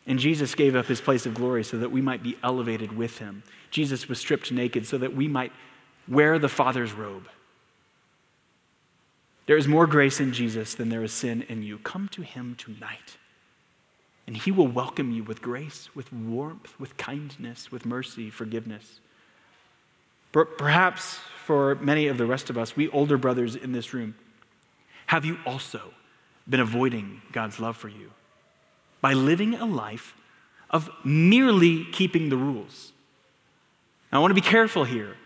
And 0.08 0.18
Jesus 0.18 0.54
gave 0.54 0.76
up 0.76 0.86
his 0.86 1.00
place 1.00 1.24
of 1.24 1.34
glory 1.34 1.64
so 1.64 1.78
that 1.78 1.90
we 1.90 2.00
might 2.00 2.22
be 2.22 2.36
elevated 2.42 2.96
with 2.96 3.18
him. 3.18 3.44
Jesus 3.70 4.08
was 4.08 4.18
stripped 4.18 4.50
naked 4.52 4.86
so 4.86 4.98
that 4.98 5.14
we 5.14 5.28
might 5.28 5.52
wear 6.08 6.38
the 6.38 6.48
Father's 6.48 6.92
robe. 6.92 7.28
There 9.46 9.56
is 9.56 9.68
more 9.68 9.86
grace 9.86 10.18
in 10.18 10.32
Jesus 10.32 10.74
than 10.74 10.88
there 10.88 11.04
is 11.04 11.12
sin 11.12 11.42
in 11.48 11.62
you. 11.62 11.78
Come 11.78 12.08
to 12.08 12.22
him 12.22 12.56
tonight, 12.58 13.16
and 14.26 14.36
he 14.36 14.50
will 14.50 14.66
welcome 14.66 15.12
you 15.12 15.22
with 15.22 15.40
grace, 15.40 15.88
with 15.94 16.12
warmth, 16.12 16.78
with 16.80 16.96
kindness, 16.96 17.70
with 17.70 17.86
mercy, 17.86 18.30
forgiveness. 18.30 18.98
Perhaps 20.32 21.20
for 21.46 21.76
many 21.76 22.08
of 22.08 22.18
the 22.18 22.26
rest 22.26 22.50
of 22.50 22.58
us, 22.58 22.76
we 22.76 22.88
older 22.88 23.16
brothers 23.16 23.54
in 23.54 23.72
this 23.72 23.94
room, 23.94 24.14
have 25.06 25.24
you 25.24 25.38
also 25.46 25.94
been 26.48 26.60
avoiding 26.60 27.22
God's 27.32 27.60
love 27.60 27.76
for 27.76 27.88
you 27.88 28.10
by 29.00 29.12
living 29.12 29.54
a 29.54 29.64
life 29.64 30.14
of 30.70 30.90
merely 31.04 31.84
keeping 31.92 32.28
the 32.28 32.36
rules? 32.36 32.92
Now, 34.10 34.18
I 34.18 34.20
want 34.20 34.32
to 34.32 34.34
be 34.34 34.40
careful 34.40 34.84
here 34.84 35.16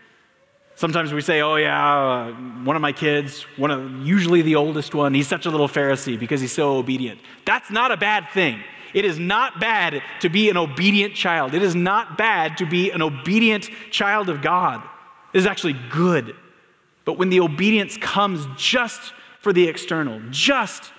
Sometimes 0.81 1.13
we 1.13 1.21
say, 1.21 1.41
oh, 1.41 1.57
yeah, 1.57 1.77
uh, 1.77 2.31
one 2.63 2.75
of 2.75 2.81
my 2.81 2.91
kids, 2.91 3.43
one 3.55 3.69
of, 3.69 3.91
usually 4.03 4.41
the 4.41 4.55
oldest 4.55 4.95
one, 4.95 5.13
he's 5.13 5.27
such 5.27 5.45
a 5.45 5.51
little 5.51 5.67
Pharisee 5.67 6.19
because 6.19 6.41
he's 6.41 6.53
so 6.53 6.77
obedient. 6.77 7.19
That's 7.45 7.69
not 7.69 7.91
a 7.91 7.97
bad 7.97 8.29
thing. 8.33 8.63
It 8.95 9.05
is 9.05 9.19
not 9.19 9.59
bad 9.59 10.01
to 10.21 10.29
be 10.29 10.49
an 10.49 10.57
obedient 10.57 11.13
child. 11.13 11.53
It 11.53 11.61
is 11.61 11.75
not 11.75 12.17
bad 12.17 12.57
to 12.57 12.65
be 12.65 12.89
an 12.89 13.03
obedient 13.03 13.69
child 13.91 14.27
of 14.27 14.41
God. 14.41 14.81
Is 15.33 15.45
actually 15.45 15.77
good. 15.89 16.35
But 17.05 17.17
when 17.17 17.29
the 17.29 17.39
obedience 17.39 17.97
comes 17.97 18.45
just 18.57 19.13
for 19.39 19.53
the 19.53 19.67
external, 19.67 20.21
just 20.29 20.91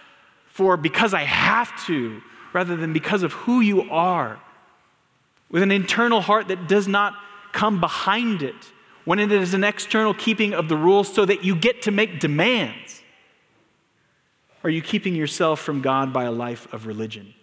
for 0.47 0.77
because 0.77 1.15
I 1.15 1.23
have 1.23 1.71
to, 1.87 2.21
rather 2.53 2.77
than 2.77 2.93
because 2.93 3.23
of 3.23 3.33
who 3.33 3.61
you 3.61 3.91
are, 3.91 4.41
with 5.51 5.63
an 5.63 5.71
internal 5.71 6.21
heart 6.21 6.49
that 6.49 6.67
does 6.67 6.89
not 6.89 7.15
come 7.53 7.81
behind 7.81 8.43
it, 8.43 8.55
when 9.05 9.19
it 9.19 9.33
is 9.33 9.55
an 9.55 9.65
external 9.65 10.15
keeping 10.15 10.55
of 10.55 10.69
the 10.69 10.77
rules 10.77 11.13
so 11.13 11.25
that 11.25 11.45
you 11.45 11.57
get 11.57 11.83
to 11.83 11.91
make 11.91 12.21
demands? 12.21 13.03
Are 14.65 14.71
you 14.71 14.81
keeping 14.81 15.15
yourself 15.15 15.61
from 15.61 15.83
God 15.83 16.13
by 16.13 16.25
a 16.25 16.33
life 16.33 16.73
of 16.73 16.87
religion? 16.87 17.35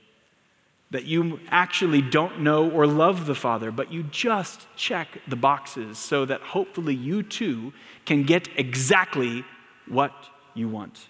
That 0.91 1.05
you 1.05 1.39
actually 1.49 2.01
don't 2.01 2.41
know 2.41 2.69
or 2.69 2.87
love 2.87 3.27
the 3.27 3.35
Father, 3.35 3.71
but 3.71 3.93
you 3.93 4.03
just 4.03 4.67
check 4.75 5.07
the 5.27 5.35
boxes 5.35 5.99
so 5.99 6.25
that 6.25 6.41
hopefully 6.41 6.95
you 6.95 7.21
too 7.21 7.73
can 8.05 8.23
get 8.23 8.47
exactly 8.57 9.45
what 9.87 10.13
you 10.55 10.67
want. 10.67 11.09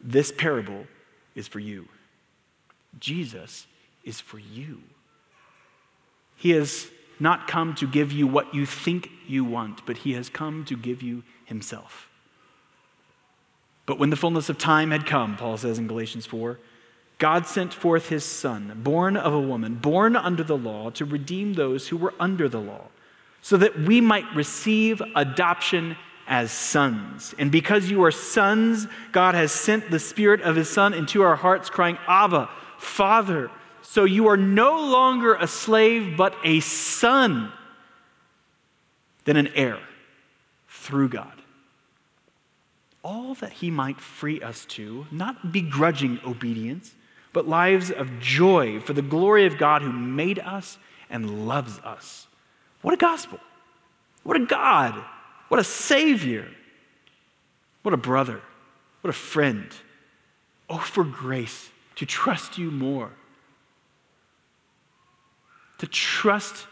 This 0.00 0.30
parable 0.30 0.86
is 1.34 1.48
for 1.48 1.60
you. 1.60 1.88
Jesus 3.00 3.66
is 4.04 4.20
for 4.20 4.38
you. 4.38 4.80
He 6.36 6.50
has 6.50 6.88
not 7.18 7.48
come 7.48 7.74
to 7.76 7.86
give 7.86 8.12
you 8.12 8.26
what 8.26 8.54
you 8.54 8.66
think 8.66 9.10
you 9.26 9.44
want, 9.44 9.84
but 9.86 9.98
he 9.98 10.12
has 10.12 10.28
come 10.28 10.64
to 10.66 10.76
give 10.76 11.02
you 11.02 11.22
himself. 11.46 12.08
But 13.86 13.98
when 13.98 14.10
the 14.10 14.16
fullness 14.16 14.48
of 14.48 14.58
time 14.58 14.90
had 14.90 15.06
come, 15.06 15.36
Paul 15.36 15.56
says 15.56 15.78
in 15.78 15.86
Galatians 15.86 16.26
4, 16.26 16.58
God 17.18 17.46
sent 17.46 17.72
forth 17.72 18.08
his 18.08 18.24
Son, 18.24 18.78
born 18.82 19.16
of 19.16 19.32
a 19.32 19.40
woman, 19.40 19.76
born 19.76 20.16
under 20.16 20.42
the 20.42 20.56
law, 20.56 20.90
to 20.90 21.04
redeem 21.04 21.54
those 21.54 21.88
who 21.88 21.96
were 21.96 22.12
under 22.20 22.48
the 22.48 22.60
law, 22.60 22.88
so 23.40 23.56
that 23.56 23.78
we 23.78 24.00
might 24.00 24.34
receive 24.34 25.00
adoption 25.14 25.96
as 26.26 26.50
sons. 26.52 27.34
And 27.38 27.50
because 27.50 27.90
you 27.90 28.04
are 28.04 28.10
sons, 28.10 28.86
God 29.12 29.34
has 29.34 29.52
sent 29.52 29.90
the 29.90 29.98
Spirit 29.98 30.42
of 30.42 30.56
his 30.56 30.68
Son 30.68 30.92
into 30.92 31.22
our 31.22 31.36
hearts, 31.36 31.70
crying, 31.70 31.96
Abba, 32.06 32.50
Father. 32.78 33.50
So 33.80 34.04
you 34.04 34.26
are 34.28 34.36
no 34.36 34.72
longer 34.84 35.34
a 35.34 35.46
slave, 35.46 36.16
but 36.16 36.34
a 36.44 36.60
son, 36.60 37.50
then 39.24 39.36
an 39.36 39.48
heir 39.54 39.78
through 40.68 41.08
God. 41.08 41.32
All 43.02 43.34
that 43.34 43.52
he 43.52 43.70
might 43.70 44.00
free 44.00 44.40
us 44.42 44.66
to, 44.66 45.06
not 45.12 45.52
begrudging 45.52 46.18
obedience, 46.26 46.94
but 47.36 47.46
lives 47.46 47.90
of 47.90 48.18
joy 48.18 48.80
for 48.80 48.94
the 48.94 49.02
glory 49.02 49.44
of 49.44 49.58
God 49.58 49.82
who 49.82 49.92
made 49.92 50.38
us 50.38 50.78
and 51.10 51.46
loves 51.46 51.78
us. 51.80 52.28
What 52.80 52.94
a 52.94 52.96
gospel! 52.96 53.38
What 54.22 54.40
a 54.40 54.46
God! 54.46 55.04
What 55.48 55.60
a 55.60 55.64
Savior! 55.64 56.48
What 57.82 57.92
a 57.92 57.98
brother! 57.98 58.40
What 59.02 59.10
a 59.10 59.12
friend! 59.12 59.66
Oh, 60.70 60.78
for 60.78 61.04
grace 61.04 61.68
to 61.96 62.06
trust 62.06 62.56
you 62.56 62.70
more 62.70 63.12
to 65.76 65.86
trust 65.86 66.66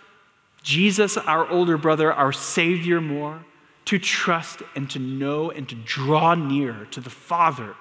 Jesus, 0.62 1.18
our 1.18 1.46
older 1.46 1.76
brother, 1.76 2.10
our 2.10 2.32
Savior, 2.32 3.02
more, 3.02 3.44
to 3.84 3.98
trust 3.98 4.62
and 4.74 4.88
to 4.88 4.98
know 4.98 5.50
and 5.50 5.68
to 5.68 5.74
draw 5.74 6.34
near 6.34 6.86
to 6.92 7.02
the 7.02 7.10
Father 7.10 7.74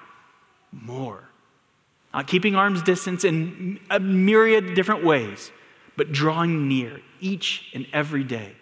more. 0.70 1.30
Not 2.14 2.28
keeping 2.28 2.54
arm's 2.54 2.80
distance 2.82 3.24
in 3.24 3.80
a 3.90 3.98
myriad 3.98 4.74
different 4.74 5.04
ways, 5.04 5.50
but 5.96 6.12
drawing 6.12 6.68
near 6.68 7.00
each 7.20 7.70
and 7.74 7.86
every 7.92 8.22
day, 8.22 8.52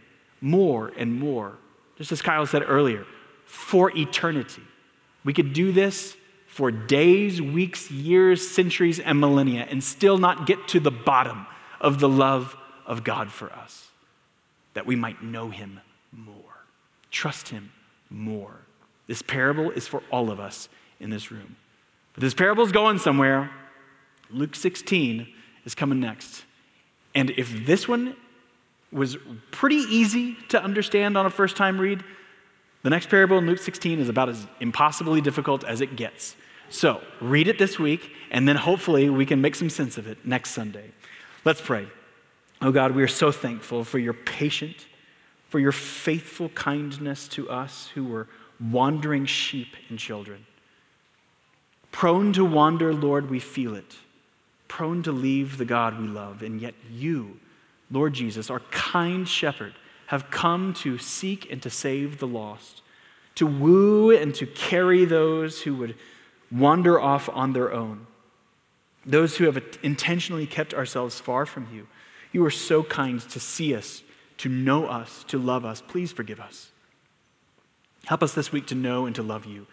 more 0.40 0.90
and 0.96 1.14
more. 1.14 1.58
Just 1.96 2.12
as 2.12 2.22
Kyle 2.22 2.46
said 2.46 2.62
earlier, 2.66 3.04
for 3.44 3.94
eternity. 3.94 4.62
We 5.22 5.34
could 5.34 5.52
do 5.52 5.70
this 5.70 6.16
for 6.46 6.70
days, 6.70 7.42
weeks, 7.42 7.90
years, 7.90 8.46
centuries, 8.50 8.98
and 8.98 9.20
millennia 9.20 9.66
and 9.70 9.84
still 9.84 10.16
not 10.16 10.46
get 10.46 10.68
to 10.68 10.80
the 10.80 10.90
bottom 10.90 11.46
of 11.80 12.00
the 12.00 12.08
love 12.08 12.56
of 12.86 13.04
God 13.04 13.30
for 13.30 13.52
us, 13.52 13.88
that 14.72 14.86
we 14.86 14.96
might 14.96 15.22
know 15.22 15.50
him 15.50 15.80
more, 16.10 16.34
trust 17.10 17.48
him 17.48 17.70
more. 18.08 18.56
This 19.06 19.20
parable 19.20 19.70
is 19.70 19.86
for 19.86 20.02
all 20.10 20.30
of 20.30 20.40
us 20.40 20.70
in 20.98 21.10
this 21.10 21.30
room. 21.30 21.56
But 22.14 22.20
this 22.22 22.34
parable 22.34 22.64
is 22.64 22.72
going 22.72 22.98
somewhere. 22.98 23.50
Luke 24.30 24.54
16 24.54 25.26
is 25.64 25.74
coming 25.74 26.00
next. 26.00 26.44
And 27.14 27.30
if 27.30 27.66
this 27.66 27.86
one 27.86 28.16
was 28.90 29.16
pretty 29.50 29.76
easy 29.76 30.36
to 30.48 30.62
understand 30.62 31.16
on 31.16 31.26
a 31.26 31.30
first 31.30 31.56
time 31.56 31.80
read, 31.80 32.02
the 32.82 32.90
next 32.90 33.08
parable 33.08 33.38
in 33.38 33.46
Luke 33.46 33.58
16 33.58 34.00
is 34.00 34.08
about 34.08 34.28
as 34.28 34.46
impossibly 34.60 35.20
difficult 35.20 35.64
as 35.64 35.80
it 35.80 35.96
gets. 35.96 36.36
So 36.68 37.00
read 37.20 37.48
it 37.48 37.58
this 37.58 37.78
week, 37.78 38.10
and 38.30 38.48
then 38.48 38.56
hopefully 38.56 39.10
we 39.10 39.26
can 39.26 39.40
make 39.40 39.54
some 39.54 39.70
sense 39.70 39.98
of 39.98 40.06
it 40.06 40.24
next 40.26 40.50
Sunday. 40.50 40.90
Let's 41.44 41.60
pray. 41.60 41.86
Oh 42.60 42.72
God, 42.72 42.92
we 42.92 43.02
are 43.02 43.08
so 43.08 43.30
thankful 43.30 43.84
for 43.84 43.98
your 43.98 44.14
patient, 44.14 44.86
for 45.48 45.58
your 45.58 45.72
faithful 45.72 46.48
kindness 46.50 47.28
to 47.28 47.50
us 47.50 47.88
who 47.94 48.04
were 48.04 48.26
wandering 48.58 49.26
sheep 49.26 49.68
and 49.88 49.98
children. 49.98 50.46
Prone 51.92 52.32
to 52.32 52.44
wander, 52.44 52.92
Lord, 52.92 53.30
we 53.30 53.38
feel 53.38 53.74
it. 53.74 53.96
Prone 54.66 55.02
to 55.04 55.12
leave 55.12 55.58
the 55.58 55.64
God 55.64 56.00
we 56.00 56.08
love. 56.08 56.42
And 56.42 56.60
yet 56.60 56.74
you, 56.90 57.38
Lord 57.90 58.14
Jesus, 58.14 58.50
our 58.50 58.60
kind 58.70 59.28
shepherd, 59.28 59.74
have 60.06 60.30
come 60.30 60.74
to 60.74 60.98
seek 60.98 61.50
and 61.50 61.62
to 61.62 61.70
save 61.70 62.18
the 62.18 62.26
lost, 62.26 62.82
to 63.36 63.46
woo 63.46 64.10
and 64.10 64.34
to 64.34 64.46
carry 64.46 65.04
those 65.04 65.62
who 65.62 65.74
would 65.76 65.94
wander 66.50 67.00
off 67.00 67.28
on 67.32 67.52
their 67.52 67.72
own, 67.72 68.06
those 69.06 69.36
who 69.36 69.44
have 69.44 69.62
intentionally 69.82 70.46
kept 70.46 70.74
ourselves 70.74 71.18
far 71.20 71.46
from 71.46 71.66
you. 71.72 71.86
You 72.32 72.44
are 72.44 72.50
so 72.50 72.82
kind 72.82 73.20
to 73.20 73.40
see 73.40 73.74
us, 73.74 74.02
to 74.38 74.48
know 74.48 74.86
us, 74.86 75.24
to 75.28 75.38
love 75.38 75.64
us. 75.64 75.82
Please 75.82 76.12
forgive 76.12 76.40
us. 76.40 76.70
Help 78.06 78.22
us 78.22 78.34
this 78.34 78.52
week 78.52 78.66
to 78.66 78.74
know 78.74 79.06
and 79.06 79.14
to 79.14 79.22
love 79.22 79.46
you, 79.46 79.66